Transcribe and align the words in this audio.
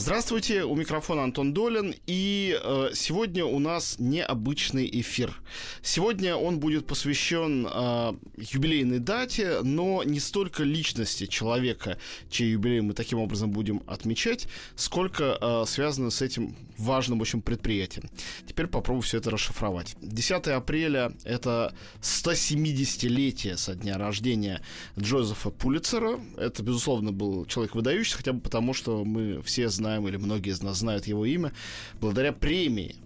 Здравствуйте, 0.00 0.64
у 0.64 0.74
микрофона 0.76 1.24
Антон 1.24 1.52
Долин, 1.52 1.94
и 2.06 2.58
э, 2.58 2.88
сегодня 2.94 3.44
у 3.44 3.58
нас 3.58 3.96
необычный 3.98 4.88
эфир. 4.90 5.34
Сегодня 5.82 6.36
он 6.36 6.58
будет 6.58 6.86
посвящен 6.86 7.68
э, 7.70 8.12
юбилейной 8.38 8.98
дате, 8.98 9.58
но 9.62 10.02
не 10.02 10.18
столько 10.18 10.62
личности 10.62 11.26
человека, 11.26 11.98
чей 12.30 12.52
юбилей 12.52 12.80
мы 12.80 12.94
таким 12.94 13.18
образом 13.18 13.50
будем 13.50 13.82
отмечать, 13.86 14.48
сколько 14.74 15.36
э, 15.38 15.64
связано 15.66 16.08
с 16.08 16.22
этим 16.22 16.56
важным 16.80 17.20
общем 17.20 17.42
предприятием. 17.42 18.08
Теперь 18.46 18.66
попробую 18.66 19.02
все 19.02 19.18
это 19.18 19.30
расшифровать. 19.30 19.96
10 20.00 20.48
апреля— 20.48 21.12
это 21.24 21.74
170-летие 22.00 23.56
со 23.56 23.74
дня 23.74 23.98
рождения 23.98 24.62
Джозефа 24.98 25.50
Пулицера. 25.50 26.18
Это, 26.38 26.62
безусловно, 26.62 27.12
был 27.12 27.44
человек 27.44 27.74
выдающийся, 27.74 28.16
хотя 28.16 28.32
бы 28.32 28.40
потому, 28.40 28.72
что 28.72 29.04
мы 29.04 29.42
все 29.42 29.68
знаем, 29.68 29.89
или 29.98 30.16
многие 30.16 30.50
из 30.50 30.62
нас 30.62 30.78
знают 30.78 31.06
его 31.06 31.24
имя, 31.24 31.52
благодаря 32.00 32.32
премии 32.32 32.96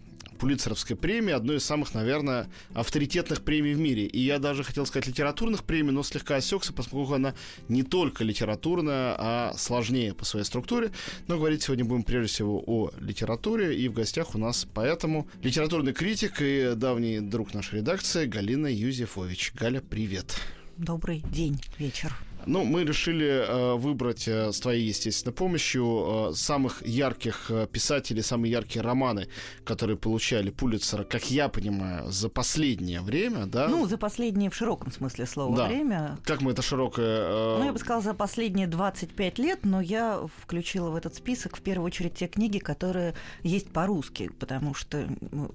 Пулитцеровской 0.45 0.97
премии, 0.97 1.33
одной 1.33 1.57
из 1.57 1.65
самых, 1.65 1.95
наверное, 1.95 2.49
авторитетных 2.75 3.43
премий 3.43 3.75
в 3.75 3.79
мире. 3.79 4.07
И 4.07 4.21
я 4.21 4.39
даже 4.39 4.63
хотел 4.65 4.85
сказать 4.85 5.07
литературных 5.07 5.65
премий, 5.65 5.93
но 5.93 6.03
слегка 6.03 6.37
осекся, 6.37 6.73
поскольку 6.73 7.15
она 7.15 7.35
не 7.69 7.83
только 7.83 8.25
литературная, 8.25 9.15
а 9.19 9.55
сложнее 9.57 10.13
по 10.13 10.25
своей 10.25 10.45
структуре. 10.45 10.91
Но 11.29 11.37
говорить 11.37 11.63
сегодня 11.63 11.85
будем 11.85 12.03
прежде 12.03 12.33
всего 12.33 12.63
о 12.67 12.91
литературе, 13.01 13.75
и 13.75 13.89
в 13.89 13.95
гостях 13.95 14.35
у 14.35 14.39
нас 14.39 14.67
поэтому 14.75 15.29
литературный 15.43 15.93
критик 15.93 16.41
и 16.41 16.73
давний 16.77 17.21
друг 17.21 17.55
нашей 17.55 17.77
редакции 17.77 18.27
Галина 18.27 18.67
Юзефович. 18.67 19.53
Галя, 19.55 19.81
привет. 19.81 20.37
Добрый 20.77 21.23
день, 21.31 21.61
вечер. 21.79 22.15
Ну, 22.47 22.65
мы 22.65 22.85
решили 22.85 23.27
э, 23.27 23.75
выбрать 23.75 24.29
э, 24.29 24.53
с 24.53 24.61
твоей, 24.61 24.87
естественно, 24.89 25.33
помощью 25.33 26.31
э, 26.31 26.35
самых 26.35 26.87
ярких 26.87 27.51
э, 27.51 27.67
писателей, 27.71 28.23
самые 28.23 28.53
яркие 28.53 28.83
романы, 28.83 29.29
которые 29.65 29.97
получали 29.97 30.51
Пулитцера, 30.51 31.05
как 31.05 31.31
я 31.31 31.49
понимаю, 31.49 32.11
за 32.11 32.29
последнее 32.29 33.01
время, 33.01 33.47
да? 33.47 33.69
Ну, 33.69 33.87
за 33.87 33.99
последнее 33.99 34.51
в 34.51 34.55
широком 34.55 34.93
смысле 34.93 35.27
слова 35.27 35.57
Да. 35.57 35.67
время. 35.69 36.19
Как 36.25 36.41
мы 36.41 36.53
это 36.53 36.63
широкое... 36.63 37.05
э, 37.23 37.59
Ну, 37.59 37.65
я 37.67 37.73
бы 37.73 37.79
сказала, 37.79 38.03
за 38.03 38.15
последние 38.15 38.67
25 38.67 39.39
лет, 39.39 39.61
но 39.65 39.81
я 39.81 40.21
включила 40.43 40.91
в 40.91 40.97
этот 40.97 41.15
список 41.15 41.57
в 41.57 41.61
первую 41.63 41.87
очередь 41.87 42.15
те 42.15 42.27
книги, 42.27 42.59
которые 42.59 43.15
есть 43.43 43.69
по-русски, 43.71 44.31
потому 44.39 44.75
что 44.75 45.07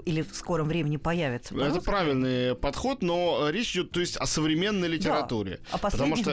или 0.05 0.21
в 0.21 0.35
скором 0.35 0.67
времени 0.67 0.97
появятся 0.97 1.53
Это 1.55 1.65
по-русски. 1.69 1.85
правильный 1.85 2.55
подход, 2.55 3.01
но 3.01 3.47
э, 3.47 3.51
речь 3.51 3.71
идет, 3.73 3.91
то 3.91 3.99
есть, 3.99 4.17
о 4.17 4.25
современной 4.25 4.87
литературе. 4.87 5.59
О 5.71 5.77
Потому 5.77 6.11
последних 6.15 6.23
что 6.25 6.31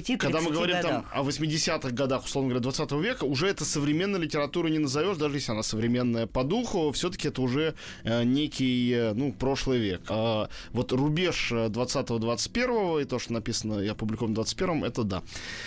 25-30 0.00 0.16
Когда 0.18 0.40
мы 0.40 0.50
говорим 0.50 0.76
там 0.82 0.90
годах. 1.02 1.10
о 1.12 1.22
80-х 1.22 1.90
годах, 1.90 2.24
условно 2.24 2.50
говоря, 2.50 2.62
20 2.62 2.92
века, 2.92 3.24
уже 3.24 3.46
это 3.48 3.64
современной 3.64 4.20
литературу 4.20 4.68
не 4.68 4.78
назовешь, 4.78 5.16
даже 5.16 5.36
если 5.36 5.52
она 5.52 5.62
современная 5.62 6.26
по 6.26 6.44
духу, 6.44 6.90
все-таки 6.92 7.28
это 7.28 7.42
уже 7.42 7.74
э, 8.04 8.24
некий, 8.24 8.92
э, 8.92 9.12
ну, 9.14 9.32
прошлый 9.32 9.78
век. 9.78 10.02
А 10.08 10.48
вот 10.72 10.92
рубеж 10.92 11.50
э, 11.52 11.66
20-21 11.68 13.02
и 13.02 13.04
то, 13.04 13.18
что 13.18 13.32
написано 13.32 13.80
и 13.80 13.88
опубликовано 13.88 14.32
в 14.32 14.34
21 14.36 14.84
это 14.84 15.02
да. 15.04 15.22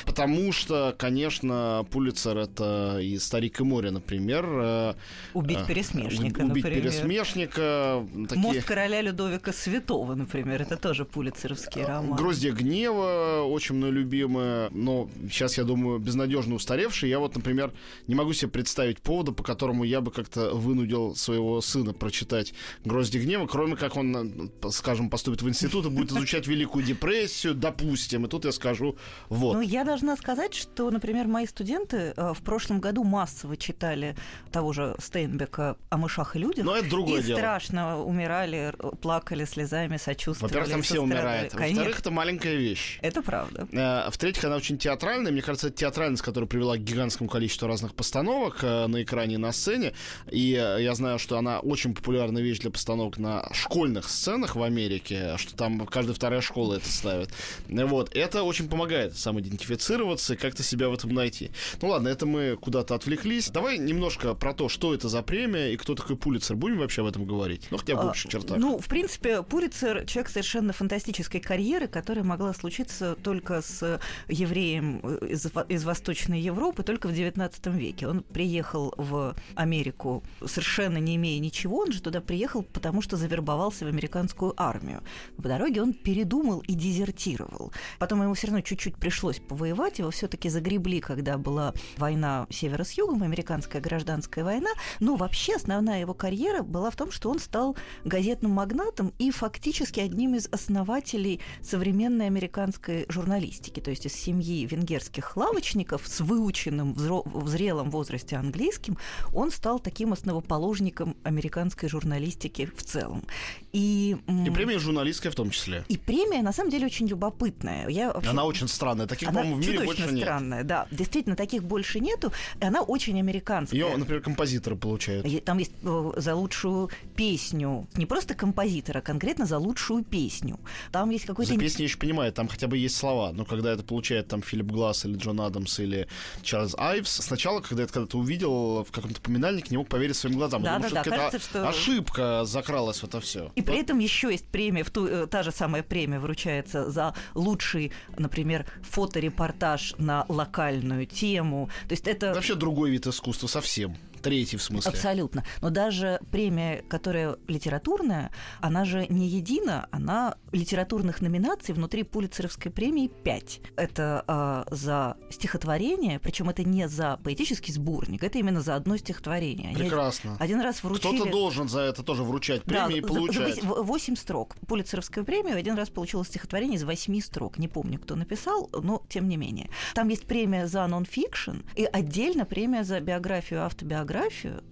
Потому 0.05 0.51
что, 0.51 0.93
конечно, 0.97 1.85
Пулицер 1.91 2.37
это 2.37 2.99
и 3.01 3.17
«Старик 3.19 3.59
и 3.59 3.63
море», 3.63 3.91
например. 3.91 4.45
э, 4.47 4.93
Убить 5.33 5.59
э, 5.61 5.65
пересмешника, 5.67 6.41
Убить 6.41 6.63
например. 6.63 6.81
пересмешника. 6.83 8.05
Такие... 8.27 8.39
Мост 8.41 8.63
короля 8.63 9.01
Людовика 9.01 9.53
Святого, 9.53 10.15
например, 10.15 10.61
это 10.61 10.77
тоже 10.77 11.05
пулицеровский 11.05 11.83
роман. 11.83 12.15
Гроздья 12.17 12.51
гнева, 12.51 13.43
очень 13.47 13.75
мной 13.75 13.91
любимая, 14.19 14.69
но 14.71 15.09
сейчас, 15.29 15.57
я 15.57 15.63
думаю, 15.63 15.99
безнадежно 15.99 16.55
устаревшая. 16.55 17.09
Я 17.09 17.19
вот, 17.19 17.35
например, 17.35 17.71
не 18.07 18.15
могу 18.15 18.33
себе 18.33 18.51
представить 18.51 18.99
повода, 19.01 19.31
по 19.31 19.43
которому 19.43 19.83
я 19.83 20.01
бы 20.01 20.11
как-то 20.11 20.53
вынудил 20.53 21.15
своего 21.15 21.61
сына 21.61 21.93
прочитать 21.93 22.53
Гроздья 22.85 23.21
гнева, 23.21 23.47
кроме 23.47 23.75
как 23.75 23.95
он, 23.95 24.49
э, 24.63 24.69
скажем, 24.71 25.09
поступит 25.09 25.41
в 25.41 25.49
институт 25.49 25.85
и 25.85 25.89
будет 25.89 26.11
изучать 26.11 26.47
Великую 26.47 26.85
депрессию, 26.85 27.53
допустим. 27.53 28.25
И 28.25 28.29
тут 28.29 28.45
я 28.45 28.51
скажу, 28.51 28.97
вот. 29.29 29.53
Ну, 29.53 29.61
я 29.61 29.83
должна 29.83 30.15
сказать, 30.17 30.53
что, 30.53 30.89
например, 30.91 31.27
мои 31.27 31.45
студенты 31.45 32.13
э, 32.15 32.33
в 32.33 32.41
прошлом 32.41 32.79
году 32.79 33.03
массово 33.03 33.57
читали 33.57 34.15
того 34.51 34.73
же 34.73 34.95
Стейнбека 34.99 35.77
о 35.89 35.97
мышах 35.97 36.35
и 36.35 36.39
людях. 36.39 36.65
Но 36.65 36.75
это 36.75 36.89
другое 36.89 37.21
и 37.21 37.23
дело. 37.23 37.37
страшно 37.37 38.01
умирали, 38.01 38.73
плакали 39.01 39.45
слезами, 39.45 39.97
сочувствовали. 39.97 40.51
Во-первых, 40.51 40.71
там 40.71 40.81
все 40.81 40.99
умирают. 40.99 41.53
Конечно, 41.53 41.77
Во-вторых, 41.77 41.99
это 41.99 42.11
маленькая 42.11 42.55
вещь. 42.55 42.99
это 43.01 43.21
правда. 43.21 43.67
Э, 44.09 44.11
В-третьих, 44.11 44.43
она 44.45 44.55
очень 44.55 44.77
театральная. 44.77 45.31
Мне 45.31 45.41
кажется, 45.41 45.67
это 45.67 45.77
театральность, 45.77 46.23
которая 46.23 46.47
привела 46.47 46.75
к 46.77 46.83
гигантскому 46.83 47.29
количеству 47.29 47.67
разных 47.67 47.93
постановок 47.93 48.63
э, 48.63 48.87
на 48.87 49.03
экране 49.03 49.35
и 49.35 49.37
на 49.37 49.51
сцене. 49.51 49.93
И 50.31 50.53
э, 50.53 50.81
я 50.81 50.95
знаю, 50.95 51.19
что 51.19 51.37
она 51.37 51.59
очень 51.59 51.93
популярная 51.93 52.41
вещь 52.41 52.59
для 52.59 52.71
постановок 52.71 53.17
на 53.17 53.47
школьных 53.53 54.09
сценах 54.09 54.55
в 54.55 54.63
Америке, 54.63 55.35
что 55.37 55.55
там 55.55 55.85
каждая 55.85 56.15
вторая 56.15 56.41
школа 56.41 56.75
это 56.75 56.89
ставит. 56.89 57.29
Вот. 57.67 58.15
Это 58.15 58.43
очень 58.43 58.69
помогает 58.69 59.17
самоидентифицироваться 59.17 60.33
и 60.33 60.37
как-то 60.37 60.63
себя 60.63 60.89
в 60.89 60.93
этом 60.93 61.13
найти. 61.13 61.51
Ну 61.81 61.89
ладно, 61.89 62.07
это 62.07 62.25
мы 62.25 62.57
куда-то 62.59 62.95
отвлеклись. 62.95 63.49
Давай 63.49 63.77
немножко 63.77 64.33
про 64.33 64.53
то, 64.53 64.69
что 64.69 64.93
это 64.93 65.09
за 65.09 65.21
премия 65.21 65.73
и 65.73 65.77
кто 65.77 65.95
такой 65.95 66.15
Пулицер. 66.17 66.55
Будем 66.55 66.79
вообще 66.79 67.01
об 67.01 67.07
этом 67.07 67.25
говорить? 67.25 67.67
Ну, 67.71 67.77
хотя 67.77 67.95
бы 67.95 68.03
в 68.03 68.05
А, 68.05 68.09
общих 68.09 68.31
чертах. 68.31 68.57
Ну, 68.57 68.79
в 68.79 68.87
принципе, 68.87 69.43
Пулицер 69.43 70.05
человек 70.05 70.29
совершенно 70.29 70.73
фантастической 70.73 71.39
карьеры, 71.39 71.87
которая 71.87 72.23
могла 72.23 72.53
случиться 72.53 73.15
только 73.23 73.61
с 73.61 73.98
евреем 74.27 74.99
из, 74.99 75.51
Во- 75.53 75.63
из 75.63 75.83
Восточной 75.83 76.39
Европы 76.39 76.83
только 76.83 77.07
в 77.07 77.11
XIX 77.11 77.51
веке. 77.77 78.07
Он 78.07 78.23
приехал 78.23 78.93
в 78.97 79.35
Америку 79.55 80.23
совершенно 80.45 80.97
не 80.97 81.15
имея 81.15 81.39
ничего, 81.39 81.79
он 81.79 81.91
же 81.91 82.01
туда 82.01 82.21
приехал, 82.21 82.63
потому 82.63 83.01
что 83.01 83.17
завербовался 83.17 83.85
в 83.85 83.87
американскую 83.87 84.53
армию. 84.57 85.01
По 85.37 85.43
дороге 85.43 85.81
он 85.81 85.93
передумал 85.93 86.59
и 86.59 86.73
дезертировал. 86.73 87.71
Потом 87.97 88.21
ему 88.23 88.33
все 88.33 88.47
равно 88.47 88.61
чуть-чуть 88.61 88.95
пришлось 88.95 89.39
повоевать, 89.39 89.99
его 89.99 90.11
все-таки 90.11 90.49
загребли, 90.49 90.99
когда 90.99 91.37
была 91.37 91.73
война 91.97 92.47
севера 92.49 92.83
с 92.83 92.93
югом, 92.93 93.23
американская 93.23 93.81
гражданская 93.81 94.43
война. 94.43 94.69
Но 94.99 95.15
вообще 95.15 95.55
основная 95.55 96.01
его 96.01 96.13
карьера 96.13 96.63
была 96.63 96.89
в 96.91 96.95
том, 96.95 97.11
что 97.11 97.29
он 97.29 97.39
стал 97.39 97.75
газетным 98.03 98.51
магнатом 98.51 99.13
и 99.19 99.31
фактически 99.31 99.99
одним 99.99 100.35
из 100.35 100.47
основателей 100.47 101.39
современной 101.61 102.27
американской 102.27 103.05
журналистики, 103.09 103.78
то 103.79 103.89
есть 103.91 104.05
из 104.05 104.13
семьи 104.13 104.65
венгерских 104.65 105.35
лавочников 105.37 106.01
с 106.07 106.19
выученным 106.21 106.93
в 106.93 107.47
зрелом 107.47 107.89
возрасте 107.91 108.35
английским, 108.37 108.97
он 109.33 109.51
стал 109.51 109.79
таким 109.79 110.13
основоположником 110.13 111.15
американской 111.23 111.89
журналистики 111.89 112.69
в 112.75 112.83
целом. 112.83 113.23
И, 113.71 114.17
И 114.45 114.49
премия 114.49 114.79
журналистская 114.79 115.31
в 115.31 115.35
том 115.35 115.49
числе. 115.51 115.83
и 115.87 115.97
премия 115.97 116.41
на 116.41 116.51
самом 116.53 116.71
деле 116.71 116.85
очень 116.87 117.07
любопытная. 117.07 117.87
Я 117.89 118.11
вообще- 118.13 118.29
Она 118.29 118.45
очень 118.45 118.67
странная. 118.67 119.07
Таких, 119.07 119.29
она 119.29 119.41
по-моему, 119.41 119.61
в 119.61 119.65
мире 119.67 119.85
больше 119.85 120.11
нет. 120.11 120.21
странная, 120.23 120.63
да. 120.63 120.87
Действительно, 120.91 121.35
таких 121.35 121.63
больше 121.63 121.99
нету. 121.99 122.31
И 122.59 122.65
она 122.65 122.81
очень 122.81 123.17
американская. 123.19 123.79
Ее, 123.79 123.95
например, 123.97 124.21
композиторы 124.21 124.75
получают. 124.75 125.25
Там 125.45 125.57
есть 125.59 125.71
э, 125.83 126.11
за 126.17 126.35
лучшую 126.35 126.89
песню. 127.15 127.87
Не 127.95 128.05
просто 128.05 128.33
композитора, 128.33 128.99
а 128.99 129.01
конкретно 129.01 129.45
за 129.45 129.57
лучшую 129.57 130.03
песню. 130.03 130.59
Там 130.91 131.09
есть 131.09 131.25
какой-то... 131.25 131.53
За 131.53 131.59
песни 131.59 131.81
я 131.83 131.87
еще 131.87 131.97
понимаю, 131.97 132.31
там 132.33 132.47
хотя 132.47 132.67
бы 132.67 132.77
есть 132.77 132.95
слова, 132.95 133.31
но 133.31 133.45
когда 133.45 133.68
это 133.73 133.83
получает 133.83 134.27
там 134.27 134.41
Филипп 134.41 134.67
Гласс 134.67 135.05
или 135.05 135.17
Джон 135.17 135.41
Адамс 135.41 135.79
или 135.79 136.07
Чарльз 136.41 136.75
Айвс, 136.77 137.09
сначала, 137.09 137.61
когда 137.61 137.81
я 137.81 137.85
это 137.85 137.93
когда-то 137.93 138.17
увидел 138.17 138.83
в 138.83 138.91
каком-то 138.91 139.21
поминальнике, 139.21 139.67
не 139.71 139.77
мог 139.77 139.87
поверить 139.87 140.15
своим 140.15 140.35
глазам. 140.37 140.63
Я 140.63 140.75
думал, 140.75 140.89
Да-да-да, 140.89 141.01
что 141.01 141.09
это 141.09 141.17
кажется, 141.17 141.49
что- 141.49 141.69
ошибка 141.69 142.45
закралась 142.45 142.99
в 142.99 143.03
это 143.05 143.19
все. 143.19 143.51
И 143.55 143.61
при 143.61 143.77
этом 143.79 143.99
еще 143.99 144.31
есть 144.31 144.47
премия, 144.47 144.83
в 144.83 144.89
ту, 144.89 145.07
э, 145.07 145.27
та 145.27 145.43
же 145.43 145.51
самая 145.51 145.83
премия 145.83 146.19
вручается 146.19 146.89
за 146.89 147.13
лучший, 147.35 147.91
например, 148.17 148.65
фоторепортаж 148.83 149.95
на 149.97 150.25
локальную 150.27 151.05
тему. 151.05 151.69
То 151.87 151.93
есть 151.93 152.07
это... 152.07 152.33
Вообще 152.33 152.55
другой 152.55 152.91
вид 152.91 153.07
искусства 153.07 153.47
совсем. 153.47 153.95
Третий 154.21 154.57
в 154.57 154.63
смысле. 154.63 154.91
Абсолютно. 154.91 155.43
Но 155.61 155.69
даже 155.69 156.19
премия, 156.31 156.83
которая 156.87 157.37
литературная, 157.47 158.31
она 158.61 158.85
же 158.85 159.05
не 159.07 159.27
едина, 159.27 159.87
она 159.91 160.35
литературных 160.51 161.21
номинаций 161.21 161.73
внутри 161.73 162.03
Пулицеровской 162.03 162.71
премии 162.71 163.07
5. 163.07 163.61
Это 163.75 164.25
э, 164.27 164.75
за 164.75 165.17
стихотворение, 165.29 166.19
причем 166.19 166.49
это 166.49 166.63
не 166.63 166.87
за 166.87 167.19
поэтический 167.23 167.71
сборник, 167.71 168.23
это 168.23 168.39
именно 168.39 168.61
за 168.61 168.75
одно 168.75 168.97
стихотворение. 168.97 169.69
Они 169.69 169.77
Прекрасно. 169.77 170.37
Один 170.39 170.61
раз 170.61 170.83
вручили... 170.83 171.15
Кто-то 171.15 171.31
должен 171.31 171.69
за 171.69 171.81
это 171.81 172.03
тоже 172.03 172.23
вручать 172.23 172.63
премии 172.63 172.93
да, 172.93 172.97
и 172.97 173.01
получать. 173.01 173.55
За, 173.55 173.61
за 173.61 173.67
8 173.67 174.15
строк. 174.15 174.55
Пулицеровскую 174.67 175.25
премию 175.25 175.57
один 175.57 175.75
раз 175.75 175.89
получила 175.89 176.25
стихотворение 176.25 176.77
из 176.77 176.83
8 176.83 177.21
строк. 177.21 177.57
Не 177.57 177.67
помню, 177.67 177.99
кто 177.99 178.15
написал, 178.15 178.69
но 178.73 179.03
тем 179.09 179.27
не 179.27 179.37
менее. 179.37 179.69
Там 179.93 180.09
есть 180.09 180.25
премия 180.25 180.67
за 180.67 180.85
нон-фикшн 180.87 181.61
и 181.75 181.85
отдельно 181.85 182.45
премия 182.45 182.83
за 182.83 182.99
биографию, 182.99 183.63
автобиографию. 183.63 184.08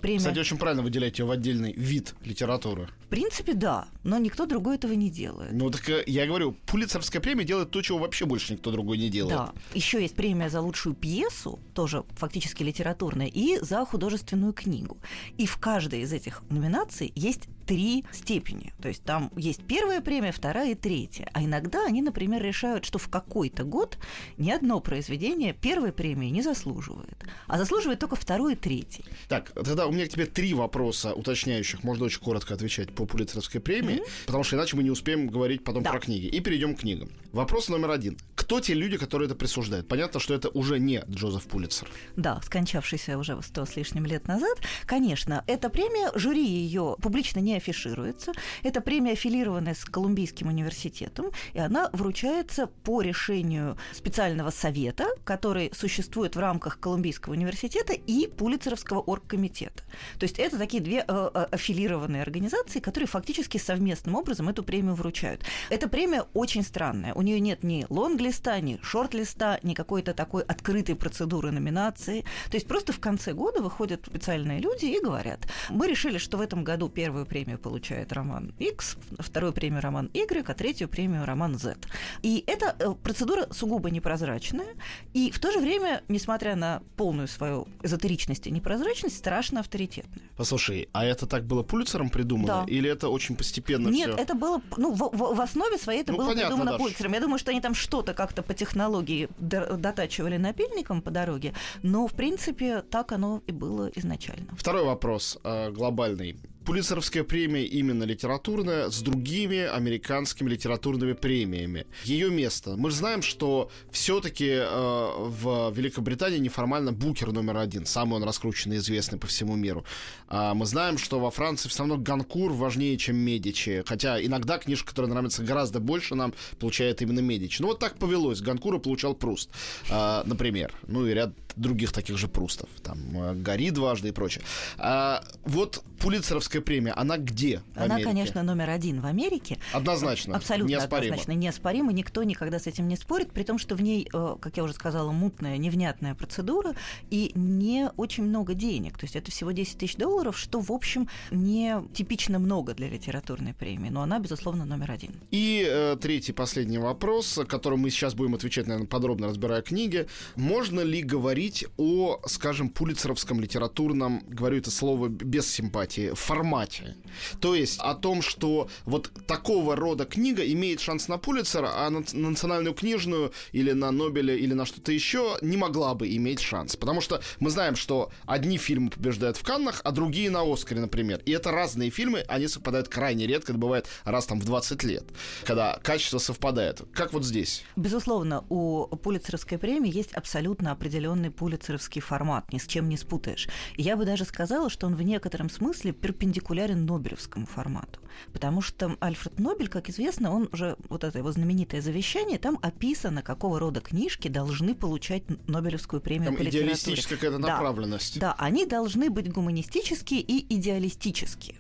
Премия... 0.02 0.20
Кстати, 0.20 0.40
очень 0.40 0.58
правильно 0.58 0.84
выделять 0.84 1.20
ее 1.20 1.26
в 1.26 1.32
отдельный 1.32 1.74
вид 1.74 2.16
литературы. 2.24 2.90
В 3.06 3.08
принципе, 3.08 3.54
да, 3.54 3.88
но 4.04 4.18
никто 4.18 4.46
другой 4.46 4.76
этого 4.76 4.94
не 4.94 5.10
делает. 5.10 5.52
Ну 5.54 5.70
так 5.70 5.88
э, 5.90 6.04
я 6.08 6.26
говорю, 6.26 6.54
Пулицерская 6.66 7.22
премия 7.22 7.46
делает 7.46 7.72
то, 7.72 7.82
чего 7.82 8.00
вообще 8.00 8.26
больше 8.26 8.54
никто 8.54 8.72
другой 8.72 8.98
не 8.98 9.10
делает. 9.10 9.38
Да. 9.38 9.54
Еще 9.74 10.02
есть 10.02 10.16
премия 10.16 10.50
за 10.50 10.62
лучшую 10.62 10.96
пьесу, 10.96 11.60
тоже 11.74 12.04
фактически 12.18 12.64
литературная, 12.64 13.28
и 13.28 13.60
за 13.62 13.86
художественную 13.86 14.54
книгу. 14.54 14.98
И 15.38 15.46
в 15.46 15.58
каждой 15.58 16.02
из 16.02 16.12
этих 16.12 16.42
номинаций 16.50 17.12
есть 17.16 17.48
три 17.68 18.06
степени. 18.12 18.74
То 18.82 18.88
есть 18.88 19.04
там 19.04 19.32
есть 19.36 19.62
первая 19.68 20.02
премия, 20.02 20.32
вторая 20.32 20.72
и 20.72 20.76
третья. 20.76 21.30
А 21.34 21.44
иногда 21.44 21.86
они, 21.86 22.02
например, 22.02 22.42
решают, 22.42 22.86
что 22.86 22.98
в 22.98 23.10
какой-то 23.10 23.64
год 23.64 23.98
ни 24.38 24.50
одно 24.50 24.80
произведение 24.80 25.54
первой 25.54 25.92
премии 25.92 26.30
не 26.30 26.42
заслуживает, 26.42 27.26
а 27.48 27.58
заслуживает 27.58 28.00
только 28.00 28.16
второй 28.16 28.54
и 28.54 28.56
третий. 28.56 29.04
Так, 29.28 29.52
тогда 29.52 29.88
у 29.88 29.92
меня 29.92 30.06
к 30.06 30.10
тебе 30.10 30.26
три 30.26 30.54
вопроса 30.54 31.14
уточняющих. 31.14 31.84
Можно 31.84 32.06
очень 32.06 32.22
коротко 32.22 32.54
отвечать 32.54 32.94
по 32.94 33.06
Пулицеровской 33.06 33.60
премии, 33.60 33.96
mm-hmm. 33.96 34.26
потому 34.26 34.44
что 34.44 34.56
иначе 34.56 34.78
мы 34.78 34.84
не 34.84 34.92
успеем 34.92 35.28
говорить 35.28 35.64
потом 35.64 35.84
да. 35.84 35.92
про 35.92 36.00
книги. 36.00 36.28
И 36.28 36.40
перейдем 36.40 36.76
к 36.76 36.80
книгам. 36.80 37.10
Вопрос 37.34 37.70
номер 37.70 37.92
один. 37.92 38.18
Кто 38.36 38.62
те 38.62 38.74
люди, 38.74 38.98
которые 38.98 39.26
это 39.26 39.36
присуждают? 39.36 39.90
Понятно, 39.90 40.22
что 40.22 40.34
это 40.34 40.48
уже 40.50 40.80
не 40.80 41.04
Джозеф 41.10 41.44
Пулицер. 41.44 41.90
Да, 42.16 42.40
скончавшийся 42.42 43.18
уже 43.18 43.38
сто 43.42 43.66
с 43.66 43.76
лишним 43.76 44.06
лет 44.06 44.28
назад. 44.28 44.58
Конечно, 44.86 45.44
эта 45.48 45.70
премия, 45.70 46.12
жюри 46.16 46.46
ее 46.46 46.96
публично 47.02 47.40
не 47.40 47.58
афишируется. 47.58 48.32
Это 48.64 48.80
премия 48.80 49.12
аффилированная 49.12 49.74
с 49.74 49.84
Колумбийским 49.84 50.48
университетом, 50.48 51.32
и 51.54 51.60
она 51.60 51.90
вручается 51.92 52.68
по 52.68 53.02
решению 53.02 53.78
специального 53.92 54.50
совета, 54.50 55.08
который 55.26 55.72
существует 55.76 56.38
в 56.38 56.40
рамках 56.40 56.80
Колумбийского 56.80 57.34
университета 57.34 57.92
и 57.94 58.28
Пулицеровского 58.28 59.02
оргкомитета. 59.02 59.84
То 60.20 60.24
есть 60.24 60.40
это 60.40 60.58
такие 60.58 60.82
две 60.82 61.04
э, 61.06 61.30
э, 61.34 61.48
аффилированные 61.52 62.22
организации, 62.22 62.80
которые 62.80 63.08
фактически 63.08 63.58
совместным 63.58 64.16
образом 64.16 64.48
эту 64.48 64.64
премию 64.64 64.96
вручают. 64.96 65.42
Эта 65.70 65.90
премия 65.90 66.24
очень 66.34 66.64
странная. 66.64 67.14
У 67.18 67.24
нее 67.24 67.40
нет 67.40 67.64
ни 67.64 67.84
лонг-листа, 67.90 68.60
ни 68.60 68.78
шорт-листа, 68.84 69.60
ни 69.64 69.74
какой-то 69.74 70.14
такой 70.14 70.44
открытой 70.44 70.96
процедуры 70.96 71.50
номинации. 71.50 72.24
То 72.52 72.58
есть 72.58 72.68
просто 72.68 72.94
в 72.94 73.00
конце 73.00 73.34
года 73.34 73.60
выходят 73.60 74.06
специальные 74.06 74.60
люди 74.60 74.86
и 74.86 75.02
говорят, 75.02 75.40
мы 75.72 75.88
решили, 75.88 76.20
что 76.20 76.38
в 76.38 76.42
этом 76.42 76.64
году 76.64 76.90
первую 76.90 77.26
премию 77.26 77.58
получает 77.58 78.14
роман 78.14 78.54
X, 78.60 78.98
вторую 79.18 79.52
премию 79.52 79.82
роман 79.82 80.12
Y, 80.14 80.46
а 80.48 80.54
третью 80.54 80.88
премию 80.88 81.26
роман 81.26 81.58
Z. 81.58 81.78
И 82.22 82.44
эта 82.46 82.76
э, 82.78 82.94
процедура 83.02 83.48
сугубо 83.52 83.90
непрозрачная, 83.90 84.76
и 85.14 85.32
в 85.32 85.40
то 85.40 85.52
же 85.52 85.58
время, 85.58 86.04
несмотря 86.10 86.56
на 86.56 86.84
полную 86.98 87.28
свою 87.28 87.68
эзотеричность 87.82 88.46
и 88.46 88.52
непрозрачность, 88.52 89.18
страшно 89.18 89.62
авторитетная. 89.62 90.22
Послушай, 90.36 90.88
а 90.94 91.04
это 91.04 91.26
так 91.26 91.48
было 91.48 91.64
Пульцером 91.64 92.12
придумано? 92.12 92.66
Да. 92.68 92.72
Или 92.72 92.92
это 92.92 93.10
очень 93.10 93.36
постепенно 93.36 93.88
Нет, 93.88 94.12
всё? 94.12 94.22
это 94.22 94.36
было, 94.36 94.62
ну, 94.78 94.94
в, 94.94 95.00
в, 95.00 95.36
в 95.36 95.42
основе 95.42 95.80
своей 95.80 96.02
это 96.02 96.12
Ну, 96.12 96.20
было 96.20 96.28
понятно, 96.28 96.50
придумано 96.50 96.72
Даш. 96.74 96.82
Пульцером. 96.82 97.07
Я 97.14 97.20
думаю, 97.20 97.40
что 97.40 97.52
они 97.52 97.62
там 97.62 97.74
что-то 97.76 98.14
как-то 98.14 98.44
по 98.44 98.54
технологии 98.54 99.30
дотачивали 99.40 100.38
напильником 100.38 101.02
по 101.02 101.12
дороге, 101.12 101.54
но, 101.84 102.08
в 102.08 102.14
принципе, 102.14 102.82
так 102.82 103.12
оно 103.12 103.42
и 103.48 103.52
было 103.52 103.92
изначально. 103.96 104.48
Второй 104.58 104.84
вопрос 104.84 105.38
э, 105.44 105.72
глобальный. 105.72 106.36
Пулицеровская 106.68 107.24
премия 107.24 107.64
именно 107.64 108.04
литературная 108.04 108.90
с 108.90 109.02
другими 109.02 109.60
американскими 109.60 110.50
литературными 110.50 111.14
премиями. 111.14 111.88
Ее 112.04 112.30
место. 112.30 112.76
Мы 112.76 112.92
знаем, 112.92 113.22
что 113.22 113.72
все-таки 113.90 114.50
э, 114.50 114.66
в 114.68 115.72
Великобритании 115.74 116.40
неформально 116.40 116.92
Букер 116.92 117.32
номер 117.32 117.56
один. 117.56 117.86
Самый 117.86 118.16
он 118.16 118.26
раскрученный 118.26 118.78
известный 118.78 119.18
по 119.18 119.28
всему 119.28 119.56
миру. 119.56 119.86
А 120.28 120.54
мы 120.54 120.66
знаем, 120.66 120.98
что 120.98 121.22
во 121.22 121.32
Франции 121.32 121.70
все 121.70 121.80
равно 121.80 121.96
Ганкур 121.96 122.52
важнее, 122.52 122.98
чем 122.98 123.16
Медичи. 123.16 123.82
Хотя 123.88 124.22
иногда 124.22 124.58
книжка, 124.58 124.90
которая 124.90 125.10
нравится 125.10 125.44
гораздо 125.44 125.80
больше 125.80 126.16
нам, 126.16 126.34
получает 126.60 127.02
именно 127.02 127.22
Медичи. 127.22 127.62
Ну 127.62 127.70
вот 127.70 127.80
так 127.80 127.98
повелось. 127.98 128.42
Ганкура 128.42 128.78
получал 128.78 129.16
Пруст, 129.16 129.52
э, 129.90 130.24
например. 130.26 130.74
Ну 130.86 131.08
и 131.08 131.14
ряд 131.14 131.32
других 131.58 131.92
таких 131.92 132.18
же 132.18 132.28
Прустов. 132.28 132.70
Там 132.84 133.00
э, 133.22 133.34
Гори 133.36 133.72
дважды 133.72 134.10
и 134.10 134.12
прочее. 134.12 134.44
А, 134.78 135.24
вот 135.46 135.84
Пулицеровская 136.00 136.62
премия, 136.62 136.94
она 136.94 137.18
где? 137.18 137.62
Она, 137.76 137.96
Америке? 137.96 138.04
конечно, 138.10 138.44
номер 138.44 138.70
один 138.70 139.02
в 139.02 139.06
Америке. 139.06 139.58
Однозначно. 139.74 140.36
Абсолютно 140.36 140.72
Неоспоримо. 140.72 141.14
однозначно 141.14 141.32
неоспоримо. 141.32 141.92
Никто 141.92 142.24
никогда 142.24 142.60
с 142.60 142.68
этим 142.68 142.88
не 142.88 142.96
спорит, 142.96 143.32
при 143.32 143.44
том, 143.44 143.58
что 143.58 143.76
в 143.76 143.82
ней, 143.82 144.08
э, 144.14 144.36
как 144.40 144.58
я 144.58 144.64
уже 144.64 144.74
сказала, 144.74 145.12
мутная, 145.12 145.58
невнятная 145.58 146.14
процедура 146.14 146.74
и 147.10 147.32
не 147.34 147.90
очень 147.98 148.24
много 148.24 148.54
денег. 148.54 148.98
То 148.98 149.06
есть 149.06 149.16
это 149.16 149.32
всего 149.32 149.52
10 149.52 149.78
тысяч 149.78 149.96
долларов, 149.96 150.38
что, 150.38 150.60
в 150.60 150.72
общем, 150.72 151.10
не 151.32 151.82
типично 151.94 152.38
много 152.40 152.74
для 152.74 152.90
литературной 152.90 153.54
премии. 153.54 153.90
Но 153.90 154.02
она, 154.02 154.20
безусловно, 154.20 154.66
номер 154.66 154.92
один. 154.92 155.12
И 155.32 155.66
э, 155.68 155.98
третий, 156.00 156.34
последний 156.34 156.78
вопрос, 156.78 157.40
который 157.48 157.78
мы 157.78 157.90
сейчас 157.90 158.14
будем 158.14 158.36
отвечать, 158.36 158.68
наверное, 158.68 158.88
подробно 158.88 159.28
разбирая 159.28 159.62
книги. 159.62 160.08
Можно 160.36 160.82
ли 160.82 161.02
говорить 161.02 161.47
о, 161.78 162.20
скажем, 162.26 162.70
пулицеровском 162.70 163.40
литературном, 163.40 164.24
говорю 164.28 164.58
это 164.58 164.72
слово 164.72 165.08
без 165.08 165.50
симпатии, 165.52 166.12
формате? 166.14 166.96
То 167.40 167.56
есть 167.56 167.80
о 167.80 167.96
том, 167.96 168.22
что 168.22 168.70
вот 168.86 169.12
такого 169.28 169.76
рода 169.76 170.06
книга 170.06 170.44
имеет 170.44 170.80
шанс 170.80 171.08
на 171.08 171.18
Пулицера, 171.18 171.72
а 171.74 171.90
на 171.90 172.04
национальную 172.14 172.74
книжную 172.74 173.32
или 173.52 173.72
на 173.72 173.92
Нобеля 173.92 174.36
или 174.36 174.54
на 174.54 174.66
что-то 174.66 174.92
еще 174.92 175.38
не 175.42 175.58
могла 175.58 175.94
бы 175.94 176.08
иметь 176.16 176.40
шанс. 176.40 176.76
Потому 176.76 177.02
что 177.02 177.22
мы 177.40 177.50
знаем, 177.50 177.76
что 177.76 178.12
одни 178.26 178.58
фильмы 178.58 178.90
побеждают 178.90 179.38
в 179.38 179.44
Каннах, 179.44 179.82
а 179.84 179.92
другие 179.92 180.30
на 180.30 180.42
Оскаре, 180.42 180.82
например. 180.82 181.22
И 181.26 181.32
это 181.32 181.52
разные 181.52 181.90
фильмы, 181.90 182.24
они 182.28 182.48
совпадают 182.48 182.90
крайне 182.90 183.28
редко, 183.28 183.52
это 183.52 183.60
бывает 183.60 183.88
раз 184.04 184.26
там 184.26 184.40
в 184.40 184.46
20 184.46 184.84
лет, 184.84 185.06
когда 185.44 185.80
качество 185.84 186.18
совпадает. 186.18 186.82
Как 186.94 187.14
вот 187.14 187.26
здесь? 187.26 187.64
Безусловно, 187.76 188.46
у 188.50 188.88
Пулицеровской 188.98 189.58
премии 189.58 189.94
есть 189.94 190.14
абсолютно 190.14 190.72
определенный 190.72 191.32
пулицеровский 191.38 192.02
формат, 192.02 192.52
ни 192.52 192.58
с 192.58 192.68
чем 192.68 192.90
не 192.90 192.98
спутаешь. 192.98 193.48
Я 193.78 193.96
бы 193.96 194.06
даже 194.06 194.26
сказала, 194.26 194.70
что 194.70 194.88
он 194.88 194.96
в 194.96 195.02
некотором 195.02 195.50
смысле 195.50 195.94
перпендикулярен 195.94 196.86
Нобелевскому 196.86 197.46
формату. 197.46 198.00
Потому 198.34 198.62
что 198.62 198.96
Альфред 199.00 199.40
Нобель, 199.40 199.68
как 199.68 199.90
известно, 199.90 200.32
он 200.34 200.50
уже, 200.52 200.76
вот 200.90 201.04
это 201.04 201.18
его 201.18 201.32
знаменитое 201.32 201.82
завещание, 201.82 202.38
там 202.38 202.60
описано, 202.62 203.22
какого 203.22 203.60
рода 203.60 203.82
книжки 203.82 204.28
должны 204.28 204.76
получать 204.76 205.24
Нобелевскую 205.48 206.02
премию 206.02 206.28
Там 206.30 206.38
по 206.38 206.42
литературе. 206.42 206.74
идеалистическая 206.74 207.16
какая-то 207.18 207.40
Да. 207.40 207.48
направленность. 207.48 208.20
Да, 208.20 208.36
они 208.38 208.66
должны 208.66 209.10
быть 209.10 209.32
гуманистические 209.32 210.22
и 210.22 210.56
идеалистические. 210.56 211.56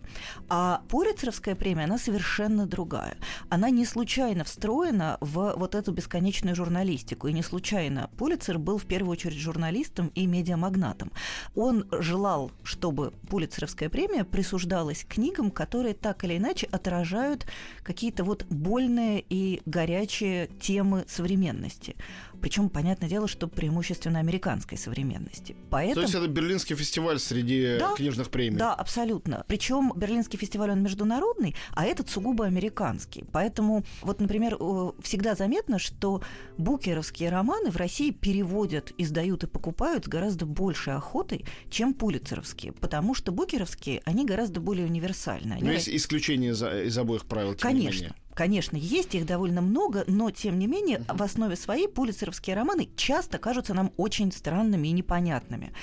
А 0.50 0.82
Пулицеровская 0.90 1.56
премия, 1.56 1.84
она 1.84 1.98
совершенно 1.98 2.66
другая. 2.66 3.18
Она 3.50 3.70
не 3.70 3.86
случайно 3.86 4.44
встроена 4.44 5.18
в 5.22 5.54
вот 5.58 5.76
эту 5.76 5.92
бесконечную 5.92 6.56
журналистику. 6.56 7.28
И 7.28 7.34
не 7.34 7.44
случайно 7.44 8.10
Пулицер 8.18 8.58
был 8.58 8.78
в 8.78 8.86
первую 8.86 9.12
очередь 9.12 9.38
журналистом 9.38 10.12
и 10.16 10.26
медиамагнатом. 10.26 11.12
Он 11.56 11.86
желал, 11.92 12.52
чтобы 12.64 13.12
Пулицеровская 13.30 13.90
премия 13.90 14.24
присуждалась 14.24 15.06
книгам, 15.08 15.52
которые 15.52 15.94
так 15.94 16.24
или 16.24 16.38
иначе 16.38 16.47
отражают 16.72 17.46
какие-то 17.84 18.24
вот 18.24 18.46
больные 18.46 19.24
и 19.30 19.62
горячие 19.66 20.48
темы 20.60 21.06
современности. 21.08 21.96
Причем, 22.41 22.70
понятное 22.70 23.10
дело, 23.10 23.27
что 23.27 23.48
преимущественно 23.48 24.20
американской 24.20 24.77
современности. 24.77 25.53
То 25.53 25.60
Поэтому... 25.70 26.01
есть 26.01 26.15
это 26.15 26.27
Берлинский 26.27 26.75
фестиваль 26.75 27.20
среди 27.20 27.77
Да. 27.79 27.94
книжных 27.96 28.29
премий. 28.29 28.58
Да, 28.58 28.74
абсолютно. 28.74 29.44
Причем 29.48 29.91
Берлинский 29.96 30.38
фестиваль 30.38 30.72
он 30.72 30.82
международный, 30.84 31.56
а 31.74 31.86
этот 31.86 32.10
сугубо 32.10 32.46
американский. 32.46 33.25
Поэтому, 33.32 33.84
вот, 34.01 34.20
например, 34.22 34.58
э, 34.60 34.91
всегда 35.01 35.36
заметно, 35.36 35.79
что 35.79 36.22
букеровские 36.58 37.29
романы 37.29 37.72
в 37.72 37.77
России 37.77 38.12
переводят, 38.12 38.91
издают 38.98 39.44
и 39.44 39.48
покупают 39.48 40.06
с 40.06 40.08
гораздо 40.08 40.46
большей 40.46 40.94
охотой, 40.94 41.46
чем 41.70 41.94
пулицеровские. 41.94 42.72
Потому 42.74 43.13
что 43.13 43.32
букеровские, 43.32 44.01
они 44.06 44.25
гораздо 44.25 44.60
более 44.60 44.86
универсальны. 44.86 45.53
Они 45.53 45.63
Но 45.63 45.72
есть 45.72 45.89
исключения 45.89 46.50
из, 46.50 46.62
из 46.62 46.98
обоих 46.98 47.25
правил, 47.25 47.56
Конечно. 47.60 48.06
менее. 48.06 48.15
Конечно, 48.38 48.77
есть 48.77 49.15
их 49.15 49.25
довольно 49.25 49.62
много, 49.62 50.03
но 50.06 50.29
тем 50.29 50.60
не 50.60 50.67
менее 50.67 51.01
в 51.08 51.24
основе 51.24 51.56
своей 51.56 51.88
пулицеровские 51.88 52.56
романы 52.56 52.88
часто 52.96 53.39
кажутся 53.39 53.74
нам 53.74 53.91
очень 53.98 54.32
странными 54.32 54.89
и 54.89 54.91
непонятными. 54.91 55.74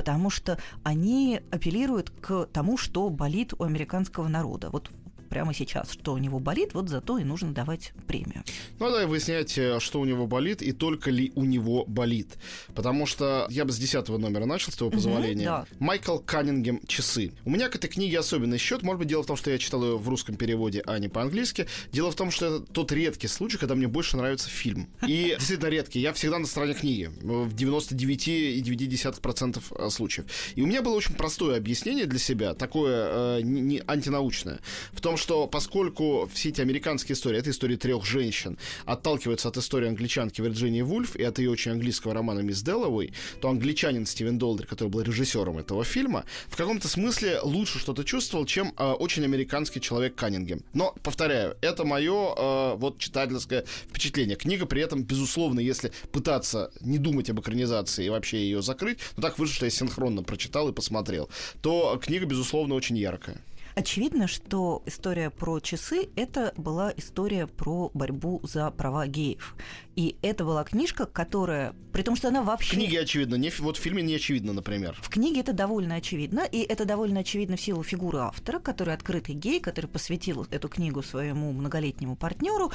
потому 0.00 0.30
что 0.30 0.58
они 0.82 1.42
апеллируют 1.50 2.08
к 2.08 2.46
тому, 2.46 2.78
что 2.78 3.10
болит 3.10 3.52
у 3.58 3.64
американского 3.64 4.28
народа. 4.28 4.70
Вот 4.70 4.90
прямо 5.30 5.54
сейчас, 5.54 5.92
что 5.92 6.12
у 6.12 6.18
него 6.18 6.40
болит, 6.40 6.74
вот 6.74 6.88
зато 6.88 7.18
и 7.18 7.24
нужно 7.24 7.54
давать 7.54 7.92
премию. 8.06 8.42
Ну, 8.78 8.90
давай 8.90 9.06
выяснять, 9.06 9.56
э, 9.56 9.80
что 9.80 10.00
у 10.00 10.04
него 10.04 10.26
болит 10.26 10.60
и 10.60 10.72
только 10.72 11.10
ли 11.10 11.32
у 11.34 11.44
него 11.44 11.84
болит. 11.86 12.36
Потому 12.74 13.06
что 13.06 13.46
я 13.48 13.64
бы 13.64 13.72
с 13.72 13.78
10 13.78 14.08
номера 14.08 14.44
начал, 14.44 14.72
с 14.72 14.76
твоего 14.76 14.92
позволения. 14.92 15.44
да. 15.44 15.66
Майкл 15.78 16.18
Каннингем 16.18 16.80
«Часы». 16.86 17.32
У 17.44 17.50
меня 17.50 17.68
к 17.68 17.76
этой 17.76 17.88
книге 17.88 18.18
особенный 18.18 18.58
счет. 18.58 18.82
Может 18.82 18.98
быть, 18.98 19.08
дело 19.08 19.22
в 19.22 19.26
том, 19.26 19.36
что 19.36 19.50
я 19.50 19.58
читал 19.58 19.82
ее 19.84 19.96
в 19.96 20.08
русском 20.08 20.36
переводе, 20.36 20.82
а 20.86 20.98
не 20.98 21.08
по-английски. 21.08 21.66
Дело 21.92 22.10
в 22.10 22.16
том, 22.16 22.30
что 22.30 22.46
это 22.46 22.60
тот 22.72 22.92
редкий 22.92 23.28
случай, 23.28 23.56
когда 23.56 23.74
мне 23.76 23.88
больше 23.88 24.16
нравится 24.16 24.50
фильм. 24.50 24.88
И 25.06 25.36
действительно 25.38 25.68
редкий. 25.68 26.00
Я 26.00 26.12
всегда 26.12 26.38
на 26.38 26.46
стороне 26.46 26.74
книги. 26.74 27.10
В 27.20 27.54
99,9% 27.54 29.62
э, 29.70 29.90
случаев. 29.90 30.26
И 30.56 30.62
у 30.62 30.66
меня 30.66 30.82
было 30.82 30.96
очень 30.96 31.14
простое 31.14 31.56
объяснение 31.56 32.06
для 32.06 32.18
себя, 32.18 32.54
такое 32.54 33.38
э, 33.38 33.42
не, 33.42 33.60
не 33.60 33.82
антинаучное. 33.86 34.58
В 34.92 35.00
том, 35.00 35.16
что 35.20 35.46
поскольку 35.46 36.28
все 36.32 36.48
эти 36.48 36.60
американские 36.60 37.14
истории, 37.14 37.38
это 37.38 37.50
истории 37.50 37.76
трех 37.76 38.04
женщин, 38.04 38.58
отталкиваются 38.86 39.48
от 39.48 39.56
истории 39.58 39.88
англичанки 39.88 40.40
Вирджинии 40.40 40.82
Вульф 40.82 41.14
и 41.16 41.22
от 41.22 41.38
ее 41.38 41.50
очень 41.50 41.72
английского 41.72 42.14
романа 42.14 42.40
«Мисс 42.40 42.62
Деллоуэй», 42.62 43.12
то 43.40 43.50
англичанин 43.50 44.06
Стивен 44.06 44.38
Долдер, 44.38 44.66
который 44.66 44.88
был 44.88 45.02
режиссером 45.02 45.58
этого 45.58 45.84
фильма, 45.84 46.24
в 46.48 46.56
каком-то 46.56 46.88
смысле 46.88 47.40
лучше 47.42 47.78
что-то 47.78 48.02
чувствовал, 48.02 48.46
чем 48.46 48.72
э, 48.76 48.92
очень 48.92 49.24
американский 49.24 49.80
человек 49.80 50.14
Каннингем. 50.14 50.64
Но, 50.72 50.94
повторяю, 51.02 51.56
это 51.60 51.84
мое 51.84 52.34
э, 52.36 52.74
вот 52.76 52.98
читательское 52.98 53.64
впечатление. 53.88 54.36
Книга 54.36 54.66
при 54.66 54.82
этом, 54.82 55.02
безусловно, 55.02 55.60
если 55.60 55.92
пытаться 56.12 56.70
не 56.80 56.98
думать 56.98 57.28
об 57.30 57.40
экранизации 57.40 58.06
и 58.06 58.08
вообще 58.08 58.38
ее 58.38 58.62
закрыть, 58.62 58.98
ну 59.16 59.22
так 59.22 59.38
вышло, 59.38 59.54
что 59.54 59.66
я 59.66 59.70
синхронно 59.70 60.22
прочитал 60.22 60.68
и 60.68 60.72
посмотрел, 60.72 61.28
то 61.60 62.00
книга, 62.02 62.24
безусловно, 62.24 62.74
очень 62.74 62.96
яркая. 62.96 63.36
Очевидно, 63.74 64.26
что 64.26 64.82
история 64.86 65.30
про 65.30 65.60
часы– 65.60 66.08
это 66.16 66.52
была 66.56 66.92
история 66.96 67.46
про 67.46 67.90
борьбу 67.94 68.40
за 68.42 68.70
права 68.70 69.06
геев. 69.06 69.56
И 69.96 70.16
это 70.22 70.44
была 70.44 70.64
книжка, 70.64 71.06
которая, 71.06 71.74
при 71.92 72.02
том, 72.02 72.16
что 72.16 72.28
она 72.28 72.42
вообще... 72.42 72.70
В 72.70 72.78
книге 72.78 73.00
очевидно, 73.00 73.34
не, 73.34 73.50
вот 73.58 73.76
в 73.76 73.80
фильме 73.80 74.02
не 74.02 74.14
очевидно, 74.14 74.52
например. 74.52 74.96
В 75.02 75.08
книге 75.10 75.40
это 75.40 75.52
довольно 75.52 75.96
очевидно, 75.96 76.40
и 76.40 76.60
это 76.60 76.84
довольно 76.84 77.20
очевидно 77.20 77.56
в 77.56 77.60
силу 77.60 77.82
фигуры 77.82 78.18
автора, 78.18 78.60
который 78.60 78.94
открытый 78.94 79.34
гей, 79.34 79.60
который 79.60 79.86
посвятил 79.86 80.46
эту 80.50 80.68
книгу 80.68 81.02
своему 81.02 81.52
многолетнему 81.52 82.16
партнеру. 82.16 82.72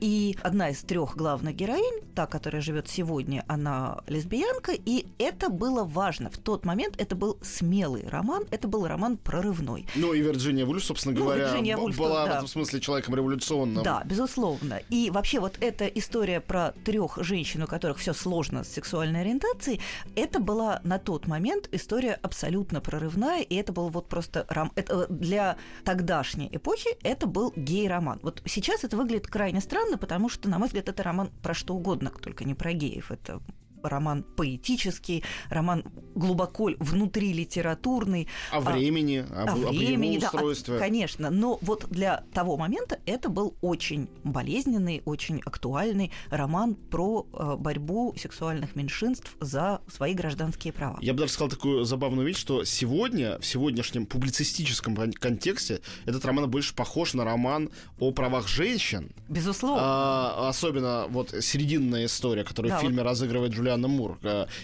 И 0.00 0.36
одна 0.42 0.70
из 0.70 0.78
трех 0.82 1.16
главных 1.16 1.56
героинь, 1.56 2.04
та, 2.14 2.26
которая 2.26 2.62
живет 2.62 2.88
сегодня, 2.88 3.44
она 3.48 4.02
лесбиянка, 4.06 4.72
и 4.72 5.06
это 5.18 5.48
было 5.48 5.84
важно. 5.84 6.30
В 6.30 6.38
тот 6.38 6.64
момент 6.64 6.94
это 6.98 7.16
был 7.16 7.38
смелый 7.42 8.06
роман, 8.08 8.44
это 8.50 8.68
был 8.68 8.86
роман 8.86 9.16
прорывной. 9.16 9.86
Ну 9.96 10.12
и 10.12 10.22
Вирджиния 10.38 10.64
Вульф, 10.64 10.84
собственно 10.84 11.14
Ну, 11.18 11.24
говоря, 11.24 11.76
Вульф, 11.76 11.96
была 11.96 12.26
да. 12.26 12.32
в 12.32 12.36
этом 12.36 12.48
смысле 12.48 12.80
человеком 12.80 13.14
революционным. 13.14 13.82
Да, 13.82 14.02
безусловно. 14.04 14.80
И 14.88 15.10
вообще 15.10 15.40
вот 15.40 15.58
эта 15.60 15.86
история 15.86 16.40
про 16.40 16.72
трех 16.84 17.18
женщин, 17.22 17.62
у 17.62 17.66
которых 17.66 17.98
все 17.98 18.12
сложно 18.12 18.62
с 18.62 18.68
сексуальной 18.68 19.22
ориентацией, 19.22 19.80
это 20.14 20.38
была 20.38 20.80
на 20.84 20.98
тот 20.98 21.26
момент 21.26 21.68
история 21.72 22.18
абсолютно 22.22 22.80
прорывная, 22.80 23.42
и 23.42 23.54
это 23.56 23.72
был 23.72 23.88
вот 23.88 24.08
просто 24.08 24.46
ром... 24.48 24.72
это 24.76 25.06
для 25.08 25.56
тогдашней 25.84 26.48
эпохи 26.52 26.90
это 27.02 27.26
был 27.26 27.52
гей-роман. 27.56 28.20
Вот 28.22 28.42
сейчас 28.46 28.84
это 28.84 28.96
выглядит 28.96 29.26
крайне 29.26 29.60
странно, 29.60 29.98
потому 29.98 30.28
что, 30.28 30.48
на 30.48 30.58
мой 30.58 30.68
взгляд, 30.68 30.88
это 30.88 31.02
роман 31.02 31.30
про 31.42 31.54
что 31.54 31.74
угодно, 31.74 32.12
только 32.22 32.44
не 32.44 32.54
про 32.54 32.72
геев. 32.72 33.10
Это 33.10 33.40
роман 33.82 34.24
поэтический, 34.36 35.24
роман 35.50 35.84
глубоко 36.14 36.70
внутри 36.78 37.32
литературный. 37.32 38.28
О 38.50 38.60
времени, 38.60 39.18
об, 39.18 39.48
О 39.48 39.68
об 39.68 39.74
времени, 39.76 40.14
его 40.14 40.20
да, 40.22 40.26
устройстве. 40.28 40.76
а, 40.76 40.78
конечно. 40.78 41.30
Но 41.30 41.58
вот 41.62 41.86
для 41.90 42.24
того 42.32 42.56
момента 42.56 42.98
это 43.06 43.28
был 43.28 43.54
очень 43.60 44.08
болезненный, 44.24 45.02
очень 45.04 45.40
актуальный 45.44 46.10
роман 46.30 46.74
про 46.74 47.26
э, 47.32 47.56
борьбу 47.56 48.14
сексуальных 48.18 48.76
меньшинств 48.76 49.36
за 49.40 49.80
свои 49.92 50.14
гражданские 50.14 50.72
права. 50.72 50.98
Я 51.00 51.12
бы 51.12 51.20
даже 51.20 51.32
сказал 51.32 51.48
такую 51.50 51.84
забавную 51.84 52.26
вещь, 52.26 52.38
что 52.38 52.64
сегодня, 52.64 53.38
в 53.38 53.46
сегодняшнем 53.46 54.06
публицистическом 54.06 54.96
кон- 54.96 55.12
контексте, 55.12 55.80
этот 56.04 56.24
роман 56.24 56.50
больше 56.50 56.74
похож 56.74 57.14
на 57.14 57.24
роман 57.24 57.70
о 57.98 58.10
правах 58.12 58.48
женщин. 58.48 59.10
Безусловно. 59.28 59.80
А, 59.82 60.48
особенно 60.48 61.06
вот 61.08 61.34
серединная 61.40 62.06
история, 62.06 62.44
которую 62.44 62.70
Да, 62.72 62.78
в 62.78 62.80
фильме 62.80 63.02
разыгрывает 63.02 63.52
Джулиана 63.78 63.88
Мур. 63.88 64.18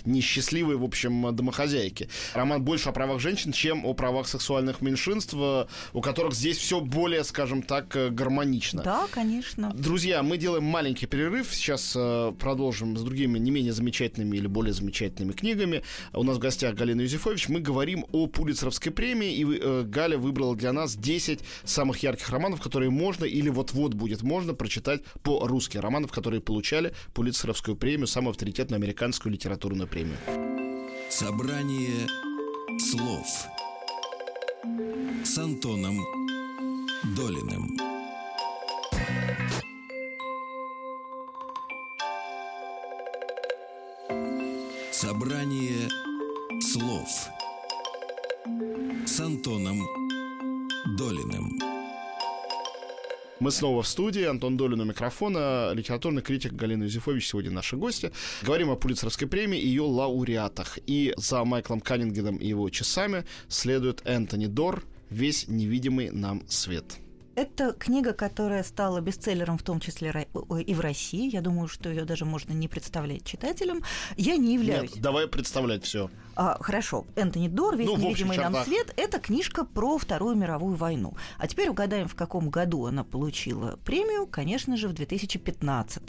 Несчастливые, 0.05 0.77
в 0.77 0.85
общем, 0.85 1.35
домохозяйки. 1.35 2.09
Роман 2.35 2.63
больше 2.63 2.89
о 2.89 2.93
правах 2.93 3.21
женщин, 3.21 3.53
чем 3.53 3.85
о 3.87 3.95
правах 3.95 4.29
сексуальных 4.29 4.81
меньшинств, 4.81 5.35
у 5.35 6.01
которых 6.01 6.35
здесь 6.35 6.59
все 6.59 6.81
более, 6.81 7.25
скажем 7.25 7.63
так, 7.63 7.95
э, 7.97 8.11
гармонично. 8.11 8.83
Да, 8.83 9.07
конечно. 9.11 9.73
Друзья, 9.75 10.23
мы 10.23 10.37
делаем 10.37 10.65
маленький 10.65 11.07
перерыв. 11.07 11.55
Сейчас 11.55 11.95
э, 11.97 12.33
продолжим 12.39 12.97
с 12.97 13.03
другими 13.03 13.39
не 13.39 13.51
менее 13.51 13.73
замечательными 13.73 14.37
или 14.37 14.47
более 14.47 14.73
замечательными 14.73 15.33
книгами. 15.33 15.83
У 16.13 16.23
нас 16.23 16.37
в 16.37 16.41
гостях 16.41 16.75
Галина 16.75 17.03
Юзефович. 17.03 17.49
Мы 17.49 17.61
говорим 17.61 18.05
о 18.13 18.27
Пулицеровской 18.27 18.93
премии. 18.93 19.35
И 19.35 19.45
э, 19.45 19.83
Галя 19.87 20.19
выбрала 20.19 20.57
для 20.57 20.73
нас 20.73 20.97
10 20.97 21.41
самых 21.65 22.03
ярких 22.03 22.29
романов, 22.31 22.61
которые 22.61 22.91
можно 22.91 23.25
или 23.25 23.49
вот-вот 23.49 23.95
будет 23.95 24.23
можно 24.23 24.55
прочитать 24.55 25.03
по-русски. 25.23 25.79
Романов, 25.79 26.11
которые 26.11 26.41
получали 26.41 26.95
Пулицеровскую 27.13 27.77
премию, 27.77 28.07
самую 28.07 28.31
авторитетную 28.31 28.79
американскую 28.79 28.94
литературную 29.29 29.89
премию. 29.89 30.17
Собрание 31.11 32.07
слов 32.79 33.27
с 35.25 35.39
Антоном 35.39 35.99
Долиным. 37.17 37.77
Собрание 44.93 45.89
слов 46.61 47.09
с 49.07 49.21
Антоном 49.21 49.81
Долиным. 50.97 51.74
Мы 53.41 53.51
снова 53.51 53.83
в 53.83 53.89
студии. 53.89 54.23
Антон 54.23 54.57
Долин 54.57 54.81
у 54.81 54.85
микрофона. 54.85 55.73
Литературный 55.73 56.23
критик 56.23 56.53
Галина 56.53 56.85
Юзефович 56.85 57.27
сегодня 57.27 57.51
наши 57.51 57.77
гости. 57.77 58.13
Говорим 58.43 58.71
о 58.71 58.77
Пулицеровской 58.77 59.27
премии 59.27 59.59
и 59.59 59.67
ее 59.67 59.83
лауреатах. 59.83 60.79
И 60.87 61.13
за 61.17 61.45
Майклом 61.45 61.81
Каннингеном 61.81 62.37
и 62.37 62.47
его 62.47 62.71
часами 62.71 63.25
следует 63.49 64.03
Энтони 64.05 64.47
Дор 64.47 64.85
«Весь 65.11 65.49
невидимый 65.49 66.11
нам 66.11 66.49
свет». 66.49 66.85
Это 67.35 67.73
книга, 67.73 68.13
которая 68.13 68.63
стала 68.63 69.01
бестселлером 69.01 69.59
в 69.59 69.65
том 69.65 69.81
числе 69.81 70.29
и 70.65 70.75
в 70.75 70.81
России. 70.81 71.29
Я 71.29 71.41
думаю, 71.41 71.67
что 71.67 71.89
ее 71.89 72.05
даже 72.05 72.25
можно 72.25 72.53
не 72.53 72.69
представлять 72.69 73.25
читателям. 73.25 73.83
Я 74.17 74.37
не 74.37 74.55
являюсь 74.55 74.95
Нет, 74.95 75.03
давай 75.03 75.27
представлять 75.27 75.85
все. 75.85 76.09
А, 76.37 76.59
хорошо. 76.61 77.05
Энтони 77.17 77.49
Дор, 77.49 77.77
«Весь 77.77 77.89
Ну, 77.89 77.97
невидимый 77.97 78.37
нам 78.37 78.53
чертах. 78.53 78.67
свет»— 78.67 78.93
это 78.97 79.19
книжка 79.21 79.65
про 79.65 79.99
Вторую 79.99 80.37
мировую 80.37 80.75
войну. 80.77 81.15
А 81.39 81.47
теперь 81.47 81.69
угадаем, 81.69 82.09
в 82.09 82.15
каком 82.15 82.51
году 82.51 82.87
она 82.87 83.05
получила 83.05 83.79
премию. 83.85 84.27
Конечно 84.27 84.77
же, 84.77 84.89
в 84.89 84.93
2015. 84.93 86.03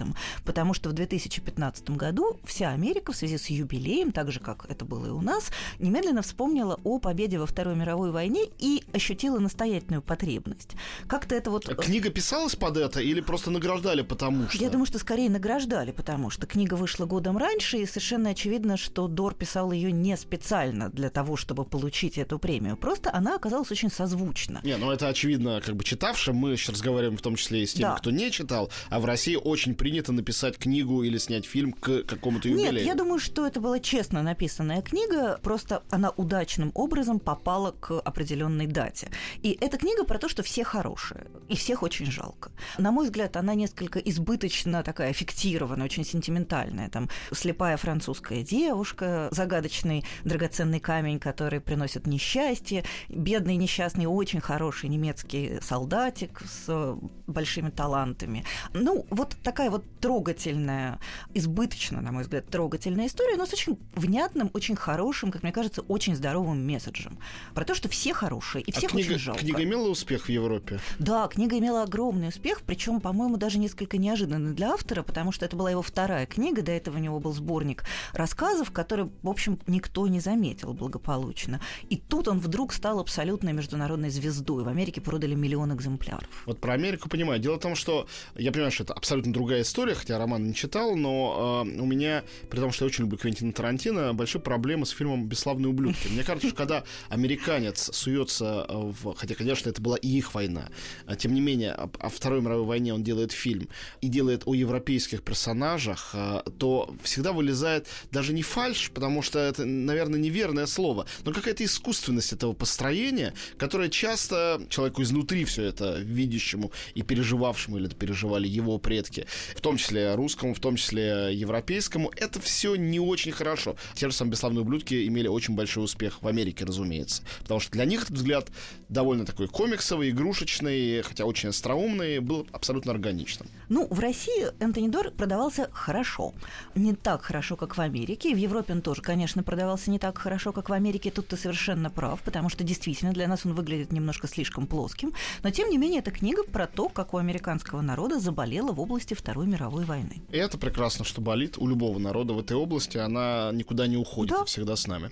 Потому 0.44 0.74
что 0.74 0.90
в 0.90 0.94
2015 0.94 1.92
году 1.92 2.40
вся 2.44 2.70
Америка 2.70 3.12
в 3.12 3.16
связи 3.16 3.38
с 3.38 3.48
юбилеем, 3.48 4.12
так 4.12 4.32
же, 4.32 4.40
как 4.40 4.66
это 4.70 4.86
было 4.86 5.08
и 5.08 5.10
у 5.10 5.22
нас, 5.22 5.52
немедленно 5.80 6.22
вспомнила 6.22 6.80
о 6.84 7.00
победе 7.00 7.38
во 7.40 7.46
Второй 7.46 7.76
мировой 7.76 8.12
войне 8.12 8.46
и 8.58 8.84
ощутила 8.94 9.40
настоятельную 9.40 10.02
потребность. 10.02 10.72
Как-то 11.08 11.36
это 11.36 11.52
вот... 11.52 11.70
э, 11.70 11.76
Книга 11.76 12.10
писалась 12.10 12.56
под 12.56 12.78
это 12.78 13.00
или 13.00 13.22
просто 13.22 13.52
награждали 13.52 14.02
потому 14.02 14.50
что? 14.50 14.58
Я 14.58 14.70
думаю, 14.70 14.86
что 14.88 15.00
скорее 15.00 15.30
награждали, 15.30 15.92
потому 15.92 16.30
что 16.30 16.48
книга 16.48 16.76
вышла 16.76 17.06
годом 17.06 17.38
раньше, 17.38 17.78
и 17.78 17.86
совершенно 17.86 18.30
очевидно, 18.32 18.78
что 18.78 19.08
Дор 19.08 19.34
писал 19.36 19.72
ее 19.72 19.92
не 19.92 20.15
специально 20.16 20.90
для 20.90 21.10
того, 21.10 21.36
чтобы 21.36 21.66
получить 21.66 22.18
эту 22.18 22.40
премию. 22.40 22.78
Просто 22.78 23.14
она 23.14 23.36
оказалась 23.36 23.72
очень 23.72 23.90
созвучна. 23.92 24.62
Не, 24.64 24.78
ну 24.78 24.92
это 24.92 25.08
очевидно, 25.08 25.62
как 25.66 25.76
бы 25.76 25.84
читавшим. 25.84 26.36
Мы 26.36 26.56
сейчас 26.58 26.76
разговариваем 26.76 27.18
в 27.18 27.22
том 27.22 27.36
числе 27.36 27.64
и 27.64 27.66
с 27.66 27.74
теми, 27.74 27.84
Да. 27.84 27.96
кто 27.96 28.12
не 28.12 28.32
читал. 28.32 28.70
А 28.90 29.00
в 29.00 29.06
России 29.06 29.36
очень 29.36 29.76
принято 29.76 30.12
написать 30.12 30.58
книгу 30.58 31.04
или 31.04 31.18
снять 31.18 31.46
фильм 31.46 31.74
к 31.74 32.04
какому-то 32.04 32.48
юбилею. 32.50 32.74
Нет, 32.74 32.86
я 32.86 32.96
думаю, 32.96 33.20
что 33.20 33.46
это 33.46 33.60
была 33.60 33.80
честно 33.80 34.22
написанная 34.24 34.82
книга, 34.82 35.40
просто 35.42 35.84
она 35.90 36.12
удачным 36.12 36.72
образом 36.74 37.20
попала 37.20 37.72
к 37.72 38.00
определенной 38.00 38.68
дате. 38.68 39.10
И 39.42 39.58
эта 39.62 39.78
книга 39.78 40.04
про 40.06 40.18
то, 40.20 40.30
что 40.30 40.44
все 40.44 40.64
хорошие, 40.64 41.28
и 41.50 41.56
всех 41.56 41.84
очень 41.84 42.06
жалко. 42.12 42.52
На 42.78 42.92
мой 42.92 43.06
взгляд, 43.06 43.36
она 43.38 43.54
несколько 43.56 44.00
избыточно 44.00 44.84
такая 44.84 45.14
фиктированная, 45.14 45.86
очень 45.86 46.06
сентиментальная. 46.06 46.90
Там 46.90 47.10
слепая 47.32 47.78
французская 47.78 48.44
девушка, 48.44 49.28
загадочный 49.32 50.05
драгоценный 50.24 50.80
камень, 50.80 51.20
который 51.20 51.60
приносит 51.60 52.08
несчастье, 52.08 52.84
бедный 53.10 53.56
несчастный, 53.56 54.06
очень 54.06 54.42
хороший 54.42 54.90
немецкий 54.90 55.60
солдатик 55.62 56.42
с 56.42 56.98
большими 57.28 57.70
талантами. 57.70 58.46
Ну, 58.74 59.06
вот 59.10 59.36
такая 59.44 59.70
вот 59.70 59.84
трогательная, 60.00 61.00
избыточно, 61.34 62.02
на 62.02 62.12
мой 62.12 62.24
взгляд, 62.24 62.48
трогательная 62.48 63.08
история, 63.08 63.36
но 63.38 63.46
с 63.46 63.54
очень 63.54 63.78
внятным, 63.96 64.52
очень 64.54 64.76
хорошим, 64.76 65.32
как 65.32 65.44
мне 65.44 65.52
кажется, 65.52 65.82
очень 65.82 66.16
здоровым 66.16 66.66
месседжем. 66.66 67.18
Про 67.54 67.66
то, 67.66 67.74
что 67.74 67.90
все 67.90 68.14
хорошие, 68.14 68.64
и 68.64 68.72
всех 68.72 68.92
а 68.92 68.94
книга, 68.94 69.08
очень 69.08 69.20
жалко. 69.20 69.42
Книга 69.42 69.64
имела 69.64 69.88
успех 69.90 70.26
в 70.26 70.30
Европе? 70.30 70.80
Да, 71.00 71.28
книга 71.28 71.58
имела 71.58 71.84
огромный 71.84 72.30
успех, 72.30 72.62
причем, 72.62 73.02
по-моему, 73.02 73.38
даже 73.38 73.58
несколько 73.58 73.98
неожиданный 73.98 74.54
для 74.54 74.74
автора, 74.74 75.04
потому 75.04 75.32
что 75.32 75.46
это 75.46 75.56
была 75.56 75.72
его 75.72 75.82
вторая 75.82 76.26
книга, 76.26 76.62
до 76.62 76.72
этого 76.72 76.98
у 76.98 77.00
него 77.00 77.20
был 77.20 77.34
сборник 77.34 77.84
рассказов, 78.14 78.72
который, 78.72 79.10
в 79.24 79.30
общем, 79.30 79.60
никто 79.68 79.95
не 80.08 80.20
заметил 80.20 80.74
благополучно. 80.74 81.62
И 81.90 81.98
тут 81.98 82.28
он 82.28 82.40
вдруг 82.40 82.74
стал 82.74 83.00
абсолютной 83.00 83.54
международной 83.54 84.10
звездой. 84.10 84.64
В 84.64 84.68
Америке 84.68 85.02
продали 85.02 85.36
миллион 85.36 85.74
экземпляров. 85.74 86.30
Вот 86.46 86.60
про 86.60 86.74
Америку 86.74 87.10
понимаю. 87.10 87.40
Дело 87.40 87.56
в 87.56 87.62
том, 87.62 87.76
что 87.76 88.08
я 88.36 88.52
понимаю, 88.52 88.72
что 88.72 88.84
это 88.84 88.94
абсолютно 88.94 89.32
другая 89.34 89.62
история, 89.62 89.96
хотя 89.96 90.18
роман 90.18 90.48
не 90.48 90.54
читал, 90.54 90.96
но 90.96 91.64
э, 91.66 91.80
у 91.80 91.86
меня, 91.86 92.24
при 92.50 92.60
том, 92.60 92.72
что 92.72 92.86
я 92.86 92.88
очень 92.88 93.04
люблю 93.04 93.18
Квентина 93.18 93.54
Тарантино, 93.54 94.14
большие 94.14 94.42
проблемы 94.42 94.86
с 94.86 94.90
фильмом 94.90 95.28
«Бесславные 95.28 95.70
ублюдки». 95.70 96.08
Мне 96.08 96.24
кажется, 96.24 96.48
что 96.48 96.58
когда 96.58 96.84
американец 97.10 97.90
суется 97.94 98.66
в... 98.70 99.16
Хотя, 99.16 99.36
конечно, 99.36 99.70
это 99.70 99.82
была 99.82 99.98
и 99.98 100.08
их 100.08 100.34
война. 100.34 100.70
А, 101.06 101.16
тем 101.16 101.34
не 101.34 101.42
менее, 101.42 101.72
о, 101.72 101.90
о 102.00 102.10
Второй 102.10 102.42
мировой 102.42 102.66
войне 102.66 102.94
он 102.94 103.04
делает 103.04 103.32
фильм 103.32 103.70
и 104.02 104.08
делает 104.08 104.44
о 104.46 104.54
европейских 104.54 105.24
персонажах, 105.24 106.12
э, 106.14 106.42
то 106.58 106.94
всегда 107.04 107.32
вылезает 107.32 107.88
даже 108.12 108.34
не 108.34 108.42
фальш, 108.42 108.92
потому 108.92 109.22
что 109.22 109.40
это, 109.40 109.66
наверное, 109.86 110.20
неверное 110.20 110.66
слово, 110.66 111.06
но 111.24 111.32
какая-то 111.32 111.64
искусственность 111.64 112.34
этого 112.34 112.54
построения, 112.54 113.34
которая 113.58 113.90
часто 113.90 114.62
человеку 114.70 115.04
изнутри 115.04 115.46
все 115.46 115.64
это 115.64 116.00
видящему 116.00 116.72
и 116.94 117.02
переживавшему, 117.02 117.78
или 117.78 117.88
это 117.88 117.96
переживали 117.96 118.48
его 118.48 118.78
предки, 118.78 119.28
в 119.56 119.62
том 119.62 119.78
числе 119.78 120.16
русскому, 120.16 120.54
в 120.54 120.60
том 120.60 120.76
числе 120.76 121.30
европейскому, 121.34 122.12
это 122.16 122.40
все 122.40 122.76
не 122.76 123.00
очень 123.00 123.32
хорошо. 123.32 123.76
Те 123.96 124.10
же 124.10 124.16
самые 124.16 124.32
бесславные 124.32 124.62
ублюдки 124.62 125.08
имели 125.08 125.28
очень 125.28 125.56
большой 125.56 125.84
успех 125.84 126.22
в 126.22 126.28
Америке, 126.28 126.66
разумеется. 126.66 127.24
Потому 127.42 127.60
что 127.60 127.72
для 127.72 127.86
них 127.86 128.04
этот 128.04 128.16
взгляд 128.16 128.50
довольно 128.90 129.26
такой 129.26 129.48
комиксовый, 129.48 130.10
игрушечный, 130.10 131.02
хотя 131.02 131.26
очень 131.26 131.50
остроумный, 131.50 132.20
был 132.20 132.48
абсолютно 132.52 132.92
органичным. 132.92 133.48
Ну, 133.70 133.88
в 133.90 134.00
России 134.00 134.48
Энтони 134.60 134.88
Дор 134.90 135.12
продавался 135.12 135.70
хорошо. 135.72 136.34
Не 136.76 136.94
так 136.94 137.24
хорошо, 137.24 137.56
как 137.56 137.78
в 137.78 137.82
Америке. 137.82 138.32
И 138.32 138.34
в 138.34 138.38
Европе 138.38 138.74
он 138.74 138.82
тоже, 138.82 139.02
конечно, 139.02 139.44
продавался 139.44 139.92
не 139.92 140.00
так 140.00 140.18
хорошо, 140.18 140.52
как 140.52 140.70
в 140.70 140.74
Америке. 140.74 141.12
Тут 141.12 141.28
ты 141.28 141.38
совершенно 141.38 141.90
прав, 141.90 142.22
потому 142.22 142.50
что 142.50 142.64
действительно 142.64 143.14
для 143.14 143.28
нас 143.28 143.46
он 143.46 143.54
выглядит 143.54 143.92
немножко 143.92 144.28
слишком 144.28 144.68
плоским. 144.68 145.14
Но, 145.44 145.50
тем 145.52 145.70
не 145.70 145.78
менее, 145.78 146.00
это 146.00 146.12
книга 146.12 146.44
про 146.44 146.68
то, 146.68 146.90
как 146.90 147.14
у 147.14 147.18
американского 147.18 147.82
народа 147.82 148.20
заболело 148.20 148.72
в 148.72 148.80
области 148.80 149.14
Второй 149.14 149.48
мировой 149.48 149.86
войны. 149.86 150.22
И 150.30 150.38
это 150.38 150.58
прекрасно, 150.58 151.06
что 151.06 151.22
болит 151.22 151.58
у 151.58 151.68
любого 151.68 151.98
народа 152.00 152.34
в 152.34 152.40
этой 152.40 152.58
области. 152.58 152.98
Она 152.98 153.52
никуда 153.54 153.88
не 153.88 153.98
уходит, 153.98 154.38
Да. 154.38 154.46
всегда 154.46 154.76
с 154.76 154.88
нами. 154.88 155.10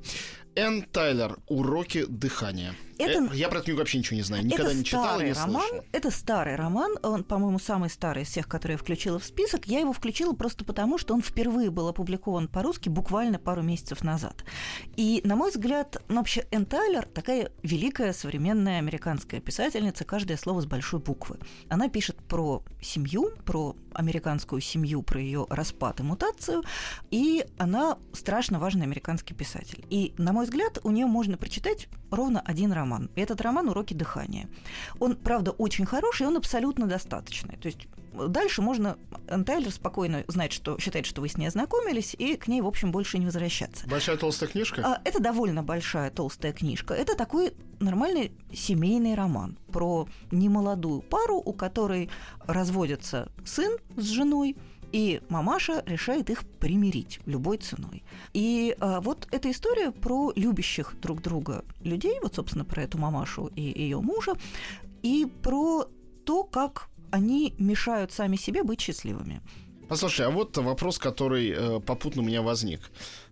Энн 0.56 0.84
Тайлер 0.84 1.38
«Уроки 1.48 2.06
дыхания». 2.08 2.76
Это- 3.00 3.24
Э, 3.24 3.36
Я 3.36 3.50
про 3.50 3.58
эту 3.58 3.66
книгу 3.66 3.80
вообще 3.80 3.98
ничего 3.98 4.18
не 4.18 4.22
знаю. 4.22 4.46
Никогда 4.46 4.70
это 4.70 4.78
не 4.78 4.84
читал 4.86 5.20
и 5.20 5.24
не 5.26 5.34
роман. 5.34 5.62
слышал. 5.64 5.86
Это 5.92 6.12
старый 6.12 6.56
роман. 6.56 6.96
Он, 7.02 7.24
по-моему, 7.24 7.58
самый 7.58 7.90
старый 7.90 8.22
из 8.22 8.28
всех, 8.30 8.43
которые 8.48 8.76
я 8.76 8.78
включила 8.78 9.20
в 9.20 9.24
список. 9.24 9.66
Я 9.66 9.80
его 9.80 9.94
включила 9.94 10.34
просто 10.34 10.66
потому, 10.66 10.98
что 10.98 11.14
он 11.14 11.22
впервые 11.22 11.70
был 11.70 11.88
опубликован 11.88 12.48
по-русски 12.48 12.90
буквально 12.90 13.40
пару 13.40 13.62
месяцев 13.62 14.04
назад. 14.04 14.44
И, 14.96 15.22
на 15.24 15.36
мой 15.36 15.52
взгляд, 15.52 16.02
ну, 16.08 16.18
вообще 16.18 16.46
Энн 16.52 16.66
Тайлер 16.66 17.06
такая 17.06 17.52
великая 17.62 18.14
современная 18.14 18.80
американская 18.80 19.40
писательница, 19.40 20.06
каждое 20.06 20.38
слово 20.38 20.62
с 20.62 20.66
большой 20.66 21.00
буквы. 21.00 21.38
Она 21.70 21.90
пишет 21.90 22.18
про 22.18 22.64
семью, 22.82 23.32
про 23.46 23.76
американскую 23.94 24.62
семью, 24.62 25.04
про 25.04 25.20
ее 25.20 25.46
распад 25.50 26.00
и 26.00 26.04
мутацию, 26.04 26.64
и 27.12 27.46
она 27.58 27.98
страшно 28.14 28.60
важный 28.60 28.84
американский 28.84 29.34
писатель. 29.34 29.86
И, 29.90 30.14
на 30.18 30.34
мой 30.34 30.46
взгляд, 30.46 30.80
у 30.84 30.92
нее 30.92 31.06
можно 31.06 31.38
прочитать 31.38 31.88
ровно 32.12 32.42
один 32.42 32.72
роман. 32.72 33.10
И 33.16 33.22
этот 33.22 33.42
роман 33.42 33.70
«Уроки 33.70 33.94
дыхания». 33.94 34.50
Он, 35.00 35.16
правда, 35.16 35.52
очень 35.52 35.86
хороший, 35.86 36.28
он 36.28 36.38
абсолютно 36.38 36.88
достаточный. 36.88 37.58
То 37.58 37.68
есть 37.68 37.88
Дальше 38.14 38.62
можно 38.62 38.98
Энн 39.28 39.44
Тайлер 39.46 39.72
спокойно 39.72 40.24
знать, 40.28 40.52
что 40.52 40.78
считает, 40.80 41.06
что 41.06 41.22
вы 41.22 41.30
с 41.30 41.38
ней 41.38 41.48
ознакомились, 41.48 42.16
и 42.18 42.36
к 42.36 42.48
ней, 42.48 42.62
в 42.62 42.68
общем, 42.68 42.92
больше 42.92 43.18
не 43.18 43.26
возвращаться. 43.26 43.88
Большая 43.88 44.18
толстая 44.18 44.50
книжка? 44.50 44.82
А, 44.84 45.02
Это 45.04 45.22
довольно 45.22 45.64
большая 45.64 46.12
толстая 46.12 46.54
книжка. 46.54 46.94
Это 46.94 47.16
такой 47.16 47.54
нормальный 47.80 48.32
семейный 48.54 49.16
роман 49.16 49.58
про 49.72 50.08
немолодую 50.32 51.02
пару, 51.02 51.38
у 51.38 51.54
которой 51.54 52.10
разводится 52.46 53.32
сын 53.46 53.78
с 53.96 54.06
женой, 54.06 54.56
и 54.92 55.22
мамаша 55.28 55.84
решает 55.88 56.30
их 56.30 56.46
примирить 56.60 57.20
любой 57.26 57.58
ценой. 57.58 58.04
И 58.34 58.78
а, 58.80 59.02
вот 59.02 59.28
эта 59.32 59.50
история 59.50 59.92
про 59.92 60.32
любящих 60.36 60.96
друг 61.02 61.22
друга 61.22 61.66
людей, 61.82 62.20
вот, 62.22 62.36
собственно, 62.36 62.64
про 62.64 62.84
эту 62.84 63.00
мамашу 63.00 63.48
и 63.48 63.62
ее 63.62 64.00
мужа, 64.00 64.34
и 65.02 65.26
про 65.42 65.88
то, 66.26 66.44
как 66.44 66.90
они 67.14 67.54
мешают 67.60 68.12
сами 68.12 68.38
себе 68.38 68.64
быть 68.64 68.82
счастливыми. 68.82 69.40
Послушай, 69.88 70.26
а 70.26 70.32
вот 70.32 70.58
вопрос, 70.58 70.98
который 70.98 71.54
э, 71.56 71.80
попутно 71.80 72.24
у 72.24 72.26
меня 72.26 72.42
возник. 72.42 72.80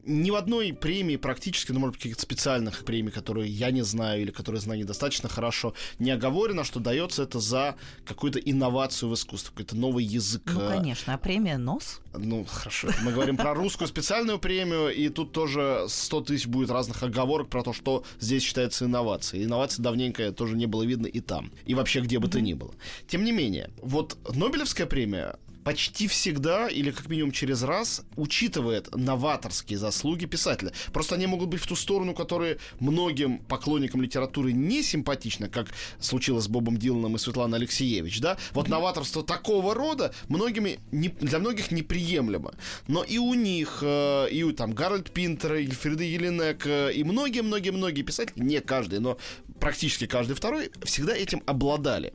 Ни 0.03 0.31
в 0.31 0.35
одной 0.35 0.73
премии 0.73 1.15
практически, 1.15 1.71
ну, 1.71 1.79
может 1.79 1.95
быть, 1.95 2.03
каких-то 2.03 2.21
специальных 2.21 2.83
премий, 2.85 3.11
которые 3.11 3.49
я 3.49 3.71
не 3.71 3.83
знаю 3.83 4.21
или 4.21 4.31
которые 4.31 4.61
знаю 4.61 4.79
недостаточно 4.79 5.29
хорошо, 5.29 5.73
не 5.99 6.11
оговорено, 6.11 6.63
что 6.63 6.79
дается 6.79 7.23
это 7.23 7.39
за 7.39 7.75
какую-то 8.05 8.39
инновацию 8.39 9.09
в 9.09 9.13
искусстве, 9.13 9.51
какой-то 9.51 9.75
новый 9.75 10.03
язык. 10.03 10.43
Ну, 10.53 10.67
конечно, 10.67 11.13
а 11.13 11.17
премия 11.17 11.57
«Нос»? 11.57 12.01
Ну, 12.13 12.45
хорошо. 12.45 12.89
Мы 13.03 13.11
говорим 13.11 13.37
про 13.37 13.53
русскую 13.53 13.87
специальную 13.87 14.39
премию, 14.39 14.89
и 14.89 15.09
тут 15.09 15.31
тоже 15.31 15.85
100 15.87 16.21
тысяч 16.21 16.47
будет 16.47 16.71
разных 16.71 17.03
оговорок 17.03 17.49
про 17.49 17.63
то, 17.63 17.73
что 17.73 18.03
здесь 18.19 18.43
считается 18.43 18.85
инновацией. 18.85 19.45
Инноваций 19.45 19.83
давненько 19.83 20.31
тоже 20.31 20.55
не 20.55 20.65
было 20.65 20.83
видно 20.83 21.07
и 21.07 21.19
там, 21.19 21.51
и 21.65 21.75
вообще 21.75 22.01
где 22.01 22.19
бы 22.19 22.27
то 22.27 22.41
ни 22.41 22.53
было. 22.53 22.73
Тем 23.07 23.23
не 23.23 23.31
менее, 23.31 23.69
вот 23.81 24.17
Нобелевская 24.33 24.87
премия 24.87 25.37
почти 25.63 26.08
всегда, 26.08 26.67
или 26.67 26.91
как 26.91 27.08
минимум 27.08 27.32
через 27.32 27.63
раз, 27.63 28.04
учитывает 28.15 28.95
новаторские 28.95 29.78
заслуги 29.78 30.26
писателя. 30.26 30.71
Просто 30.93 31.15
они 31.15 31.28
могут 31.28 31.50
быть 31.50 31.62
в 31.62 31.67
ту 31.67 31.76
сторону, 31.76 32.13
которые 32.13 32.58
многим 32.80 33.39
поклонникам 33.39 34.02
литературы 34.02 34.52
не 34.54 34.82
симпатичны, 34.84 35.50
как 35.50 35.67
случилось 36.00 36.45
с 36.45 36.47
Бобом 36.47 36.78
Диланом 36.78 37.15
и 37.15 37.19
Светланой 37.19 37.60
Алексеевич, 37.60 38.19
да? 38.19 38.38
Вот 38.54 38.69
новаторство 38.69 39.24
такого 39.24 39.76
рода 39.76 40.13
многими, 40.30 40.80
не- 40.91 41.10
для 41.10 41.39
многих 41.39 41.71
неприемлемо. 41.71 42.54
Но 42.88 43.04
и 43.04 43.17
у 43.17 43.34
них, 43.34 43.80
э, 43.82 44.30
и 44.32 44.43
у 44.43 44.54
там 44.54 44.74
Гарольд 44.74 45.12
Пинтер, 45.12 45.56
Ильфрида 45.56 46.04
Еленек, 46.04 46.65
э, 46.65 46.93
и 46.93 47.04
многие-многие-многие 47.04 48.02
писатели, 48.02 48.41
не 48.41 48.62
каждый, 48.62 49.00
но 49.00 49.17
практически 49.60 50.08
каждый 50.08 50.36
второй, 50.36 50.71
всегда 50.84 51.15
этим 51.15 51.43
обладали. 51.45 52.13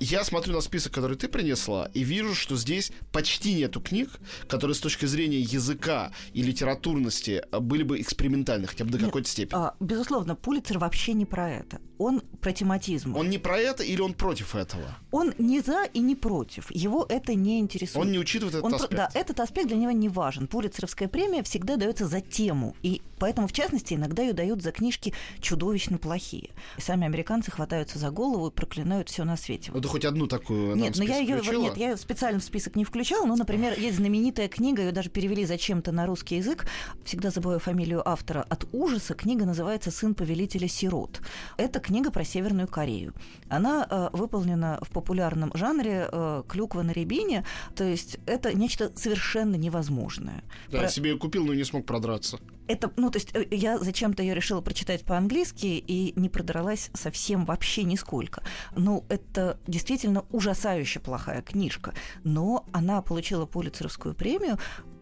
Я 0.00 0.24
смотрю 0.24 0.54
на 0.54 0.60
список, 0.60 0.92
который 0.92 1.16
ты 1.16 1.28
принесла, 1.28 1.90
и 1.92 2.02
вижу, 2.02 2.34
что 2.34 2.56
здесь 2.56 2.77
почти 3.12 3.54
нету 3.54 3.80
книг, 3.80 4.10
которые 4.48 4.74
с 4.74 4.80
точки 4.80 5.06
зрения 5.06 5.40
языка 5.40 6.12
и 6.32 6.42
литературности 6.42 7.42
э, 7.50 7.60
были 7.60 7.82
бы 7.82 8.00
экспериментальны, 8.00 8.66
хотя 8.66 8.84
бы 8.84 8.90
до 8.90 8.98
какой-то 8.98 9.28
степени. 9.28 9.58
А, 9.58 9.74
безусловно, 9.80 10.34
Пулицер 10.34 10.78
вообще 10.78 11.12
не 11.14 11.24
про 11.26 11.50
это. 11.50 11.80
Он 11.98 12.20
про 12.40 12.52
тематизм. 12.52 13.16
Он 13.16 13.28
не 13.28 13.38
про 13.38 13.58
это 13.58 13.82
или 13.82 14.00
он 14.00 14.14
против 14.14 14.54
этого? 14.54 14.96
Он 15.10 15.34
не 15.38 15.60
за 15.60 15.84
и 15.92 15.98
не 15.98 16.14
против. 16.14 16.70
Его 16.70 17.04
это 17.08 17.34
не 17.34 17.58
интересует. 17.58 18.06
Он 18.06 18.12
не 18.12 18.18
учитывает 18.18 18.54
этот 18.54 18.64
Он 18.64 18.70
про- 18.70 18.76
аспект. 18.76 18.96
да, 18.96 19.10
этот 19.20 19.40
аспект 19.40 19.68
для 19.68 19.76
него 19.76 19.90
не 19.90 20.08
важен. 20.08 20.46
Пулицеровская 20.46 21.08
премия 21.08 21.42
всегда 21.42 21.76
дается 21.76 22.06
за 22.06 22.20
тему. 22.20 22.76
И 22.82 23.02
поэтому, 23.18 23.48
в 23.48 23.52
частности, 23.52 23.94
иногда 23.94 24.22
ее 24.22 24.32
дают 24.32 24.62
за 24.62 24.70
книжки 24.70 25.12
чудовищно 25.40 25.98
плохие. 25.98 26.50
И 26.76 26.80
сами 26.80 27.04
американцы 27.04 27.50
хватаются 27.50 27.98
за 27.98 28.10
голову 28.10 28.46
и 28.48 28.50
проклинают 28.52 29.08
все 29.08 29.24
на 29.24 29.36
свете. 29.36 29.72
Ну, 29.74 29.80
ты 29.80 29.88
хоть 29.88 30.04
одну 30.04 30.28
такую 30.28 30.76
Нет, 30.76 30.96
но 30.96 31.04
я 31.04 31.18
ее 31.18 31.40
нет, 31.58 31.76
я 31.76 31.86
её 31.88 31.96
специально 31.96 32.38
в 32.38 32.44
список 32.44 32.67
не 32.76 32.84
включала. 32.84 33.26
Ну, 33.26 33.36
например, 33.36 33.78
есть 33.78 33.96
знаменитая 33.96 34.48
книга, 34.48 34.82
ее 34.82 34.92
даже 34.92 35.10
перевели 35.10 35.44
зачем-то 35.44 35.92
на 35.92 36.06
русский 36.06 36.36
язык. 36.36 36.66
Всегда 37.04 37.30
забываю 37.30 37.60
фамилию 37.60 38.06
автора. 38.08 38.44
От 38.48 38.66
ужаса 38.72 39.14
книга 39.14 39.44
называется 39.44 39.90
Сын 39.90 40.14
повелителя 40.14 40.68
сирот. 40.68 41.20
Это 41.56 41.80
книга 41.80 42.10
про 42.10 42.24
Северную 42.24 42.68
Корею. 42.68 43.14
Она 43.48 43.86
э, 43.88 44.08
выполнена 44.16 44.78
в 44.82 44.90
популярном 44.90 45.50
жанре 45.54 46.08
э, 46.10 46.42
клюква 46.48 46.82
на 46.82 46.92
рябине. 46.92 47.44
То 47.74 47.84
есть 47.84 48.18
это 48.26 48.52
нечто 48.56 48.92
совершенно 48.96 49.56
невозможное. 49.56 50.42
Да, 50.68 50.78
Про- 50.78 50.82
я 50.82 50.88
себе 50.88 51.10
ее 51.10 51.18
купил, 51.18 51.44
но 51.44 51.54
не 51.54 51.64
смог 51.64 51.86
продраться. 51.86 52.38
это, 52.66 52.92
ну, 52.96 53.10
то 53.10 53.18
есть 53.18 53.30
э, 53.34 53.46
я 53.50 53.78
зачем-то 53.78 54.22
ее 54.22 54.34
решила 54.34 54.60
прочитать 54.60 55.04
по-английски 55.04 55.66
и 55.66 56.12
не 56.16 56.28
продралась 56.28 56.90
совсем 56.94 57.44
вообще 57.44 57.84
нисколько. 57.84 58.42
Ну, 58.76 59.04
это 59.08 59.58
действительно 59.66 60.24
ужасающе 60.30 61.00
плохая 61.00 61.42
книжка, 61.42 61.94
но 62.24 62.57
она 62.72 63.02
получила 63.02 63.46
Пулицеровскую 63.46 64.14
премию 64.14 64.58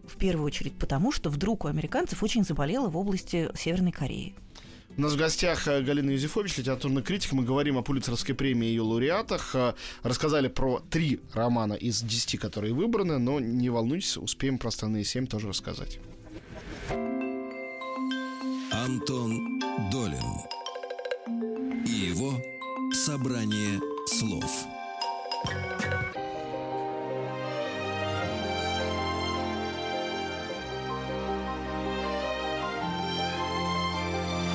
в 0.07 0.17
первую 0.17 0.45
очередь 0.45 0.77
потому, 0.77 1.11
что 1.11 1.29
вдруг 1.29 1.65
у 1.65 1.67
американцев 1.67 2.23
очень 2.23 2.43
заболело 2.43 2.89
в 2.89 2.97
области 2.97 3.49
Северной 3.55 3.91
Кореи. 3.91 4.35
У 4.97 5.01
нас 5.01 5.13
в 5.13 5.17
гостях 5.17 5.67
э, 5.67 5.81
Галина 5.83 6.09
Юзефович, 6.09 6.57
литературный 6.57 7.03
критик. 7.03 7.31
Мы 7.33 7.43
говорим 7.43 7.77
о 7.77 7.83
Пулицеровской 7.83 8.33
премии 8.33 8.67
и 8.67 8.71
ее 8.71 8.81
лауреатах. 8.81 9.53
Э, 9.53 9.75
рассказали 10.01 10.47
про 10.47 10.81
три 10.89 11.19
романа 11.33 11.73
из 11.73 12.01
десяти, 12.01 12.37
которые 12.37 12.73
выбраны, 12.73 13.19
но 13.19 13.39
не 13.39 13.69
волнуйтесь, 13.69 14.17
успеем 14.17 14.57
про 14.57 14.69
остальные 14.69 15.03
семь 15.03 15.27
тоже 15.27 15.49
рассказать. 15.49 15.99
Антон 18.71 19.59
Долин 19.91 20.25
и 21.85 21.91
его 21.91 22.33
собрание 22.91 23.79
слов. 24.07 24.65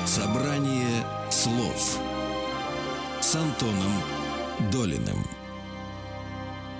Собрание 0.05 1.05
слов 1.31 1.97
с 3.21 3.35
Антоном 3.35 3.93
Долиным. 4.69 5.42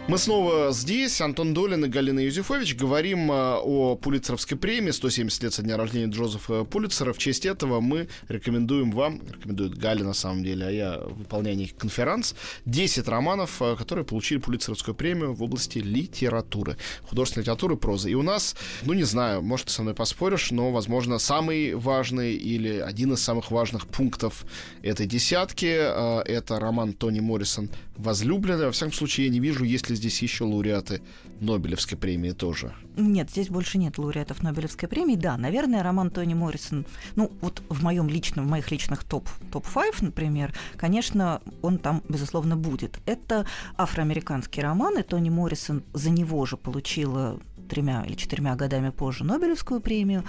Мы 0.10 0.18
снова 0.18 0.74
здесь, 0.74 1.22
Антон 1.22 1.54
Долин 1.54 1.86
и 1.86 1.88
Галина 1.88 2.20
Юзефович. 2.20 2.76
Говорим 2.76 3.32
э, 3.32 3.56
о 3.64 3.96
Пулицеровской 3.96 4.58
премии, 4.58 4.92
170 4.92 5.44
лет 5.44 5.54
со 5.54 5.62
дня 5.62 5.78
рождения 5.78 6.12
Джозефа 6.12 6.66
Пулицера. 6.66 7.14
В 7.14 7.18
честь 7.18 7.46
этого 7.46 7.80
мы 7.80 8.10
рекомендуем 8.28 8.92
вам, 8.92 9.22
рекомендует 9.32 9.78
Галя 9.78 10.04
на 10.04 10.14
самом 10.14 10.44
деле, 10.44 10.66
а 10.68 10.70
я 10.70 11.00
выполняю 11.00 11.56
них 11.56 11.78
конференц, 11.78 12.34
10 12.66 13.08
романов, 13.08 13.62
э, 13.62 13.78
которые 13.78 14.04
получили 14.04 14.40
Пулицеровскую 14.40 14.94
премию 14.94 15.34
в 15.34 15.42
области 15.42 15.80
литературы, 15.80 16.76
художественной 17.04 17.44
литературы, 17.44 17.78
прозы. 17.78 18.12
И 18.12 18.14
у 18.14 18.24
нас, 18.24 18.58
ну 18.82 18.92
не 18.92 19.04
знаю, 19.04 19.42
может 19.42 19.68
ты 19.68 19.72
со 19.72 19.84
мной 19.84 19.94
поспоришь, 19.94 20.52
но, 20.52 20.74
возможно, 20.74 21.18
самый 21.18 21.76
важный 21.76 22.34
или 22.34 22.78
один 22.78 23.14
из 23.14 23.24
самых 23.24 23.52
важных 23.52 23.88
пунктов 23.88 24.46
этой 24.82 25.06
десятки 25.06 25.78
э, 25.80 26.24
это 26.26 26.60
роман 26.60 26.92
Тони 26.92 27.22
Моррисон 27.22 27.70
«Возлюбленная». 27.98 28.68
Во 28.68 28.72
всяком 28.72 28.94
случае, 28.94 29.28
я 29.28 29.32
не 29.32 29.40
вижу, 29.40 29.64
есть 29.64 29.90
ли 29.90 29.96
здесь 29.96 30.22
еще 30.22 30.46
лауреаты 30.46 31.02
Нобелевской 31.40 31.98
премии 31.98 32.32
тоже? 32.32 32.74
Нет, 32.96 33.30
здесь 33.30 33.50
больше 33.50 33.78
нет 33.78 33.98
лауреатов 33.98 34.44
Нобелевской 34.44 34.90
премии. 34.90 35.16
Да, 35.16 35.38
наверное, 35.38 35.84
роман 35.84 36.10
Тони 36.10 36.34
Моррисон, 36.34 36.86
ну 37.16 37.32
вот 37.42 37.62
в 37.70 37.84
моем 37.84 38.10
личном, 38.10 38.46
в 38.46 38.50
моих 38.50 38.72
личных 38.72 39.04
топ 39.04 39.28
топ 39.52 39.66
5, 39.72 40.02
например, 40.02 40.54
конечно, 40.76 41.42
он 41.62 41.78
там 41.78 42.02
безусловно 42.10 42.56
будет. 42.56 43.00
Это 43.06 43.46
афроамериканский 43.78 44.62
роман, 44.62 44.98
и 44.98 45.04
Тони 45.04 45.30
Моррисон 45.30 45.84
за 45.94 46.10
него 46.10 46.46
же 46.46 46.58
получила 46.58 47.40
тремя 47.68 48.04
или 48.06 48.16
четырьмя 48.16 48.56
годами 48.56 48.90
позже 48.90 49.24
Нобелевскую 49.24 49.82
премию. 49.82 50.24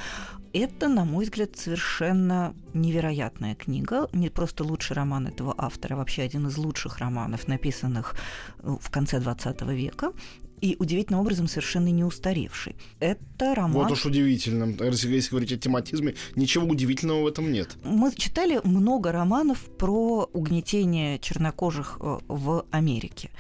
Это, 0.53 0.89
на 0.89 1.05
мой 1.05 1.25
взгляд, 1.25 1.57
совершенно 1.57 2.55
невероятная 2.75 3.55
книга. 3.55 4.09
Не 4.13 4.31
просто 4.31 4.65
лучший 4.65 4.95
роман 4.95 5.27
этого 5.27 5.55
автора, 5.59 5.95
а 5.95 5.97
вообще 5.97 6.23
один 6.23 6.47
из 6.47 6.57
лучших 6.57 6.99
романов, 6.99 7.49
написанных 7.49 8.15
в 8.63 8.91
конце 8.91 9.19
XX 9.19 9.75
века 9.75 10.13
и 10.65 10.77
удивительным 10.79 11.21
образом 11.21 11.47
совершенно 11.47 11.89
не 11.89 12.05
устаревший. 12.05 12.75
Это 12.99 13.55
роман... 13.55 13.83
Вот 13.83 13.93
уж 13.93 14.07
удивительно. 14.07 14.75
Если 14.83 15.29
говорить 15.29 15.53
о 15.53 15.59
тематизме, 15.59 16.15
ничего 16.37 16.67
удивительного 16.67 17.25
в 17.25 17.27
этом 17.27 17.53
нет. 17.53 17.77
Мы 17.85 18.11
читали 18.15 18.63
много 18.65 19.13
романов 19.13 19.59
про 19.77 20.27
угнетение 20.33 21.19
чернокожих 21.19 21.99
э, 22.01 22.19
в 22.29 22.65
Америке. 22.71 23.31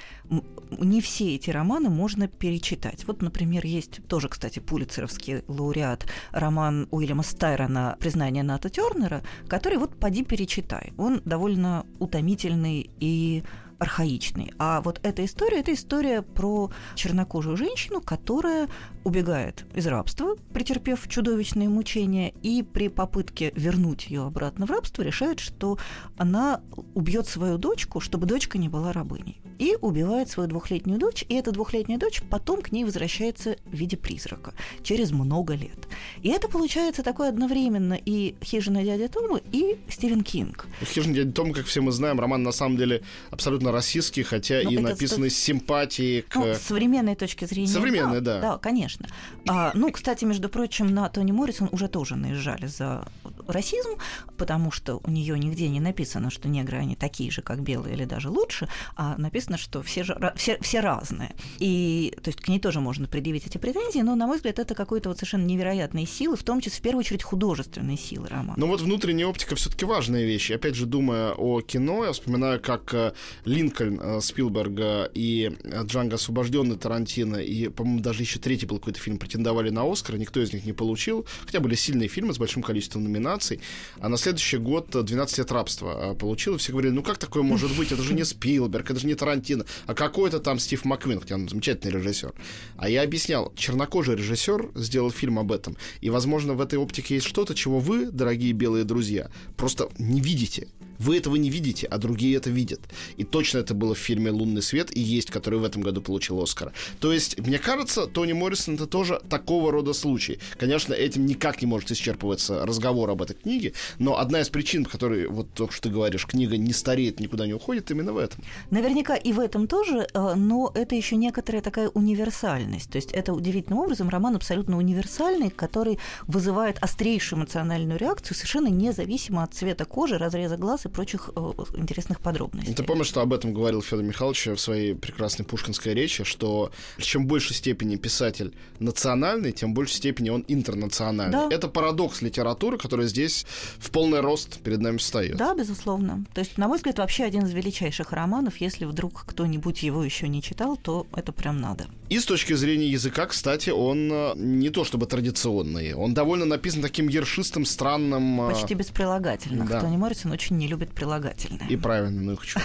Не 0.79 1.01
все 1.01 1.35
эти 1.35 1.49
романы 1.49 1.89
можно 1.89 2.29
перечитать. 2.29 3.07
Вот, 3.07 3.23
например, 3.23 3.65
есть 3.65 4.07
тоже, 4.07 4.29
кстати, 4.29 4.59
пулицеровский 4.59 5.45
лауреат 5.49 6.07
роман 6.31 6.89
Уильяма 6.91 7.23
Стайрона 7.23 7.97
«Признание 8.01 8.43
Ната 8.43 8.69
Тернера», 8.69 9.23
который 9.49 9.79
вот 9.79 9.99
поди 9.99 10.25
перечитай. 10.25 10.93
Он 10.99 11.23
довольно 11.25 11.87
утомительный 11.99 12.91
и 13.01 13.45
архаичный. 13.85 14.53
А 14.59 14.81
вот 14.81 14.99
эта 15.03 15.25
история– 15.25 15.59
это 15.61 15.73
история 15.73 16.23
про 16.23 16.71
чернокожую 16.95 17.57
женщину, 17.57 18.01
которая 18.01 18.69
убегает 19.05 19.67
из 19.75 19.87
рабства, 19.87 20.37
претерпев 20.53 21.07
чудовищные 21.09 21.69
мучения, 21.69 22.33
и 22.43 22.63
при 22.63 22.89
попытке 22.89 23.53
вернуть 23.55 24.07
ее 24.07 24.23
обратно 24.23 24.67
в 24.67 24.71
рабство 24.71 25.03
решает, 25.03 25.39
что 25.39 25.79
она 26.17 26.63
убьет 26.95 27.29
свою 27.29 27.59
дочку, 27.59 28.01
чтобы 28.01 28.27
дочка 28.27 28.57
не 28.57 28.69
была 28.69 28.93
рабыней. 28.93 29.41
И 29.59 29.77
убивает 29.81 30.31
свою 30.31 30.49
двухлетнюю 30.49 30.99
дочь, 30.99 31.25
и 31.29 31.35
эта 31.35 31.53
двухлетняя 31.53 31.99
дочь 31.99 32.23
потом 32.29 32.61
к 32.61 32.73
ней 32.73 32.85
возвращается 32.85 33.57
в 33.67 33.75
виде 33.75 33.97
призрака 33.97 34.55
через 34.83 35.13
много 35.13 35.55
лет. 35.55 35.87
И 36.23 36.31
это 36.31 36.49
получается 36.49 37.03
такое 37.03 37.29
одновременно 37.29 37.95
и 37.95 38.35
«Хижина 38.43 38.83
дяди 38.83 39.07
Тома», 39.09 39.41
и 39.53 39.79
Стивен 39.89 40.23
Кинг. 40.23 40.67
«Хижина 40.83 41.15
дяди 41.15 41.31
Тома», 41.31 41.53
как 41.53 41.67
все 41.67 41.83
мы 41.83 41.93
знаем, 41.93 42.19
роман 42.19 42.43
на 42.43 42.53
самом 42.53 42.79
деле 42.79 43.03
абсолютно 43.31 43.71
российский, 43.75 44.23
хотя 44.23 44.61
ну, 44.63 44.71
и 44.71 44.79
написанный 44.79 45.31
с 45.31 45.37
симпатией 45.37 46.23
к... 46.23 46.37
Ну, 46.37 46.55
с 46.55 46.59
современной 46.59 47.15
точки 47.15 47.45
зрения. 47.45 47.69
Современной, 47.69 48.21
да. 48.21 48.41
Да, 48.41 48.53
да 48.53 48.59
конечно. 48.59 49.07
А, 49.47 49.73
ну, 49.75 49.91
кстати, 49.91 50.25
между 50.25 50.49
прочим, 50.49 50.95
на 50.95 51.09
Тони 51.09 51.33
Моррисон 51.33 51.69
уже 51.73 51.89
тоже 51.89 52.17
наезжали 52.17 52.67
за 52.67 53.07
расизм, 53.47 53.91
потому 54.37 54.71
что 54.71 55.01
у 55.05 55.11
нее 55.11 55.39
нигде 55.39 55.69
не 55.69 55.81
написано, 55.81 56.31
что 56.31 56.49
негры 56.49 56.79
они 56.79 56.97
такие 56.97 57.31
же, 57.31 57.43
как 57.43 57.63
белые, 57.63 57.95
или 57.95 58.05
даже 58.05 58.31
лучше, 58.31 58.69
а 58.97 59.17
написано, 59.19 59.59
что 59.59 59.83
все, 59.83 60.05
же, 60.05 60.33
все, 60.37 60.59
все 60.61 60.81
разные. 60.81 61.35
И 61.59 62.17
то 62.23 62.29
есть 62.29 62.41
к 62.41 62.49
ней 62.49 62.61
тоже 62.61 62.81
можно 62.81 63.07
предъявить 63.07 63.47
эти 63.47 63.59
претензии, 63.59 64.01
но, 64.01 64.15
на 64.15 64.27
мой 64.27 64.37
взгляд, 64.37 64.59
это 64.59 64.75
какой-то 64.75 65.09
вот 65.09 65.19
совершенно 65.19 65.45
невероятные 65.45 66.07
силы, 66.07 66.37
в 66.37 66.43
том 66.43 66.61
числе, 66.61 66.79
в 66.79 66.83
первую 66.83 67.01
очередь, 67.01 67.23
художественные 67.23 67.97
силы 67.97 68.29
романа. 68.29 68.55
Ну 68.57 68.67
вот 68.67 68.81
внутренняя 68.81 69.27
оптика 69.27 69.57
все-таки 69.57 69.85
важная 69.85 70.25
вещь. 70.25 70.51
Опять 70.51 70.75
же, 70.75 70.87
думая 70.87 71.33
о 71.33 71.61
кино, 71.61 72.05
я 72.05 72.13
вспоминаю, 72.13 72.61
как 72.61 72.95
э, 72.95 73.13
Линкольн 73.55 74.01
э, 74.03 74.21
Спилберга 74.21 75.11
и 75.15 75.53
Джанго 75.85 76.17
освобожденный 76.17 76.77
Тарантино, 76.77 77.37
и, 77.37 77.69
по-моему, 77.69 78.01
даже 78.01 78.23
еще 78.23 78.39
третий 78.39 78.67
был 78.67 78.79
какой-то 78.79 78.99
фильм, 78.99 79.19
претендовали 79.19 79.71
на 79.71 79.91
Оскар, 79.91 80.17
никто 80.19 80.41
из 80.41 80.53
них 80.53 80.65
не 80.65 80.73
получил, 80.73 81.27
хотя 81.47 81.61
были 81.61 81.75
сильные 81.75 82.09
фильмы 82.09 82.35
с 82.35 82.39
большим 82.39 82.63
количеством 82.63 83.05
номинаций, 83.05 83.61
а 83.99 84.09
на 84.09 84.17
следующий 84.17 84.59
год 84.59 84.91
12 84.91 85.39
лет 85.39 85.53
рабства 85.53 86.15
получил, 86.19 86.57
и 86.57 86.59
все 86.59 86.73
говорили, 86.73 86.93
ну 86.93 87.03
как 87.03 87.19
такое 87.19 87.43
может 87.43 87.77
быть, 87.77 87.93
это 87.93 88.03
же 88.03 88.15
не 88.15 88.25
Спилберг, 88.25 88.91
это 88.91 89.01
же 89.01 89.07
не 89.07 89.15
Тарантино, 89.15 89.65
а 89.87 89.95
какой-то 89.95 90.41
там 90.41 90.59
Стив 90.59 90.85
Маквин, 90.85 91.21
хотя 91.21 91.37
он 91.37 91.49
замечательный 91.49 91.93
режиссер. 91.93 92.33
А 92.77 92.89
я 92.89 93.03
объяснял, 93.03 93.53
чернокожий 93.57 94.17
режиссер 94.17 94.73
сделал 94.75 95.11
фильм 95.11 95.39
об 95.39 95.53
этом, 95.53 95.77
и, 96.01 96.11
возможно, 96.11 96.55
в 96.55 96.61
этой 96.61 96.79
оптике 96.79 97.15
есть 97.15 97.27
что-то, 97.27 97.55
чего 97.55 97.79
вы, 97.79 98.11
дорогие 98.11 98.53
белые 98.53 98.85
друзья, 98.85 99.31
просто 99.57 99.89
не 99.99 100.21
видите. 100.21 100.69
Вы 101.05 101.19
этого 101.19 101.37
не 101.37 101.51
видите, 101.51 101.87
а 101.87 101.99
другие 101.99 102.37
это 102.39 102.49
видят. 102.49 102.81
И 103.19 103.25
точно 103.25 103.59
это 103.59 103.75
было 103.75 103.95
в 103.95 103.99
фильме 103.99 104.31
«Лунный 104.31 104.63
свет» 104.63 104.97
и 104.97 105.01
есть, 105.01 105.31
который 105.31 105.59
в 105.59 105.65
этом 105.65 105.83
году 105.83 106.01
получил 106.01 106.41
Оскара. 106.41 106.73
То 106.99 107.13
есть, 107.13 107.39
мне 107.39 107.59
кажется, 107.59 108.07
Тони 108.07 108.33
Моррисон 108.33 108.77
это 108.77 108.87
тоже 108.87 109.21
такого 109.29 109.71
рода 109.71 109.93
случай. 109.93 110.39
Конечно, 110.59 110.95
этим 110.95 111.27
никак 111.27 111.61
не 111.61 111.67
может 111.67 111.91
исчерпываться 111.91 112.65
разговор 112.65 113.11
об 113.11 113.21
этой 113.21 113.37
книге, 113.37 113.75
но 113.99 114.19
одна 114.19 114.41
из 114.41 114.49
причин, 114.49 114.85
по 114.85 114.91
которой, 114.91 115.27
вот 115.27 115.53
то, 115.53 115.71
что 115.71 115.83
ты 115.83 115.91
говоришь, 115.91 116.27
книга 116.27 116.57
не 116.57 116.73
стареет, 116.73 117.21
никуда 117.21 117.47
не 117.47 117.53
уходит, 117.53 117.91
именно 117.91 118.15
в 118.15 118.17
этом. 118.17 118.43
Наверняка 118.71 119.15
и 119.15 119.33
в 119.35 119.41
этом 119.41 119.67
тоже, 119.67 120.07
э, 120.15 120.35
но 120.35 120.73
это 120.75 120.95
еще 120.95 121.17
некоторая 121.17 121.61
такая 121.61 121.91
универсальность. 121.91 122.91
То 122.91 122.97
есть 122.97 123.13
это 123.13 123.35
удивительным 123.35 123.81
образом 123.81 124.09
роман 124.09 124.37
абсолютно 124.37 124.79
универсальный, 124.79 125.51
который 125.51 125.99
вызывает 126.27 126.79
острейшую 126.81 127.41
эмоциональную 127.41 127.99
реакцию 127.99 128.35
совершенно 128.35 128.69
независимо 128.69 129.43
от 129.43 129.53
цвета 129.53 129.85
кожи, 129.85 130.17
разреза 130.17 130.57
глаз 130.57 130.87
и 130.87 130.94
прочих 130.95 131.31
э, 131.35 131.53
интересных 131.75 132.21
подробностей. 132.21 132.75
Ты 132.75 132.83
помнишь, 132.85 133.09
что 133.09 133.21
об 133.21 133.33
этом 133.33 133.53
говорил 133.53 133.83
Федор 133.83 134.05
Михайлович 134.05 134.47
в 134.47 134.57
своей 134.57 134.95
прекрасной 134.95 135.45
пушкинской 135.45 135.93
речи, 135.93 136.25
что 136.25 136.71
чем 136.99 137.27
больше 137.27 137.53
степени 137.53 137.97
писатель 137.97 138.55
национальный, 138.79 139.53
тем 139.53 139.75
больше 139.75 139.95
степени 139.95 140.31
он 140.31 140.45
интернациональный. 140.49 141.33
Да. 141.33 141.49
Это 141.51 141.69
парадокс 141.69 142.23
литературы, 142.23 142.79
который 142.79 143.07
здесь 143.07 143.45
в 143.79 143.91
полный 143.91 144.21
рост 144.21 144.61
перед 144.61 144.81
нами 144.81 144.99
встает. 144.99 145.37
Да, 145.37 145.55
безусловно. 145.55 146.25
То 146.33 146.41
есть, 146.41 146.57
на 146.59 146.69
мой 146.69 146.79
взгляд, 146.79 146.99
вообще 146.99 147.25
один 147.25 147.45
из 147.45 147.53
величайших 147.53 148.13
романов. 148.13 148.59
Если 148.59 148.85
вдруг 148.85 149.25
кто-нибудь 149.27 149.83
его 149.83 150.05
еще 150.05 150.29
не 150.29 150.43
читал, 150.43 150.77
то 150.77 151.07
это 151.15 151.33
прям 151.33 151.61
надо. 151.61 151.87
И 152.11 152.19
с 152.19 152.27
точки 152.27 152.53
зрения 152.53 152.89
языка, 152.89 153.27
кстати, 153.27 153.71
он 153.71 154.11
э, 154.13 154.33
не 154.37 154.71
то 154.71 154.85
чтобы 154.85 155.07
традиционный. 155.07 155.95
Он 155.95 156.13
довольно 156.15 156.45
написан 156.45 156.83
таким 156.83 157.09
ершистым, 157.09 157.65
странным... 157.65 158.43
Э, 158.43 158.53
Почти 158.53 158.75
без 158.75 158.87
прилагательных. 158.87 159.69
Да. 159.69 159.81
Тони 159.81 159.97
Моррисон 159.97 160.31
очень 160.33 160.57
не 160.57 160.69
любит 160.69 160.74
прилагательные. 160.77 161.69
И 161.69 161.77
правильно, 161.77 162.23
ну 162.23 162.33
их 162.33 162.47
черт. 162.47 162.65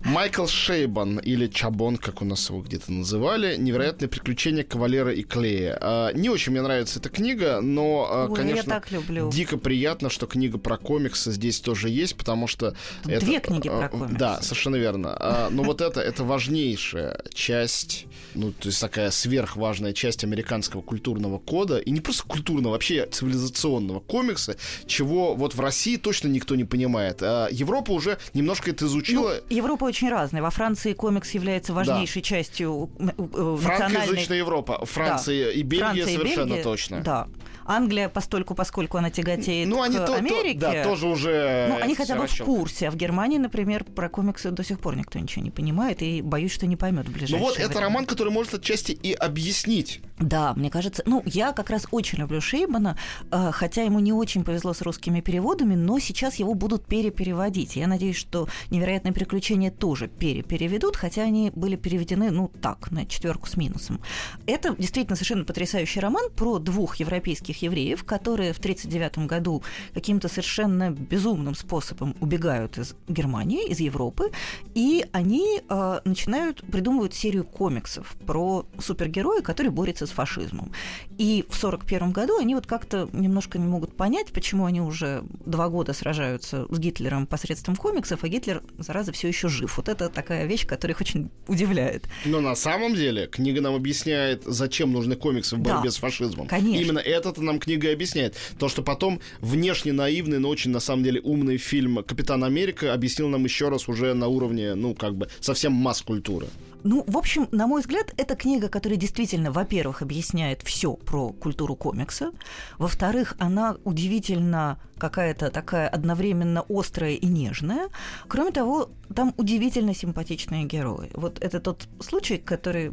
Майкл 0.00 0.46
Шейбан, 0.46 1.18
или 1.18 1.48
Чабон, 1.48 1.96
как 1.96 2.22
у 2.22 2.24
нас 2.24 2.48
его 2.48 2.62
где-то 2.62 2.92
называли, 2.92 3.56
«Невероятные 3.56 4.08
приключения 4.08 4.62
кавалера 4.62 5.12
и 5.12 5.22
клея». 5.22 5.78
А, 5.80 6.12
не 6.12 6.28
очень 6.28 6.52
мне 6.52 6.62
нравится 6.62 7.00
эта 7.00 7.08
книга, 7.08 7.60
но, 7.60 8.08
а, 8.10 8.26
Ой, 8.28 8.36
конечно, 8.36 8.70
я 8.70 8.80
так 8.80 8.90
люблю. 8.92 9.30
дико 9.30 9.56
приятно, 9.58 10.10
что 10.10 10.26
книга 10.26 10.58
про 10.58 10.78
комиксы 10.78 11.32
здесь 11.32 11.60
тоже 11.60 11.88
есть, 11.88 12.16
потому 12.16 12.46
что... 12.46 12.76
Тут 13.02 13.12
это, 13.12 13.24
две 13.24 13.40
книги 13.40 13.68
а, 13.68 13.78
про 13.78 13.88
комиксы. 13.88 14.16
Да, 14.16 14.40
совершенно 14.42 14.76
верно. 14.76 15.16
А, 15.18 15.48
Но 15.50 15.62
вот 15.62 15.80
это, 15.80 16.00
это 16.00 16.24
важнейшая 16.24 17.22
часть, 17.32 18.06
ну, 18.34 18.52
то 18.52 18.68
есть 18.68 18.80
такая 18.80 19.10
сверхважная 19.10 19.92
часть 19.92 20.24
американского 20.24 20.82
культурного 20.82 21.38
кода, 21.38 21.78
и 21.78 21.90
не 21.90 22.00
просто 22.00 22.24
культурного, 22.24 22.72
вообще 22.72 23.06
цивилизационного 23.06 24.00
комикса, 24.00 24.56
чего 24.86 25.34
вот 25.34 25.54
в 25.54 25.60
России 25.60 25.96
точно 25.96 26.28
никто 26.28 26.54
не 26.54 26.64
понимает. 26.64 27.15
А 27.22 27.48
Европа 27.50 27.92
уже 27.92 28.18
немножко 28.34 28.70
это 28.70 28.86
изучила. 28.86 29.34
Ну, 29.48 29.54
Европа 29.56 29.84
очень 29.84 30.08
разная. 30.10 30.42
Во 30.42 30.50
Франции 30.50 30.92
комикс 30.92 31.30
является 31.32 31.72
важнейшей 31.72 32.22
частью 32.22 32.90
э, 32.98 33.04
э, 33.04 33.10
национальной... 33.18 33.58
Франкоязычная 33.58 34.38
Европа. 34.38 34.84
Франция 34.84 35.50
и 35.50 35.62
Бельгия 35.62 35.84
Франция 35.86 36.12
и 36.12 36.16
совершенно 36.16 36.46
Бельгия, 36.48 36.62
точно. 36.62 37.00
Да. 37.00 37.28
Англия, 37.68 38.08
постольку, 38.08 38.54
поскольку 38.54 38.96
она 38.96 39.10
тяготеет 39.10 39.68
Ну, 39.68 39.82
они 39.82 39.96
к 39.96 39.98
то- 39.98 40.06
то- 40.06 40.14
Америке... 40.14 40.58
да, 40.58 40.84
тоже 40.84 41.08
уже... 41.08 41.66
Ну, 41.68 41.82
они 41.82 41.96
хотя 41.96 42.14
бы 42.14 42.20
в 42.20 42.24
расчёт. 42.24 42.46
курсе. 42.46 42.86
А 42.86 42.90
в 42.92 42.96
Германии, 42.96 43.38
например, 43.38 43.82
про 43.82 44.08
комиксы 44.08 44.52
до 44.52 44.62
сих 44.62 44.78
пор 44.78 44.94
никто 44.94 45.18
ничего 45.18 45.44
не 45.44 45.50
понимает. 45.50 46.00
И 46.00 46.22
боюсь, 46.22 46.52
что 46.52 46.66
не 46.68 46.76
поймет 46.76 47.06
в 47.06 47.08
Ну 47.08 47.14
ближайшее 47.14 47.40
вот, 47.40 47.58
это 47.58 47.68
время. 47.70 47.82
роман, 47.82 48.06
который 48.06 48.32
может 48.32 48.54
отчасти 48.54 48.92
и 48.92 49.12
объяснить. 49.12 50.00
Да, 50.20 50.54
мне 50.54 50.70
кажется, 50.70 51.02
ну, 51.06 51.22
я 51.26 51.52
как 51.52 51.70
раз 51.70 51.88
очень 51.90 52.18
люблю 52.20 52.40
Шейбана, 52.40 52.96
э, 53.32 53.50
хотя 53.52 53.82
ему 53.82 53.98
не 53.98 54.12
очень 54.12 54.44
повезло 54.44 54.72
с 54.72 54.80
русскими 54.82 55.20
переводами, 55.20 55.74
но 55.74 55.98
сейчас 55.98 56.36
его 56.36 56.54
будут 56.54 56.86
перепереводить. 57.10 57.76
Я 57.76 57.86
надеюсь, 57.86 58.16
что 58.16 58.48
«Невероятные 58.70 59.12
приключения» 59.12 59.70
тоже 59.70 60.08
перепереведут, 60.08 60.96
хотя 60.96 61.22
они 61.22 61.50
были 61.54 61.76
переведены, 61.76 62.30
ну, 62.30 62.50
так, 62.60 62.90
на 62.90 63.06
четверку 63.06 63.46
с 63.48 63.56
минусом. 63.56 64.00
Это 64.46 64.74
действительно 64.76 65.16
совершенно 65.16 65.44
потрясающий 65.44 66.00
роман 66.00 66.30
про 66.34 66.58
двух 66.58 66.96
европейских 66.96 67.62
евреев, 67.62 68.04
которые 68.04 68.52
в 68.52 68.58
1939 68.58 69.26
году 69.28 69.62
каким-то 69.94 70.28
совершенно 70.28 70.90
безумным 70.90 71.54
способом 71.54 72.14
убегают 72.20 72.78
из 72.78 72.94
Германии, 73.08 73.68
из 73.68 73.80
Европы, 73.80 74.30
и 74.74 75.06
они 75.12 75.62
э, 75.68 76.00
начинают 76.04 76.62
придумывать 76.70 77.14
серию 77.14 77.44
комиксов 77.44 78.16
про 78.26 78.66
супергероя, 78.78 79.42
который 79.42 79.70
борется 79.70 80.06
с 80.06 80.10
фашизмом. 80.10 80.72
И 81.18 81.44
в 81.48 81.56
1941 81.56 82.12
году 82.12 82.38
они 82.38 82.54
вот 82.54 82.66
как-то 82.66 83.08
немножко 83.12 83.58
не 83.58 83.66
могут 83.66 83.96
понять, 83.96 84.32
почему 84.32 84.64
они 84.64 84.80
уже 84.80 85.22
два 85.44 85.68
года 85.68 85.92
сражаются 85.92 86.66
с 86.68 86.78
Гитлером 86.78 86.95
посредством 87.26 87.76
комиксов, 87.76 88.24
а 88.24 88.28
Гитлер, 88.28 88.62
зараза, 88.78 89.12
все 89.12 89.28
еще 89.28 89.48
жив. 89.48 89.76
Вот 89.76 89.88
это 89.88 90.08
такая 90.08 90.46
вещь, 90.46 90.66
которая 90.66 90.94
их 90.94 91.00
очень 91.00 91.30
удивляет. 91.46 92.04
Но 92.24 92.40
на 92.40 92.54
самом 92.54 92.94
деле 92.94 93.26
книга 93.26 93.60
нам 93.60 93.74
объясняет, 93.74 94.42
зачем 94.44 94.92
нужны 94.92 95.16
комиксы 95.16 95.56
в 95.56 95.60
борьбе 95.60 95.84
Да, 95.84 95.90
с 95.90 95.96
фашизмом. 95.96 96.46
конечно. 96.46 96.82
Именно 96.82 96.98
это-то 96.98 97.42
нам 97.42 97.58
книга 97.58 97.92
объясняет. 97.92 98.36
То, 98.58 98.68
что 98.68 98.82
потом 98.82 99.20
внешне 99.40 99.92
наивный, 99.92 100.38
но 100.38 100.48
очень 100.48 100.70
на 100.70 100.80
самом 100.80 101.04
деле 101.04 101.20
умный 101.20 101.56
фильм 101.58 102.02
«Капитан 102.04 102.44
Америка» 102.44 102.92
объяснил 102.92 103.28
нам 103.28 103.44
еще 103.44 103.68
раз 103.68 103.88
уже 103.88 104.14
на 104.14 104.28
уровне, 104.28 104.74
ну, 104.74 104.94
как 104.94 105.14
бы, 105.16 105.28
совсем 105.40 105.72
масс-культуры. 105.72 106.46
Ну, 106.86 107.02
в 107.08 107.18
общем, 107.18 107.48
на 107.50 107.66
мой 107.66 107.80
взгляд, 107.80 108.14
это 108.16 108.36
книга, 108.36 108.68
которая 108.68 108.96
действительно, 108.96 109.50
во-первых, 109.50 110.02
объясняет 110.02 110.62
все 110.62 110.92
про 110.94 111.30
культуру 111.30 111.74
комикса. 111.74 112.30
Во-вторых, 112.78 113.34
она 113.40 113.76
удивительно 113.82 114.78
какая-то 114.96 115.50
такая 115.50 115.88
одновременно 115.88 116.64
острая 116.68 117.14
и 117.14 117.26
нежная. 117.26 117.88
Кроме 118.28 118.52
того, 118.52 118.90
там 119.12 119.34
удивительно 119.36 119.94
симпатичные 119.96 120.64
герои. 120.64 121.10
Вот 121.14 121.42
это 121.42 121.58
тот 121.58 121.88
случай, 122.00 122.38
который 122.38 122.92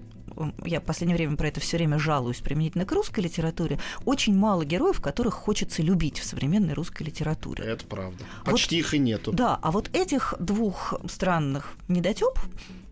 я 0.65 0.79
в 0.79 0.83
последнее 0.83 1.15
время 1.15 1.37
про 1.37 1.49
это 1.49 1.59
все 1.59 1.77
время 1.77 1.99
жалуюсь 1.99 2.39
применительно 2.39 2.85
к 2.85 2.91
русской 2.91 3.19
литературе, 3.19 3.79
очень 4.05 4.35
мало 4.35 4.65
героев, 4.65 5.01
которых 5.01 5.35
хочется 5.35 5.83
любить 5.83 6.17
в 6.17 6.25
современной 6.25 6.73
русской 6.73 7.03
литературе. 7.03 7.63
Это 7.63 7.85
правда. 7.85 8.23
Вот- 8.45 8.53
Почти 8.53 8.79
их 8.79 8.95
и 8.95 8.97
нету. 8.97 9.31
Да, 9.31 9.59
а 9.61 9.69
вот 9.69 9.91
этих 9.93 10.33
двух 10.39 10.95
странных 11.07 11.73
недотеп 11.87 12.39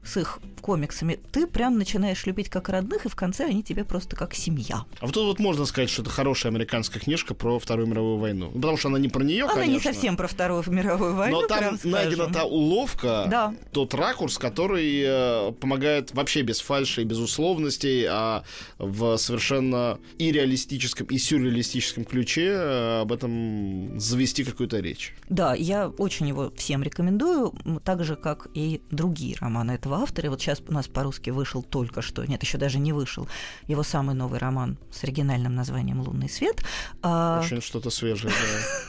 с 0.03 0.17
их 0.17 0.39
комиксами 0.61 1.19
ты 1.31 1.47
прям 1.47 1.77
начинаешь 1.77 2.25
любить 2.25 2.49
как 2.49 2.69
родных, 2.69 3.05
и 3.05 3.09
в 3.09 3.15
конце 3.15 3.45
они 3.45 3.63
тебе 3.63 3.83
просто 3.83 4.15
как 4.15 4.33
семья. 4.33 4.85
А 4.99 5.05
вот 5.05 5.13
тут 5.13 5.25
вот 5.25 5.39
можно 5.39 5.65
сказать, 5.65 5.89
что 5.89 6.01
это 6.01 6.11
хорошая 6.11 6.51
американская 6.51 7.01
книжка 7.01 7.33
про 7.33 7.59
Вторую 7.59 7.87
мировую 7.87 8.17
войну. 8.17 8.51
Ну, 8.53 8.61
Потому 8.61 8.77
что 8.77 8.89
она 8.89 8.99
не 8.99 9.09
про 9.09 9.23
нее, 9.23 9.45
Она 9.45 9.53
конечно. 9.55 9.73
не 9.73 9.79
совсем 9.79 10.17
про 10.17 10.27
Вторую 10.27 10.63
мировую 10.67 11.15
войну, 11.15 11.41
Но 11.41 11.47
там 11.47 11.79
найдена 11.83 12.27
та 12.31 12.45
уловка, 12.45 13.25
Да. 13.29 13.55
тот 13.71 13.93
ракурс, 13.93 14.37
который 14.37 15.01
э, 15.03 15.51
помогает 15.53 16.13
вообще 16.13 16.41
без 16.41 16.59
фальши 16.59 17.01
и 17.01 17.05
без 17.05 17.17
условностей, 17.17 18.05
а 18.07 18.43
в 18.77 19.17
совершенно 19.17 19.99
и 20.17 20.31
реалистическом, 20.31 21.07
и 21.07 21.17
сюрреалистическом 21.17 22.05
ключе 22.05 22.51
э, 22.53 23.01
об 23.01 23.11
этом 23.11 23.99
завести 23.99 24.43
какую-то 24.43 24.79
речь. 24.79 25.15
Да, 25.29 25.53
я 25.55 25.87
очень 25.89 26.27
его 26.27 26.51
всем 26.55 26.83
рекомендую, 26.83 27.53
так 27.83 28.03
же, 28.03 28.15
как 28.15 28.47
и 28.53 28.81
другие 28.91 29.35
романы 29.39 29.71
этого 29.71 29.90
автора. 29.95 30.27
И 30.27 30.29
Вот 30.29 30.41
сейчас 30.41 30.61
у 30.67 30.73
нас 30.73 30.87
по-русски 30.87 31.29
вышел 31.29 31.63
только 31.63 32.01
что, 32.01 32.25
нет, 32.25 32.41
еще 32.43 32.57
даже 32.57 32.79
не 32.79 32.93
вышел, 32.93 33.27
его 33.67 33.83
самый 33.83 34.15
новый 34.15 34.39
роман 34.39 34.77
с 34.91 35.03
оригинальным 35.03 35.55
названием 35.55 36.01
«Лунный 36.01 36.29
свет». 36.29 36.63
А, 37.01 37.41
Очень 37.43 37.61
что-то 37.61 37.89
свежее. 37.89 38.33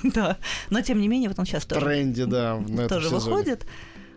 да. 0.02 0.10
да, 0.14 0.36
но 0.70 0.80
тем 0.80 1.00
не 1.00 1.08
менее, 1.08 1.28
вот 1.28 1.38
он 1.38 1.46
сейчас 1.46 1.64
В 1.64 1.68
тоже 1.68 1.86
тренде, 1.86 2.26
да, 2.26 2.62
тоже 2.88 3.08
выходит. 3.08 3.66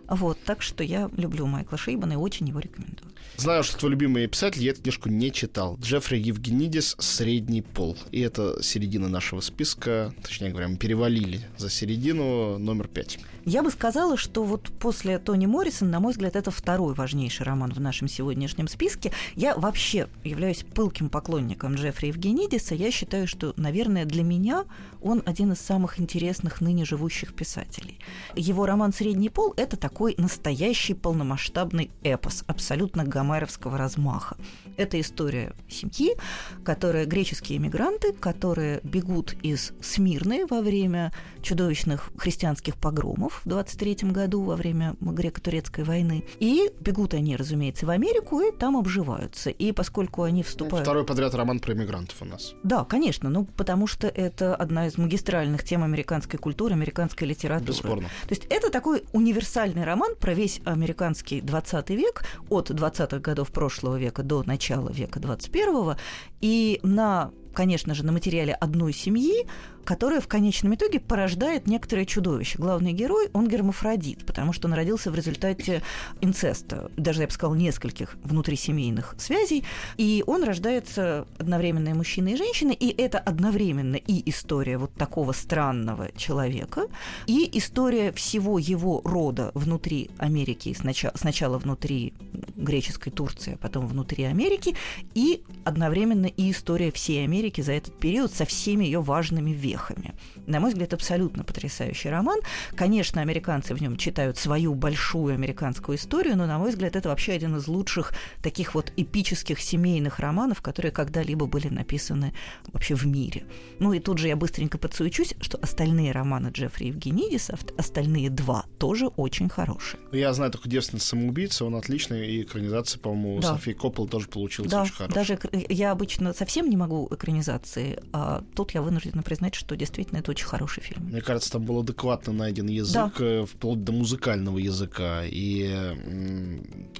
Вот, 0.08 0.38
так 0.46 0.62
что 0.62 0.84
я 0.84 1.10
люблю 1.18 1.48
Майкла 1.48 1.78
Шейбана 1.78 2.14
и 2.14 2.16
очень 2.16 2.48
его 2.48 2.60
рекомендую. 2.60 3.12
Знаю, 3.38 3.64
что 3.64 3.78
твой 3.78 3.92
любимый 3.92 4.28
писатель, 4.28 4.64
я 4.64 4.72
эту 4.72 4.82
книжку 4.82 5.10
не 5.10 5.32
читал. 5.32 5.78
Джеффри 5.82 6.18
Евгенидис 6.20 6.96
«Средний 7.00 7.62
пол». 7.62 7.98
И 8.12 8.22
это 8.22 8.62
середина 8.64 9.10
нашего 9.10 9.42
списка. 9.42 10.14
Точнее 10.24 10.52
говоря, 10.52 10.68
мы 10.70 10.78
перевалили 10.78 11.42
за 11.58 11.70
середину 11.70 12.58
номер 12.60 12.88
пять. 12.88 13.20
Я 13.46 13.62
бы 13.62 13.70
сказала, 13.70 14.18
что 14.18 14.44
вот 14.44 14.72
после 14.80 15.20
Тони 15.20 15.46
Моррисон, 15.46 15.92
на 15.92 16.00
мой 16.00 16.14
взгляд, 16.14 16.36
это 16.36 16.50
второй 16.50 16.96
важнейший 16.96 17.46
роман 17.46 17.72
в 17.72 17.80
нашем 17.80 18.08
сегодняшнем 18.08 18.68
списке. 18.68 19.12
Я 19.36 19.56
вообще 19.56 20.08
являюсь 20.24 20.64
пылким 20.64 21.10
поклонником 21.10 21.76
Джеффри 21.76 22.08
Евгенидиса. 22.08 22.74
Я 22.74 22.90
считаю, 22.90 23.28
что, 23.28 23.54
наверное, 23.56 24.06
для 24.06 24.24
меня 24.24 24.66
он 25.00 25.22
один 25.28 25.52
из 25.52 25.62
самых 25.62 26.00
интересных 26.00 26.60
ныне 26.60 26.86
живущих 26.86 27.36
писателей. 27.36 28.00
Его 28.36 28.66
роман 28.66 28.92
«Средний 28.92 29.30
пол»— 29.30 29.54
это 29.58 29.78
такой 29.78 30.16
настоящий 30.18 30.96
полномасштабный 30.96 31.92
эпос, 32.02 32.44
абсолютно 32.48 33.04
гомеровского 33.04 33.78
размаха. 33.78 34.38
Это 34.76 35.00
история 35.00 35.54
семьи, 35.70 36.16
которые 36.64 37.06
греческие 37.06 37.60
эмигранты, 37.60 38.12
которые 38.12 38.80
бегут 38.82 39.36
из 39.44 39.74
Смирны 39.82 40.48
во 40.48 40.62
время 40.62 41.14
чудовищных 41.46 42.12
христианских 42.18 42.76
погромов 42.76 43.42
в 43.46 43.50
23 43.50 44.10
году, 44.10 44.42
во 44.42 44.56
время 44.56 44.96
греко-турецкой 45.00 45.84
войны. 45.84 46.26
И 46.40 46.72
бегут 46.80 47.14
они, 47.14 47.36
разумеется, 47.36 47.86
в 47.86 47.92
Америку, 47.92 48.42
и 48.42 48.52
там 48.52 48.76
обживаются. 48.76 49.52
И 49.52 49.72
поскольку 49.72 50.24
они 50.24 50.44
вступают... 50.44 50.86
Второй 50.86 51.06
подряд 51.06 51.36
роман 51.36 51.60
про 51.60 51.74
иммигрантов 51.74 52.22
у 52.22 52.26
нас. 52.26 52.56
Да, 52.64 52.84
конечно, 52.84 53.30
ну 53.30 53.46
потому 53.46 53.88
что 53.88 54.08
это 54.08 54.56
одна 54.56 54.88
из 54.88 54.98
магистральных 54.98 55.64
тем 55.64 55.84
американской 55.84 56.40
культуры, 56.40 56.74
американской 56.74 57.28
литературы. 57.28 57.72
Бесспорно. 57.72 58.08
То 58.28 58.32
есть 58.32 58.46
это 58.50 58.72
такой 58.72 59.04
универсальный 59.14 59.84
роман 59.84 60.16
про 60.16 60.34
весь 60.34 60.62
американский 60.66 61.42
20 61.42 61.90
век, 61.92 62.26
от 62.50 62.72
20-х 62.72 63.20
годов 63.20 63.52
прошлого 63.52 63.98
века 63.98 64.24
до 64.24 64.44
начала 64.44 64.90
века 64.90 65.20
21-го, 65.20 65.96
и 66.42 66.80
на 66.82 67.32
конечно 67.56 67.96
же, 67.96 68.06
на 68.06 68.12
материале 68.12 68.54
одной 68.54 68.94
семьи, 68.94 69.48
которая 69.86 70.20
в 70.20 70.28
конечном 70.28 70.76
итоге 70.76 71.00
порождает 71.00 71.68
некоторое 71.68 72.06
чудовище. 72.06 72.58
Главный 72.58 72.92
герой, 72.92 73.30
он 73.34 73.48
гермафродит, 73.48 74.26
потому 74.26 74.52
что 74.52 74.68
он 74.68 74.74
родился 74.74 75.12
в 75.12 75.16
результате 75.16 75.82
инцеста, 76.22 76.92
даже, 76.98 77.22
я 77.22 77.28
бы 77.28 77.34
сказала, 77.34 77.56
нескольких 77.56 78.18
внутрисемейных 78.24 79.16
связей, 79.18 79.64
и 79.98 80.24
он 80.28 80.44
рождается 80.44 81.28
одновременно 81.38 81.90
и 81.90 81.94
мужчиной, 81.94 82.34
и 82.34 82.38
женщиной, 82.38 82.74
и 82.74 82.90
это 82.90 83.20
одновременно 83.20 83.96
и 83.96 84.30
история 84.30 84.78
вот 84.78 84.94
такого 84.96 85.32
странного 85.32 86.12
человека, 86.18 86.88
и 87.28 87.50
история 87.54 88.12
всего 88.12 88.60
его 88.60 89.02
рода 89.06 89.52
внутри 89.54 90.10
Америки, 90.18 90.76
сначала, 90.78 91.14
сначала 91.16 91.58
внутри 91.58 92.14
греческой 92.56 93.12
Турции, 93.12 93.54
а 93.54 93.58
потом 93.58 93.88
внутри 93.88 94.24
Америки, 94.24 94.76
и 95.14 95.44
одновременно 95.64 96.26
и 96.26 96.52
история 96.52 96.92
всей 96.92 97.24
Америки 97.24 97.45
за 97.62 97.74
этот 97.74 97.98
период 98.00 98.34
со 98.34 98.46
всеми 98.46 98.86
ее 98.86 99.02
важными 99.02 99.52
вехами. 99.52 100.14
На 100.48 100.60
мой 100.60 100.72
взгляд, 100.72 100.94
абсолютно 100.94 101.44
потрясающий 101.44 102.10
роман. 102.10 102.40
Конечно, 102.76 103.22
американцы 103.22 103.74
в 103.74 103.82
нем 103.82 103.98
читают 103.98 104.38
свою 104.38 104.74
большую 104.76 105.34
американскую 105.34 105.98
историю, 105.98 106.38
но, 106.38 106.46
на 106.46 106.58
мой 106.60 106.70
взгляд, 106.70 106.96
это 106.96 107.10
вообще 107.10 107.34
один 107.34 107.56
из 107.58 107.68
лучших 107.68 108.14
таких 108.42 108.76
вот 108.76 108.92
эпических 108.96 109.60
семейных 109.60 110.20
романов, 110.20 110.62
которые 110.62 110.92
когда-либо 110.92 111.46
были 111.46 111.68
написаны 111.68 112.34
вообще 112.72 112.96
в 112.96 113.06
мире. 113.06 113.46
Ну 113.80 113.94
и 113.94 114.00
тут 114.00 114.18
же 114.18 114.28
я 114.28 114.36
быстренько 114.36 114.78
подсуечусь, 114.78 115.34
что 115.42 115.58
остальные 115.58 116.12
романы 116.12 116.50
Джеффри 116.50 116.88
Евгенидиса, 116.88 117.58
остальные 117.78 118.30
два, 118.30 118.66
тоже 118.78 119.08
очень 119.08 119.50
хорошие. 119.50 120.00
Я 120.12 120.34
знаю 120.34 120.52
только 120.52 120.70
«Девственница 120.70 121.08
самоубийца», 121.08 121.66
он 121.66 121.76
отличный, 121.76 122.28
и 122.28 122.42
экранизация, 122.44 123.00
по-моему, 123.00 123.42
да. 123.42 123.54
Софии 123.54 123.72
Коппол 123.72 124.08
тоже 124.08 124.28
получилась 124.28 124.72
да, 124.72 124.84
очень 124.84 124.94
хорошая. 124.94 125.16
даже 125.16 125.40
я 125.70 125.92
обычно 125.92 126.34
совсем 126.34 126.70
не 126.70 126.78
могу 126.78 127.08
экранизации, 127.36 128.00
а 128.14 128.44
тут 128.56 128.72
я 128.72 128.82
вынуждена 128.82 129.22
признать, 129.22 129.56
что 129.56 129.76
действительно 129.76 130.20
это 130.20 130.32
очень 130.32 130.46
хороший 130.46 130.82
фильм. 130.82 131.04
Мне 131.06 131.22
кажется, 131.22 131.52
там 131.52 131.64
был 131.64 131.80
адекватно 131.80 132.34
найден 132.34 132.68
язык, 132.68 133.14
да. 133.18 133.26
Э, 133.26 133.46
вплоть 133.46 133.84
до 133.84 133.92
музыкального 133.92 134.58
языка, 134.58 135.24
и 135.26 135.96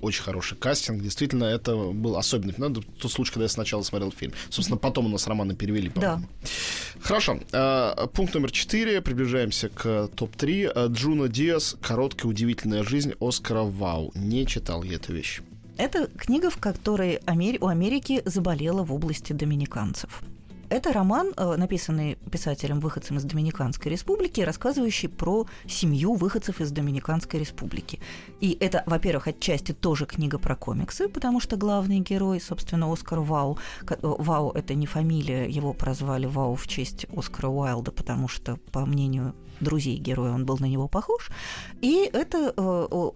очень 0.02 0.24
хороший 0.24 0.58
кастинг. 0.58 1.02
Действительно, 1.02 1.46
это 1.46 1.76
был 1.76 2.18
особенный 2.18 2.54
фильм. 2.54 2.74
Ну, 2.74 2.82
тот 2.82 3.12
случай, 3.12 3.32
когда 3.32 3.44
я 3.44 3.50
сначала 3.50 3.82
смотрел 3.84 4.12
фильм. 4.12 4.34
Собственно, 4.50 4.78
потом 4.78 5.06
у 5.06 5.10
нас 5.10 5.28
романы 5.28 5.56
перевели, 5.56 5.90
по-моему. 5.90 6.28
Да. 6.42 6.50
Хорошо. 7.02 7.40
А, 7.54 8.08
пункт 8.08 8.34
номер 8.34 8.52
четыре. 8.52 9.02
Приближаемся 9.02 9.70
к 9.70 10.10
топ-3. 10.16 10.72
А, 10.74 10.88
Джуно 10.88 11.28
Диас 11.28 11.76
«Короткая 11.82 12.30
удивительная 12.30 12.84
жизнь» 12.84 13.14
Оскара 13.20 13.64
Вау. 13.64 14.12
Не 14.16 14.46
читал 14.46 14.84
я 14.84 14.96
эту 14.96 15.14
вещь. 15.14 15.42
Это 15.78 16.08
книга, 16.08 16.50
в 16.50 16.58
которой 16.58 17.20
у 17.60 17.68
Америки 17.68 18.22
заболела 18.26 18.84
в 18.84 18.94
области 18.94 19.34
доминиканцев. 19.34 20.24
Это 20.70 20.94
роман, 20.94 21.34
э, 21.38 21.56
написанный 21.58 22.18
писателем-выходцем 22.32 23.18
из 23.18 23.24
Доминиканской 23.24 23.92
республики, 23.92 24.42
рассказывающий 24.42 25.10
про 25.10 25.46
семью 25.68 26.16
выходцев 26.16 26.60
из 26.60 26.72
Доминиканской 26.72 27.40
республики. 27.40 28.00
И 28.42 28.58
это, 28.60 28.84
во-первых, 28.88 29.28
отчасти 29.28 29.74
тоже 29.74 30.06
книга 30.06 30.40
про 30.40 30.56
комиксы, 30.56 31.08
потому 31.08 31.40
что 31.40 31.56
главный 31.56 32.00
герой, 32.00 32.42
собственно, 32.42 32.92
Оскар 32.92 33.20
Вау. 33.20 33.60
Э, 33.88 33.96
Вау— 34.02 34.52
это 34.56 34.74
не 34.74 34.88
фамилия, 34.88 35.48
его 35.48 35.74
прозвали 35.74 36.26
Вау 36.26 36.56
в 36.56 36.68
честь 36.68 37.06
Оскара 37.16 37.50
Уайлда, 37.50 37.92
потому 37.92 38.28
что, 38.28 38.58
по 38.72 38.86
мнению 38.86 39.36
друзей 39.60 39.98
героя, 39.98 40.32
он 40.32 40.46
был 40.46 40.58
на 40.60 40.66
него 40.66 40.88
похож. 40.88 41.30
И 41.82 42.10
это 42.12 42.54
э, 42.56 42.62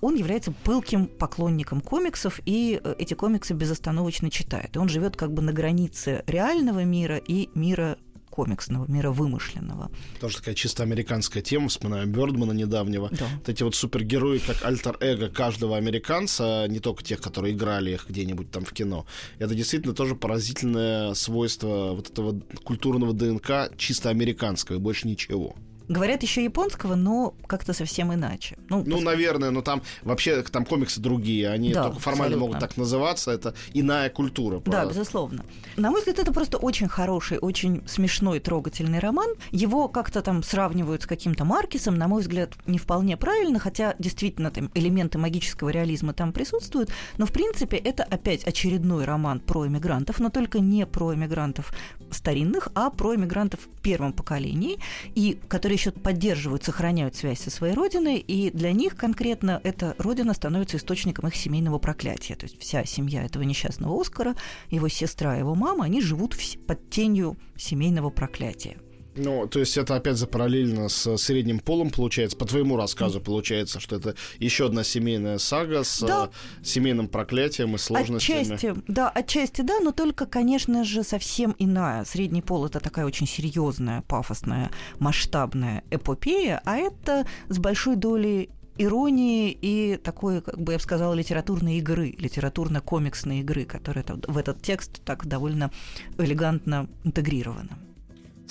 он 0.01 0.15
является 0.15 0.51
пылким 0.51 1.07
поклонником 1.07 1.81
комиксов, 1.81 2.39
и 2.45 2.79
э, 2.83 2.95
эти 2.97 3.13
комиксы 3.13 3.53
безостановочно 3.53 4.29
читает. 4.29 4.75
И 4.75 4.79
он 4.79 4.89
живет 4.89 5.15
как 5.15 5.33
бы 5.33 5.41
на 5.41 5.53
границе 5.53 6.23
реального 6.27 6.83
мира 6.83 7.17
и 7.17 7.49
мира 7.53 7.97
комиксного, 8.39 8.89
мира 8.89 9.11
вымышленного. 9.11 9.91
Тоже 10.21 10.37
такая 10.37 10.55
чисто 10.55 10.83
американская 10.83 11.43
тема, 11.43 11.67
вспоминаю 11.67 12.07
Бёрдмана 12.07 12.53
недавнего. 12.53 13.09
Да. 13.11 13.25
Вот 13.37 13.49
эти 13.49 13.63
вот 13.63 13.75
супергерои, 13.75 14.37
как 14.37 14.63
альтер-эго 14.63 15.29
каждого 15.29 15.75
американца, 15.75 16.65
не 16.69 16.79
только 16.79 17.03
тех, 17.03 17.19
которые 17.19 17.53
играли 17.53 17.91
их 17.91 18.07
где-нибудь 18.07 18.49
там 18.51 18.63
в 18.63 18.71
кино. 18.71 19.05
Это 19.39 19.55
действительно 19.55 19.93
тоже 19.93 20.15
поразительное 20.15 21.13
свойство 21.15 21.93
вот 21.93 22.09
этого 22.09 22.39
культурного 22.63 23.13
ДНК 23.13 23.75
чисто 23.77 24.09
американского 24.09 24.77
и 24.77 24.79
больше 24.79 25.07
ничего. 25.07 25.55
Говорят 25.89 26.23
еще 26.23 26.43
японского, 26.43 26.95
но 26.95 27.33
как-то 27.47 27.73
совсем 27.73 28.13
иначе. 28.13 28.57
Ну, 28.69 28.83
ну 28.85 28.97
пос... 28.97 29.03
наверное, 29.03 29.49
но 29.49 29.61
там 29.61 29.81
вообще 30.03 30.43
там 30.43 30.65
комиксы 30.65 31.01
другие, 31.01 31.49
они 31.49 31.73
да, 31.73 31.85
только 31.85 31.99
формально 31.99 32.35
абсолютно. 32.35 32.45
могут 32.45 32.59
так 32.59 32.77
называться, 32.77 33.31
это 33.31 33.55
иная 33.73 34.09
культура. 34.11 34.61
Да, 34.65 34.85
безусловно. 34.85 35.43
На 35.77 35.89
мой 35.89 36.01
взгляд, 36.01 36.19
это 36.19 36.31
просто 36.31 36.57
очень 36.57 36.87
хороший, 36.87 37.39
очень 37.39 37.81
смешной, 37.87 38.39
трогательный 38.39 38.99
роман. 38.99 39.29
Его 39.49 39.87
как-то 39.87 40.21
там 40.21 40.43
сравнивают 40.43 41.03
с 41.03 41.05
каким-то 41.07 41.43
Маркисом, 41.43 41.97
на 41.97 42.07
мой 42.07 42.21
взгляд, 42.21 42.53
не 42.67 42.77
вполне 42.77 43.17
правильно, 43.17 43.57
хотя 43.57 43.95
действительно 43.97 44.51
там 44.51 44.69
элементы 44.75 45.17
магического 45.17 45.69
реализма 45.69 46.13
там 46.13 46.31
присутствуют, 46.33 46.91
но 47.17 47.25
в 47.25 47.31
принципе 47.31 47.77
это 47.77 48.03
опять 48.03 48.43
очередной 48.43 49.05
роман 49.05 49.39
про 49.39 49.65
иммигрантов, 49.65 50.19
но 50.19 50.29
только 50.29 50.59
не 50.59 50.85
про 50.85 51.15
иммигрантов 51.15 51.73
старинных, 52.11 52.69
а 52.75 52.91
про 52.91 53.15
иммигрантов 53.15 53.61
в 53.61 53.81
первом 53.81 54.13
поколении, 54.13 54.77
и 55.15 55.39
которые 55.47 55.78
еще 55.79 55.91
поддерживают, 55.91 56.63
сохраняют 56.63 57.15
связь 57.15 57.39
со 57.39 57.49
своей 57.49 57.73
родиной, 57.73 58.17
и 58.17 58.51
для 58.51 58.73
них 58.73 58.95
конкретно 58.97 59.61
эта 59.63 59.95
родина 59.97 60.33
становится 60.33 60.77
источником 60.77 61.27
их 61.27 61.35
семейного 61.35 61.79
проклятия. 61.79 62.35
То 62.35 62.45
есть 62.45 62.59
вся 62.59 62.83
семья 62.83 63.23
этого 63.23 63.43
несчастного 63.43 63.99
Оскара, 63.99 64.35
его 64.69 64.89
сестра, 64.89 65.35
его 65.35 65.55
мама, 65.55 65.85
они 65.85 66.01
живут 66.01 66.35
под 66.67 66.89
тенью 66.89 67.37
семейного 67.55 68.09
проклятия. 68.09 68.77
Ну, 69.15 69.47
то 69.47 69.59
есть 69.59 69.77
это 69.77 69.95
опять 69.95 70.17
запараллельно 70.17 70.89
с 70.89 71.17
средним 71.17 71.59
полом 71.59 71.89
получается. 71.89 72.37
По 72.37 72.45
твоему 72.45 72.77
рассказу 72.77 73.19
получается, 73.19 73.79
что 73.79 73.95
это 73.95 74.15
еще 74.37 74.67
одна 74.67 74.83
семейная 74.83 75.37
сага 75.37 75.83
с 75.83 75.99
да. 76.01 76.29
семейным 76.63 77.07
проклятием 77.07 77.75
и 77.75 77.77
сложностями. 77.77 78.41
Отчасти, 78.41 78.75
да, 78.87 79.09
отчасти 79.09 79.61
да, 79.61 79.79
но 79.79 79.91
только, 79.91 80.25
конечно 80.25 80.83
же, 80.83 81.03
совсем 81.03 81.55
иная. 81.59 82.05
Средний 82.05 82.41
пол 82.41 82.65
это 82.65 82.79
такая 82.79 83.05
очень 83.05 83.27
серьезная, 83.27 84.03
пафосная, 84.03 84.71
масштабная 84.99 85.83
эпопея, 85.89 86.61
а 86.65 86.77
это 86.77 87.25
с 87.49 87.57
большой 87.57 87.95
долей 87.95 88.49
иронии 88.77 89.51
и 89.51 89.97
такой, 89.97 90.41
как 90.41 90.59
бы 90.59 90.71
я 90.71 90.77
бы 90.77 90.83
сказала, 90.83 91.13
литературной 91.13 91.77
игры, 91.77 92.15
литературно-комиксной 92.17 93.41
игры, 93.41 93.65
которая 93.65 94.05
в 94.27 94.37
этот 94.37 94.61
текст 94.61 95.03
так 95.03 95.27
довольно 95.27 95.69
элегантно 96.17 96.87
интегрирована. 97.03 97.77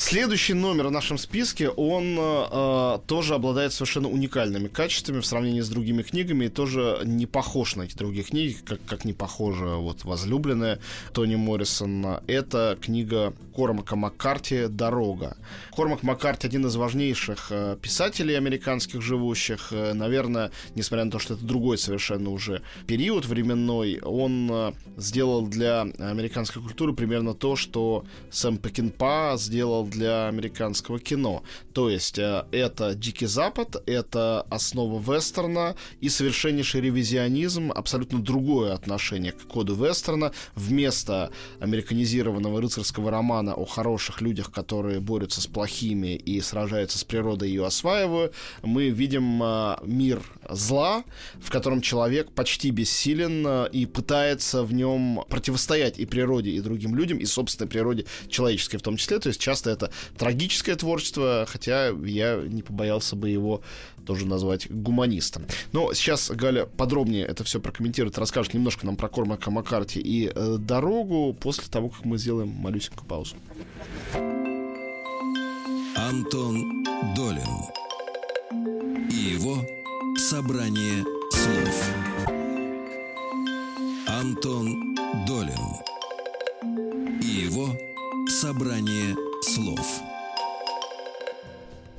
Следующий 0.01 0.55
номер 0.55 0.87
в 0.87 0.91
нашем 0.93 1.19
списке, 1.19 1.71
он 1.71 2.17
э, 2.17 2.99
тоже 3.09 3.35
обладает 3.35 3.73
совершенно 3.73 4.09
уникальными 4.09 4.69
качествами 4.69 5.19
в 5.19 5.27
сравнении 5.27 5.61
с 5.61 5.69
другими 5.69 6.03
книгами 6.03 6.45
и 6.45 6.49
тоже 6.49 7.01
не 7.05 7.27
похож 7.27 7.75
на 7.75 7.83
эти 7.83 7.97
другие 7.97 8.23
книги, 8.23 8.57
как, 8.65 8.79
как 8.87 9.05
не 9.05 9.13
похожа 9.13 9.75
вот 9.75 10.05
«Возлюбленная» 10.05 10.79
Тони 11.13 11.35
Моррисона. 11.35 12.23
Это 12.29 12.79
книга 12.81 13.35
Кормака 13.57 13.97
Маккарти 13.97 14.69
«Дорога». 14.69 15.37
Кормак 15.75 16.05
Маккарти 16.05 16.47
один 16.47 16.65
из 16.67 16.77
важнейших 16.77 17.49
э, 17.51 17.77
писателей 17.83 18.37
американских 18.37 19.03
живущих. 19.03 19.73
Э, 19.73 19.95
наверное, 19.95 20.53
несмотря 20.77 21.07
на 21.07 21.11
то, 21.11 21.19
что 21.19 21.35
это 21.35 21.45
другой 21.45 21.77
совершенно 21.77 22.31
уже 22.31 22.63
период 22.87 23.27
временной, 23.27 23.99
он 24.05 24.49
э, 24.49 24.73
сделал 24.97 25.49
для 25.49 25.81
американской 25.81 26.63
культуры 26.63 26.93
примерно 26.93 27.35
то, 27.35 27.57
что 27.57 28.05
Сэм 28.31 28.59
Пекинпа 28.59 29.35
сделал 29.37 29.88
для 29.89 30.29
американского 30.29 30.99
кино. 30.99 31.43
То 31.73 31.91
есть 31.91 32.19
э, 32.19 32.45
это 32.53 32.95
Дикий 32.95 33.27
Запад, 33.27 33.83
это 33.87 34.43
основа 34.51 35.01
вестерна 35.01 35.77
и 36.01 36.09
совершеннейший 36.09 36.81
ревизионизм, 36.81 37.73
абсолютно 37.73 38.21
другое 38.21 38.73
отношение 38.73 39.33
к 39.33 39.43
коду 39.43 39.75
вестерна. 39.75 40.33
Вместо 40.55 41.31
американизированного 41.61 42.61
рыцарского 42.61 43.11
романа 43.11 43.55
о 43.55 43.65
хороших 43.65 44.21
людях, 44.21 44.51
которые 44.53 45.01
борются 45.01 45.41
с 45.41 45.47
плохими 45.47 46.17
и 46.17 46.41
сражаются 46.41 46.99
с 46.99 47.05
природой 47.05 47.49
и 47.49 47.53
ее 47.53 47.67
осваивают, 47.67 48.35
мы 48.63 48.91
видим 48.91 49.43
э, 49.43 49.77
мир 49.85 50.23
зла, 50.49 51.05
в 51.41 51.51
котором 51.51 51.81
человек 51.81 52.31
почти 52.33 52.71
бессилен 52.71 53.47
э, 53.47 53.69
и 53.73 53.87
пытается 53.87 54.63
в 54.63 54.73
нем 54.73 55.25
противостоять 55.29 55.99
и 55.99 56.07
природе, 56.07 56.51
и 56.51 56.61
другим 56.61 56.95
людям, 56.95 57.19
и 57.19 57.25
собственной 57.25 57.69
природе 57.69 58.05
человеческой 58.29 58.79
в 58.79 58.83
том 58.83 58.97
числе. 58.97 59.19
То 59.19 59.29
есть 59.29 59.41
часто 59.41 59.71
это 59.71 59.78
трагическое 60.17 60.77
творчество, 60.77 61.47
хотя 61.49 61.89
я 61.89 62.37
не 62.37 62.63
побоялся 62.63 63.17
бы 63.17 63.29
его 63.29 63.63
тоже 64.09 64.27
назвать 64.27 64.71
гуманистом. 64.71 65.45
Но 65.73 65.93
сейчас 65.93 66.31
Галя 66.31 66.65
подробнее 66.65 67.27
это 67.27 67.45
все 67.45 67.61
прокомментирует, 67.61 68.17
расскажет 68.17 68.55
немножко 68.55 68.87
нам 68.87 68.97
про 68.97 69.09
Кормака 69.09 69.51
Маккарти 69.51 70.01
и 70.01 70.33
э, 70.35 70.57
дорогу 70.59 71.37
после 71.39 71.65
того, 71.65 71.91
как 71.91 72.07
мы 72.07 72.17
сделаем 72.17 72.49
малюсенькую 72.49 73.07
паузу. 73.07 73.37
Антон 75.95 76.85
Долин 77.15 77.43
и 79.11 79.35
его 79.35 79.63
собрание 80.17 81.05
слов. 81.33 81.91
Антон 84.07 84.95
Долин 85.27 85.53
и 87.21 87.27
его 87.27 87.77
собрание 88.27 89.15
слов. 89.15 89.28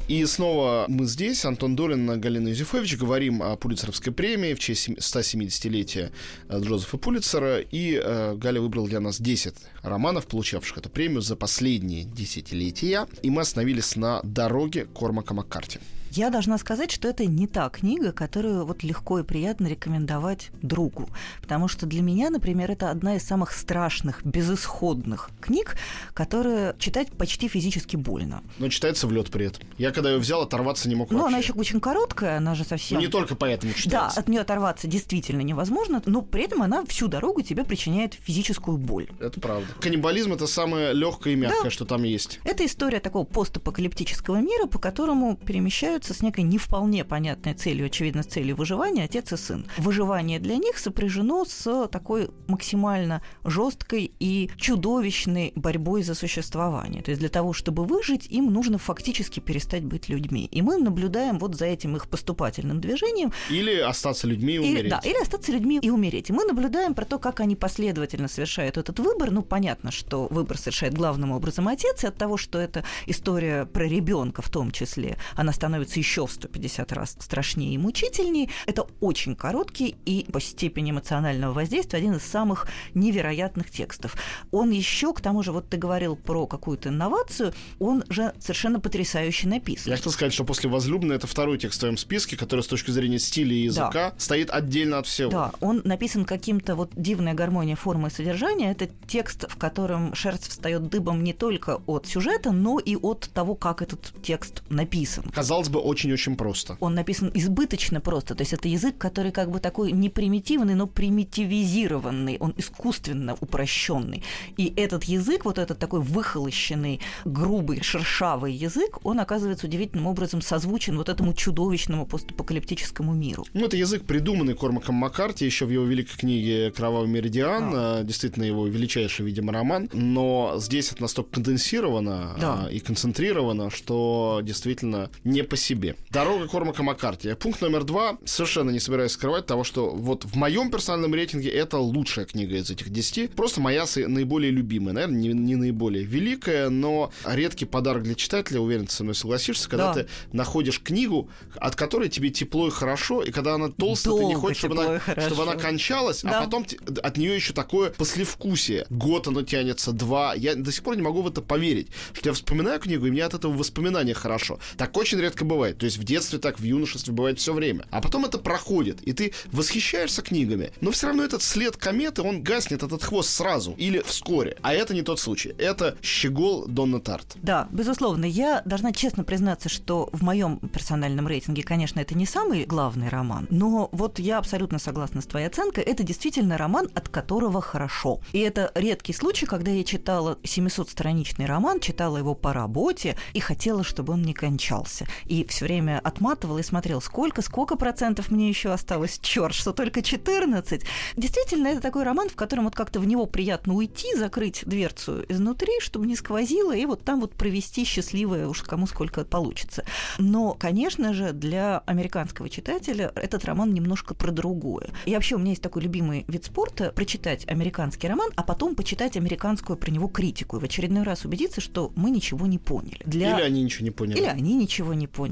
И 0.07 0.25
снова 0.25 0.85
мы 0.87 1.05
здесь, 1.05 1.45
Антон 1.45 1.75
Долин, 1.75 2.19
Галина 2.19 2.49
Юзефович, 2.49 2.97
говорим 2.97 3.43
о 3.43 3.55
Пулицеровской 3.55 4.11
премии 4.11 4.53
в 4.53 4.59
честь 4.59 4.89
170-летия 4.89 6.11
э, 6.47 6.59
Джозефа 6.59 6.97
Пулицера. 6.97 7.59
И 7.59 7.99
э, 8.03 8.35
Галя 8.35 8.61
выбрал 8.61 8.87
для 8.87 8.99
нас 8.99 9.21
10 9.21 9.53
романов, 9.83 10.27
получавших 10.27 10.79
эту 10.79 10.89
премию 10.89 11.21
за 11.21 11.35
последние 11.35 12.05
десятилетия. 12.05 13.07
И 13.21 13.29
мы 13.29 13.41
остановились 13.41 13.95
на 13.95 14.21
«Дороге 14.23 14.85
Кормака 14.85 15.33
Маккарти». 15.33 15.79
Я 16.11 16.29
должна 16.29 16.57
сказать, 16.57 16.91
что 16.91 17.07
это 17.07 17.25
не 17.25 17.47
та 17.47 17.69
книга, 17.69 18.11
которую 18.11 18.65
вот 18.65 18.83
легко 18.83 19.19
и 19.19 19.23
приятно 19.23 19.67
рекомендовать 19.67 20.49
другу. 20.61 21.09
Потому 21.41 21.67
что 21.67 21.85
для 21.85 22.01
меня, 22.01 22.29
например, 22.29 22.71
это 22.71 22.89
одна 22.89 23.15
из 23.15 23.23
самых 23.23 23.51
страшных, 23.51 24.25
безысходных 24.25 25.29
книг, 25.39 25.77
которые 26.13 26.75
читать 26.79 27.11
почти 27.11 27.47
физически 27.47 27.95
больно. 27.95 28.41
Но 28.57 28.69
читается 28.69 29.05
в 29.07 29.11
лед 29.11 29.29
при 29.29 29.47
этом. 29.47 29.67
Я 29.77 29.91
когда 29.91 30.11
ее 30.11 30.17
взял, 30.17 30.41
оторваться 30.41 30.89
не 30.89 30.95
мог 30.95 31.11
Ну, 31.11 31.25
она 31.25 31.37
еще 31.37 31.53
очень 31.53 31.79
короткая, 31.79 32.37
она 32.37 32.55
же 32.55 32.63
совсем... 32.63 32.97
Ну, 32.97 33.05
не 33.05 33.11
только 33.11 33.35
поэтому 33.35 33.71
Да, 33.73 33.79
читается. 33.79 34.19
от 34.19 34.27
нее 34.27 34.41
оторваться 34.41 34.87
действительно 34.87 35.41
невозможно, 35.41 36.01
но 36.05 36.21
при 36.21 36.43
этом 36.45 36.63
она 36.63 36.83
всю 36.85 37.07
дорогу 37.07 37.41
тебе 37.41 37.63
причиняет 37.63 38.15
физическую 38.15 38.77
боль. 38.77 39.09
Это 39.19 39.39
правда. 39.39 39.67
Каннибализм 39.79 40.33
это 40.33 40.47
самое 40.47 40.93
легкое 40.93 41.33
и 41.33 41.35
мягкое, 41.35 41.69
что 41.69 41.85
там 41.85 42.03
есть. 42.03 42.39
Это 42.43 42.65
история 42.65 42.99
такого 42.99 43.25
постапокалиптического 43.25 44.37
мира, 44.37 44.65
по 44.65 44.79
которому 44.79 45.35
перемещаются 45.35 45.98
с 46.05 46.21
некой 46.21 46.43
не 46.43 46.57
вполне 46.57 47.03
понятной 47.05 47.53
целью, 47.53 47.87
очевидно, 47.87 48.23
с 48.23 48.27
целью 48.27 48.55
выживания 48.55 49.03
отец 49.03 49.31
и 49.33 49.37
сын. 49.37 49.65
Выживание 49.77 50.39
для 50.39 50.55
них 50.57 50.77
сопряжено 50.77 51.45
с 51.45 51.87
такой 51.87 52.29
максимально 52.47 53.21
жесткой 53.43 54.11
и 54.19 54.49
чудовищной 54.57 55.53
борьбой 55.55 56.03
за 56.03 56.15
существование. 56.15 57.01
То 57.01 57.11
есть 57.11 57.19
для 57.19 57.29
того, 57.29 57.53
чтобы 57.53 57.85
выжить, 57.85 58.27
им 58.29 58.51
нужно 58.51 58.77
фактически 58.77 59.39
перестать 59.39 59.83
быть 59.83 60.09
людьми. 60.09 60.47
И 60.51 60.61
мы 60.61 60.77
наблюдаем 60.77 61.39
вот 61.39 61.55
за 61.55 61.65
этим 61.65 61.95
их 61.95 62.07
поступательным 62.09 62.81
движением, 62.81 63.31
Или 63.49 63.77
остаться 63.77 64.27
людьми 64.27 64.55
и 64.55 64.59
умереть. 64.59 64.89
да, 64.89 64.99
или 65.03 65.19
остаться 65.21 65.51
людьми 65.51 65.79
и 65.81 65.89
умереть. 65.89 66.29
И 66.29 66.33
мы 66.33 66.45
наблюдаем 66.45 66.93
про 66.93 67.05
то, 67.05 67.17
как 67.17 67.39
они 67.39 67.55
последовательно 67.55 68.27
совершают 68.27 68.77
этот 68.77 68.99
выбор. 68.99 69.31
Ну, 69.31 69.41
понятно, 69.41 69.91
что 69.91 70.27
выбор 70.29 70.57
совершает 70.57 70.93
главным 70.93 71.31
образом 71.31 71.67
отец, 71.67 72.03
и 72.03 72.07
от 72.07 72.15
того, 72.15 72.37
что 72.37 72.59
это 72.59 72.83
история 73.07 73.65
про 73.65 73.85
ребенка 73.87 74.41
в 74.41 74.49
том 74.49 74.71
числе, 74.71 75.17
она 75.35 75.53
становится 75.53 75.88
еще 75.97 76.25
в 76.25 76.31
150 76.31 76.91
раз 76.91 77.15
страшнее 77.19 77.73
и 77.73 77.77
мучительнее. 77.77 78.49
Это 78.65 78.87
очень 78.99 79.35
короткий 79.35 79.95
и 80.05 80.25
по 80.31 80.39
степени 80.39 80.91
эмоционального 80.91 81.53
воздействия 81.53 81.99
один 81.99 82.15
из 82.15 82.23
самых 82.23 82.67
невероятных 82.93 83.69
текстов. 83.71 84.15
Он 84.51 84.71
еще, 84.71 85.13
к 85.13 85.21
тому 85.21 85.43
же, 85.43 85.51
вот 85.51 85.69
ты 85.69 85.77
говорил 85.77 86.15
про 86.15 86.47
какую-то 86.47 86.89
инновацию, 86.89 87.53
он 87.79 88.03
же 88.09 88.33
совершенно 88.39 88.79
потрясающе 88.79 89.47
написан. 89.47 89.91
Я 89.91 89.97
хотел 89.97 90.11
сказать, 90.11 90.33
что 90.33 90.43
после 90.43 90.69
возлюбленной 90.69 91.15
это 91.15 91.27
второй 91.27 91.57
текст 91.57 91.77
в 91.77 91.79
твоем 91.81 91.97
списке, 91.97 92.37
который 92.37 92.61
с 92.61 92.67
точки 92.67 92.91
зрения 92.91 93.19
стиля 93.19 93.53
и 93.53 93.63
языка 93.63 94.13
стоит 94.17 94.49
отдельно 94.49 94.99
от 94.99 95.07
всего. 95.07 95.31
Да, 95.31 95.51
он 95.61 95.81
написан 95.83 96.25
каким-то 96.25 96.75
вот 96.75 96.91
дивная 96.95 97.33
гармония 97.33 97.75
формы 97.75 98.09
и 98.09 98.11
содержания. 98.11 98.71
Это 98.71 98.89
текст, 99.07 99.45
в 99.49 99.57
котором 99.57 100.13
шерсть 100.15 100.49
встает 100.49 100.89
дыбом 100.89 101.23
не 101.23 101.33
только 101.33 101.81
от 101.85 102.07
сюжета, 102.07 102.51
но 102.51 102.79
и 102.79 102.95
от 102.95 103.29
того, 103.33 103.55
как 103.55 103.81
этот 103.81 104.13
текст 104.21 104.63
написан. 104.69 105.25
Казалось 105.33 105.69
бы, 105.69 105.78
очень-очень 105.79 106.35
просто. 106.35 106.77
Он 106.79 106.93
написан 106.95 107.31
избыточно 107.33 108.01
просто, 108.01 108.35
то 108.35 108.41
есть 108.41 108.53
это 108.53 108.67
язык, 108.67 108.97
который 108.97 109.31
как 109.31 109.49
бы 109.51 109.59
такой 109.59 109.91
не 109.91 110.09
примитивный, 110.09 110.75
но 110.75 110.87
примитивизированный, 110.87 112.37
он 112.39 112.53
искусственно 112.57 113.35
упрощенный. 113.39 114.23
И 114.57 114.73
этот 114.75 115.03
язык, 115.05 115.45
вот 115.45 115.57
этот 115.57 115.79
такой 115.79 116.01
выхолощенный, 116.01 116.99
грубый, 117.25 117.81
шершавый 117.81 118.53
язык, 118.53 118.99
он 119.03 119.19
оказывается 119.19 119.67
удивительным 119.67 120.07
образом 120.07 120.41
созвучен 120.41 120.97
вот 120.97 121.09
этому 121.09 121.33
чудовищному 121.33 122.05
постапокалиптическому 122.05 123.13
миру. 123.13 123.45
Ну, 123.53 123.65
это 123.65 123.77
язык, 123.77 124.03
придуманный 124.03 124.55
Кормаком 124.55 124.95
Маккарти 124.95 125.45
еще 125.45 125.65
в 125.65 125.69
его 125.69 125.85
великой 125.85 126.17
книге 126.17 126.71
«Кровавый 126.71 127.07
меридиан». 127.09 127.71
А. 127.75 128.03
Действительно, 128.03 128.43
его 128.43 128.67
величайший, 128.67 129.25
видимо, 129.25 129.53
роман. 129.53 129.89
Но 129.93 130.55
здесь 130.57 130.91
это 130.91 131.01
настолько 131.01 131.31
конденсировано 131.35 132.35
Да. 132.39 132.67
э, 132.69 132.73
и 132.73 132.79
концентрировано, 132.79 133.69
что 133.69 134.41
действительно 134.43 135.09
не 135.23 135.43
по 135.43 135.55
себе. 135.69 135.95
«Дорога 136.09 136.47
Кормака 136.47 136.81
Маккарти». 136.81 137.35
Пункт 137.35 137.61
номер 137.61 137.83
два. 137.83 138.17
Совершенно 138.25 138.71
не 138.71 138.79
собираюсь 138.79 139.11
скрывать 139.11 139.45
того, 139.45 139.63
что 139.63 139.91
вот 139.91 140.25
в 140.25 140.35
моем 140.35 140.71
персональном 140.71 141.13
рейтинге 141.13 141.49
это 141.49 141.77
лучшая 141.77 142.25
книга 142.25 142.55
из 142.57 142.69
этих 142.71 142.89
десяти. 142.89 143.27
Просто 143.27 143.61
моя 143.61 143.85
наиболее 144.07 144.51
любимая. 144.51 144.93
Наверное, 144.95 145.19
не, 145.19 145.27
не 145.29 145.55
наиболее 145.55 146.03
великая, 146.03 146.69
но 146.69 147.11
редкий 147.23 147.65
подарок 147.65 148.01
для 148.03 148.15
читателя, 148.15 148.59
уверен, 148.59 148.87
ты 148.87 148.93
со 148.93 149.03
мной 149.03 149.13
согласишься, 149.15 149.69
когда 149.69 149.93
Да. 149.93 150.03
ты 150.03 150.09
находишь 150.33 150.79
книгу, 150.81 151.29
от 151.57 151.75
которой 151.75 152.09
тебе 152.09 152.31
тепло 152.31 152.67
и 152.67 152.71
хорошо, 152.71 153.21
и 153.21 153.29
когда 153.31 153.53
она 153.53 153.69
толстая, 153.69 154.15
ты 154.15 154.19
не 154.25 154.33
Долго 154.33 154.39
хочешь, 154.41 154.57
чтобы 154.57 154.83
она, 154.83 154.99
хорошо. 154.99 155.27
чтобы 155.27 155.43
она 155.43 155.55
кончалась, 155.55 156.21
Да. 156.23 156.39
а 156.39 156.43
потом 156.45 156.65
от 157.03 157.17
нее 157.17 157.35
еще 157.35 157.53
такое 157.53 157.91
послевкусие. 157.91 158.87
Год 158.89 159.27
оно 159.27 159.43
тянется, 159.43 159.91
два. 159.91 160.33
Я 160.33 160.55
до 160.55 160.71
сих 160.71 160.83
пор 160.83 160.95
не 160.95 161.03
могу 161.03 161.21
в 161.21 161.27
это 161.27 161.41
поверить, 161.41 161.89
что 162.13 162.29
я 162.29 162.33
вспоминаю 162.33 162.79
книгу, 162.79 163.05
и 163.05 163.11
мне 163.11 163.23
от 163.23 163.35
этого 163.35 163.53
воспоминания 163.53 164.15
хорошо. 164.15 164.59
Так 164.77 164.97
очень 164.97 165.19
редко 165.19 165.45
бывает. 165.45 165.58
То 165.59 165.85
есть 165.85 165.97
в 165.97 166.03
детстве 166.03 166.39
так, 166.39 166.59
в 166.59 166.63
юношестве 166.63 167.13
бывает 167.13 167.39
все 167.39 167.53
время. 167.53 167.85
А 167.91 168.01
потом 168.01 168.25
это 168.25 168.37
проходит, 168.37 169.01
и 169.01 169.13
ты 169.13 169.33
восхищаешься 169.51 170.21
книгами, 170.21 170.71
но 170.81 170.91
все 170.91 171.07
равно 171.07 171.23
этот 171.23 171.43
след 171.43 171.77
кометы, 171.77 172.21
он 172.21 172.41
гаснет, 172.41 172.83
этот 172.83 173.03
хвост 173.03 173.29
сразу 173.29 173.73
или 173.77 174.01
вскоре. 174.05 174.57
А 174.61 174.73
это 174.73 174.93
не 174.93 175.01
тот 175.01 175.19
случай. 175.19 175.53
Это 175.57 175.97
щегол 176.01 176.65
Донна 176.67 176.99
Тарт. 176.99 177.37
Да, 177.41 177.67
безусловно. 177.71 178.25
Я 178.25 178.61
должна 178.65 178.91
честно 178.91 179.23
признаться, 179.23 179.69
что 179.69 180.09
в 180.13 180.23
моем 180.23 180.59
персональном 180.59 181.27
рейтинге, 181.27 181.63
конечно, 181.63 181.99
это 181.99 182.15
не 182.15 182.25
самый 182.25 182.65
главный 182.65 183.09
роман, 183.09 183.47
но 183.49 183.89
вот 183.91 184.19
я 184.19 184.37
абсолютно 184.37 184.79
согласна 184.79 185.21
с 185.21 185.25
твоей 185.25 185.47
оценкой. 185.47 185.83
Это 185.83 186.03
действительно 186.03 186.57
роман, 186.57 186.89
от 186.95 187.09
которого 187.09 187.61
хорошо. 187.61 188.21
И 188.31 188.39
это 188.39 188.71
редкий 188.75 189.13
случай, 189.13 189.45
когда 189.45 189.71
я 189.71 189.83
читала 189.83 190.37
700-страничный 190.43 191.45
роман, 191.45 191.79
читала 191.79 192.17
его 192.17 192.35
по 192.35 192.53
работе 192.53 193.17
и 193.33 193.39
хотела, 193.39 193.83
чтобы 193.83 194.13
он 194.13 194.21
не 194.21 194.33
кончался. 194.33 195.07
И 195.25 195.45
все 195.49 195.65
время 195.65 195.99
отматывала 196.03 196.59
и 196.59 196.63
смотрела, 196.63 196.99
сколько, 196.99 197.41
сколько 197.41 197.75
процентов 197.75 198.31
мне 198.31 198.49
еще 198.49 198.71
осталось. 198.71 199.19
Черт, 199.21 199.53
что 199.53 199.73
только 199.73 200.01
14. 200.01 200.83
Действительно, 201.15 201.67
это 201.67 201.81
такой 201.81 202.03
роман, 202.03 202.29
в 202.29 202.35
котором 202.35 202.65
вот 202.65 202.75
как-то 202.75 202.99
в 202.99 203.07
него 203.07 203.25
приятно 203.25 203.73
уйти, 203.73 204.15
закрыть 204.15 204.63
дверцу 204.65 205.23
изнутри, 205.29 205.73
чтобы 205.79 206.07
не 206.07 206.15
сквозило, 206.15 206.75
и 206.75 206.85
вот 206.85 207.03
там 207.03 207.21
вот 207.21 207.33
провести 207.33 207.85
счастливое 207.85 208.47
уж 208.47 208.61
кому 208.63 208.87
сколько 208.87 209.25
получится. 209.25 209.83
Но, 210.17 210.53
конечно 210.53 211.13
же, 211.13 211.33
для 211.33 211.79
американского 211.85 212.49
читателя 212.49 213.11
этот 213.15 213.45
роман 213.45 213.73
немножко 213.73 214.13
про 214.13 214.31
другое. 214.31 214.89
И 215.05 215.13
вообще 215.13 215.35
у 215.35 215.39
меня 215.39 215.51
есть 215.51 215.61
такой 215.61 215.83
любимый 215.83 216.25
вид 216.27 216.45
спорта– 216.45 216.91
прочитать 216.95 217.47
американский 217.47 218.07
роман, 218.07 218.29
а 218.35 218.43
потом 218.43 218.75
почитать 218.75 219.17
американскую 219.17 219.77
про 219.77 219.91
него 219.91 220.07
критику 220.07 220.57
и 220.57 220.59
в 220.59 220.63
очередной 220.63 221.03
раз 221.03 221.25
убедиться, 221.25 221.61
что 221.61 221.91
мы 221.95 222.11
ничего 222.11 222.45
не 222.47 222.59
поняли. 222.59 223.01
Для... 223.05 223.37
Или 223.37 223.45
они 223.45 223.63
ничего 223.63 223.85
не 223.85 223.91
поняли. 223.91 224.17
Или 224.17 224.25
они 224.25 224.55
ничего 224.55 224.93
не 224.93 225.07
поняли. 225.07 225.28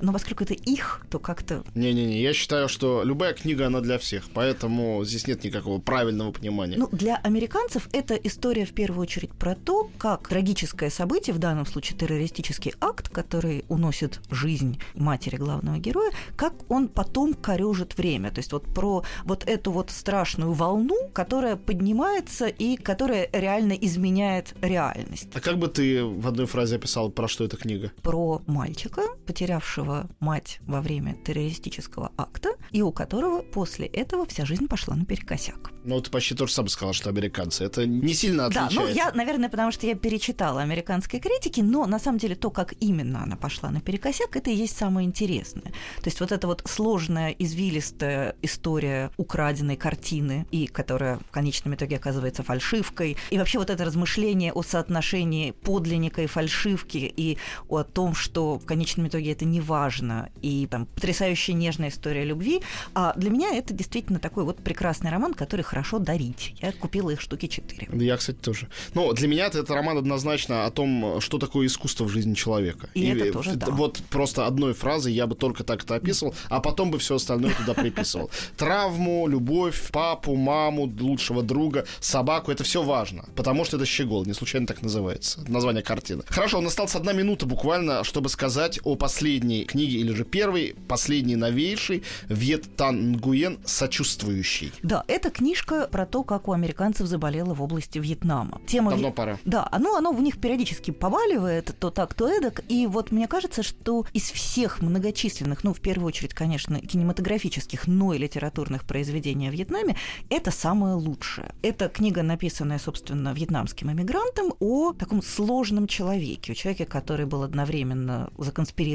Но 0.00 0.12
поскольку 0.12 0.44
это 0.44 0.54
их, 0.54 1.04
то 1.10 1.18
как-то 1.18 1.64
Не-не-не, 1.74 2.20
я 2.22 2.32
считаю, 2.32 2.68
что 2.68 3.02
любая 3.04 3.34
книга, 3.34 3.66
она 3.66 3.80
для 3.80 3.98
всех, 3.98 4.24
поэтому 4.32 5.04
здесь 5.04 5.26
нет 5.26 5.44
никакого 5.44 5.80
правильного 5.80 6.32
понимания. 6.32 6.76
Ну, 6.76 6.88
для 6.92 7.16
американцев 7.16 7.88
это 7.92 8.14
история 8.14 8.64
в 8.64 8.72
первую 8.72 9.02
очередь 9.02 9.30
про 9.30 9.54
то, 9.54 9.90
как 9.98 10.28
трагическое 10.28 10.90
событие, 10.90 11.34
в 11.34 11.38
данном 11.38 11.66
случае 11.66 11.98
террористический 11.98 12.72
акт, 12.80 13.08
который 13.08 13.64
уносит 13.68 14.20
жизнь 14.30 14.80
матери 14.94 15.36
главного 15.36 15.78
героя, 15.78 16.10
как 16.36 16.54
он 16.68 16.88
потом 16.88 17.34
корежит 17.34 17.96
время. 17.96 18.30
То 18.30 18.38
есть 18.38 18.52
вот 18.52 18.64
про 18.64 19.04
вот 19.24 19.44
эту 19.46 19.72
вот 19.72 19.90
страшную 19.90 20.52
волну, 20.52 21.10
которая 21.12 21.56
поднимается 21.56 22.46
и 22.46 22.76
которая 22.76 23.28
реально 23.32 23.72
изменяет 23.72 24.54
реальность. 24.60 25.28
А 25.34 25.40
как 25.40 25.58
бы 25.58 25.68
ты 25.68 26.04
в 26.04 26.26
одной 26.26 26.46
фразе 26.46 26.76
описал, 26.76 27.10
про 27.10 27.28
что 27.28 27.44
эта 27.44 27.56
книга? 27.56 27.92
Про 28.02 28.42
мальчика, 28.46 29.02
потерявшего 29.36 30.08
мать 30.20 30.60
во 30.66 30.82
время 30.82 31.14
террористического 31.24 32.12
акта, 32.18 32.50
и 32.70 32.82
у 32.82 32.92
которого 32.92 33.40
после 33.40 33.86
этого 33.86 34.26
вся 34.26 34.44
жизнь 34.44 34.68
пошла 34.68 34.94
наперекосяк. 34.94 35.70
Ну, 35.84 36.00
ты 36.00 36.10
почти 36.10 36.34
то 36.34 36.46
же 36.46 36.52
самое 36.52 36.68
сказал, 36.70 36.92
что 36.92 37.08
американцы. 37.08 37.64
Это 37.64 37.86
не 37.86 38.12
сильно 38.14 38.48
Да, 38.50 38.66
отличается. 38.66 38.80
ну 38.80 38.94
я, 38.94 39.12
наверное, 39.14 39.48
потому 39.48 39.72
что 39.72 39.86
я 39.86 39.94
перечитала 39.94 40.60
американской 40.60 41.18
критики, 41.18 41.60
но 41.60 41.86
на 41.86 41.98
самом 41.98 42.18
деле 42.18 42.34
то, 42.36 42.50
как 42.50 42.74
именно 42.80 43.22
она 43.22 43.36
пошла 43.36 43.70
наперекосяк, 43.70 44.36
это 44.36 44.50
и 44.50 44.54
есть 44.54 44.76
самое 44.76 45.06
интересное. 45.08 45.72
То 46.02 46.04
есть 46.04 46.20
вот 46.20 46.30
эта 46.30 46.46
вот 46.46 46.62
сложная, 46.66 47.30
извилистая 47.30 48.36
история 48.42 49.10
украденной 49.16 49.76
картины, 49.76 50.46
и 50.50 50.66
которая 50.66 51.18
в 51.18 51.30
конечном 51.30 51.74
итоге 51.74 51.96
оказывается 51.96 52.42
фальшивкой, 52.42 53.16
и 53.30 53.38
вообще 53.38 53.58
вот 53.58 53.70
это 53.70 53.84
размышление 53.84 54.52
о 54.52 54.62
соотношении 54.62 55.52
подлинника 55.52 56.22
и 56.22 56.26
фальшивки, 56.26 57.12
и 57.16 57.38
о 57.68 57.82
том, 57.82 58.14
что 58.14 58.58
в 58.58 58.66
конечном 58.66 59.08
итоге 59.08 59.21
это 59.30 59.44
не 59.44 59.60
важно, 59.60 60.30
и 60.40 60.66
там 60.70 60.86
потрясающая 60.86 61.54
нежная 61.54 61.88
история 61.88 62.24
любви, 62.24 62.62
а 62.94 63.12
для 63.16 63.30
меня 63.30 63.54
это 63.54 63.74
действительно 63.74 64.18
такой 64.18 64.44
вот 64.44 64.58
прекрасный 64.58 65.10
роман, 65.10 65.34
который 65.34 65.62
хорошо 65.62 65.98
дарить. 65.98 66.54
Я 66.60 66.72
купила 66.72 67.10
их 67.10 67.20
штуки 67.20 67.46
четыре. 67.46 67.88
Я, 67.92 68.16
кстати, 68.16 68.36
тоже. 68.36 68.68
Но 68.94 69.12
для 69.12 69.28
меня 69.28 69.46
это 69.46 69.64
роман 69.74 69.98
однозначно 69.98 70.66
о 70.66 70.70
том, 70.70 71.20
что 71.20 71.38
такое 71.38 71.66
искусство 71.66 72.04
в 72.04 72.08
жизни 72.08 72.34
человека. 72.34 72.88
И, 72.94 73.02
и 73.02 73.08
это 73.08 73.32
тоже, 73.32 73.56
да. 73.56 73.66
Вот 73.70 74.02
просто 74.10 74.46
одной 74.46 74.74
фразой 74.74 75.12
я 75.12 75.26
бы 75.26 75.34
только 75.34 75.64
так 75.64 75.84
это 75.84 75.96
описывал, 75.96 76.34
а 76.48 76.60
потом 76.60 76.90
бы 76.90 76.98
все 76.98 77.16
остальное 77.16 77.54
туда 77.54 77.74
приписывал. 77.74 78.30
Травму, 78.56 79.26
любовь, 79.28 79.90
папу, 79.90 80.34
маму, 80.36 80.92
лучшего 81.00 81.42
друга, 81.42 81.86
собаку, 82.00 82.50
это 82.50 82.64
все 82.64 82.82
важно, 82.82 83.24
потому 83.36 83.64
что 83.64 83.76
это 83.76 83.86
щегол, 83.86 84.24
не 84.24 84.34
случайно 84.34 84.66
так 84.66 84.82
называется, 84.82 85.40
название 85.48 85.82
картины. 85.82 86.22
Хорошо, 86.26 86.58
у 86.58 86.60
нас 86.60 86.72
осталась 86.72 86.94
одна 86.94 87.12
минута 87.12 87.46
буквально, 87.46 88.04
чтобы 88.04 88.28
сказать 88.28 88.80
о 88.84 88.96
последней 89.12 89.64
книге, 89.64 89.98
или 89.98 90.12
же 90.14 90.24
первой, 90.24 90.74
последней 90.88 91.36
новейшей, 91.36 92.02
Вьет 92.30 92.76
Тан 92.76 93.12
Нгуен 93.12 93.58
«Сочувствующий». 93.66 94.72
Да, 94.82 95.04
это 95.06 95.30
книжка 95.30 95.86
про 95.92 96.06
то, 96.06 96.22
как 96.22 96.48
у 96.48 96.52
американцев 96.52 97.06
заболело 97.06 97.52
в 97.52 97.62
области 97.62 97.98
Вьетнама. 97.98 98.62
Тема 98.66 98.92
Давно 98.92 99.10
в... 99.10 99.14
пора. 99.14 99.38
Да, 99.44 99.68
оно, 99.70 99.96
оно 99.96 100.12
в 100.12 100.22
них 100.22 100.40
периодически 100.40 100.92
поваливает, 100.92 101.76
то 101.78 101.90
так, 101.90 102.14
то 102.14 102.26
эдак, 102.26 102.62
и 102.70 102.86
вот 102.86 103.12
мне 103.12 103.28
кажется, 103.28 103.62
что 103.62 104.06
из 104.14 104.30
всех 104.30 104.80
многочисленных, 104.80 105.62
ну, 105.62 105.74
в 105.74 105.80
первую 105.80 106.06
очередь, 106.06 106.32
конечно, 106.32 106.80
кинематографических, 106.80 107.86
но 107.86 108.14
и 108.14 108.18
литературных 108.18 108.86
произведений 108.86 109.48
о 109.48 109.50
Вьетнаме, 109.50 109.96
это 110.30 110.50
самое 110.50 110.94
лучшее. 110.94 111.54
Это 111.60 111.90
книга, 111.90 112.22
написанная, 112.22 112.78
собственно, 112.78 113.34
вьетнамским 113.34 113.92
эмигрантом 113.92 114.54
о 114.58 114.94
таком 114.94 115.22
сложном 115.22 115.86
человеке, 115.86 116.52
о 116.52 116.54
человеке, 116.54 116.86
который 116.86 117.26
был 117.26 117.42
одновременно 117.42 118.30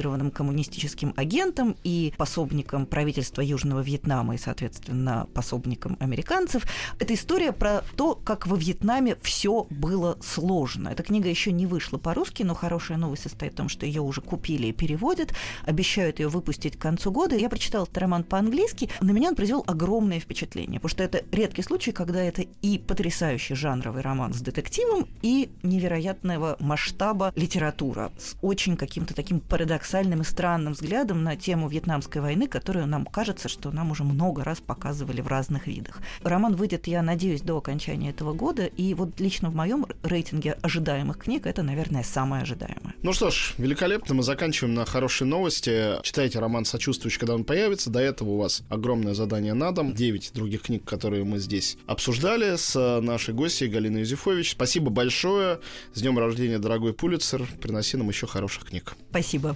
законспирированным 0.07 0.31
коммунистическим 0.31 1.13
агентом 1.15 1.75
и 1.83 2.13
пособником 2.17 2.85
правительства 2.85 3.41
Южного 3.41 3.81
Вьетнама 3.81 4.35
и, 4.35 4.37
соответственно, 4.37 5.27
пособником 5.33 5.97
американцев. 5.99 6.63
Это 6.99 7.13
история 7.13 7.51
про 7.51 7.83
то, 7.95 8.15
как 8.15 8.47
во 8.47 8.55
Вьетнаме 8.55 9.17
все 9.21 9.67
было 9.69 10.17
сложно. 10.21 10.89
Эта 10.89 11.03
книга 11.03 11.29
еще 11.29 11.51
не 11.51 11.65
вышла 11.65 11.97
по-русски, 11.97 12.43
но 12.43 12.55
хорошая 12.55 12.97
новость 12.97 13.23
состоит 13.23 13.53
в 13.53 13.55
том, 13.55 13.69
что 13.69 13.85
ее 13.85 14.01
уже 14.01 14.21
купили 14.21 14.67
и 14.67 14.71
переводят, 14.71 15.33
обещают 15.65 16.19
ее 16.19 16.29
выпустить 16.29 16.77
к 16.77 16.81
концу 16.81 17.11
года. 17.11 17.35
Я 17.35 17.49
прочитала 17.49 17.83
этот 17.83 17.97
роман 17.97 18.23
по-английски, 18.23 18.89
на 19.01 19.11
меня 19.11 19.29
он 19.29 19.35
произвел 19.35 19.63
огромное 19.67 20.19
впечатление, 20.19 20.79
потому 20.79 20.89
что 20.89 21.03
это 21.03 21.23
редкий 21.31 21.63
случай, 21.63 21.91
когда 21.91 22.21
это 22.21 22.43
и 22.61 22.77
потрясающий 22.77 23.55
жанровый 23.55 24.01
роман 24.01 24.33
с 24.33 24.41
детективом, 24.41 25.07
и 25.21 25.49
невероятного 25.63 26.55
масштаба 26.59 27.33
литература 27.35 28.11
с 28.17 28.35
очень 28.41 28.77
каким-то 28.77 29.13
таким 29.13 29.39
парадоксальным 29.39 29.96
и 29.97 30.23
странным 30.23 30.73
взглядом 30.73 31.23
на 31.23 31.35
тему 31.35 31.67
Вьетнамской 31.67 32.21
войны, 32.21 32.47
которую 32.47 32.85
нам 32.87 33.05
кажется, 33.05 33.49
что 33.49 33.71
нам 33.71 33.91
уже 33.91 34.03
много 34.03 34.43
раз 34.43 34.59
показывали 34.59 35.21
в 35.21 35.27
разных 35.27 35.65
видах. 35.67 36.01
Роман 36.21 36.55
выйдет, 36.55 36.87
я 36.87 37.01
надеюсь, 37.01 37.41
до 37.41 37.57
окончания 37.57 38.11
этого 38.11 38.33
года, 38.33 38.65
и 38.65 38.93
вот 38.93 39.19
лично 39.19 39.49
в 39.49 39.55
моем 39.55 39.87
рейтинге 40.03 40.53
ожидаемых 40.61 41.17
книг 41.17 41.47
это, 41.47 41.63
наверное, 41.63 42.03
самое 42.03 42.43
ожидаемое. 42.43 42.93
Ну 43.01 43.13
что 43.13 43.31
ж, 43.31 43.53
великолепно, 43.57 44.13
мы 44.13 44.23
заканчиваем 44.23 44.75
на 44.75 44.85
хорошей 44.85 45.25
новости. 45.25 46.01
Читайте 46.03 46.39
роман 46.39 46.65
«Сочувствующий», 46.65 47.19
когда 47.19 47.33
он 47.33 47.43
появится. 47.43 47.89
До 47.89 47.99
этого 47.99 48.29
у 48.29 48.37
вас 48.37 48.61
огромное 48.69 49.15
задание 49.15 49.53
на 49.53 49.71
дом. 49.71 49.93
Девять 49.93 50.31
других 50.33 50.63
книг, 50.63 50.85
которые 50.85 51.23
мы 51.23 51.39
здесь 51.39 51.77
обсуждали 51.87 52.55
с 52.55 52.99
нашей 53.01 53.33
гостьей 53.33 53.69
Галиной 53.69 54.01
Юзефович. 54.01 54.51
Спасибо 54.51 54.91
большое. 54.91 55.59
С 55.93 56.01
днем 56.01 56.19
рождения, 56.19 56.59
дорогой 56.59 56.93
Пулицер. 56.93 57.47
Приноси 57.61 57.97
нам 57.97 58.09
еще 58.09 58.27
хороших 58.27 58.65
книг. 58.65 58.95
Спасибо. 59.09 59.55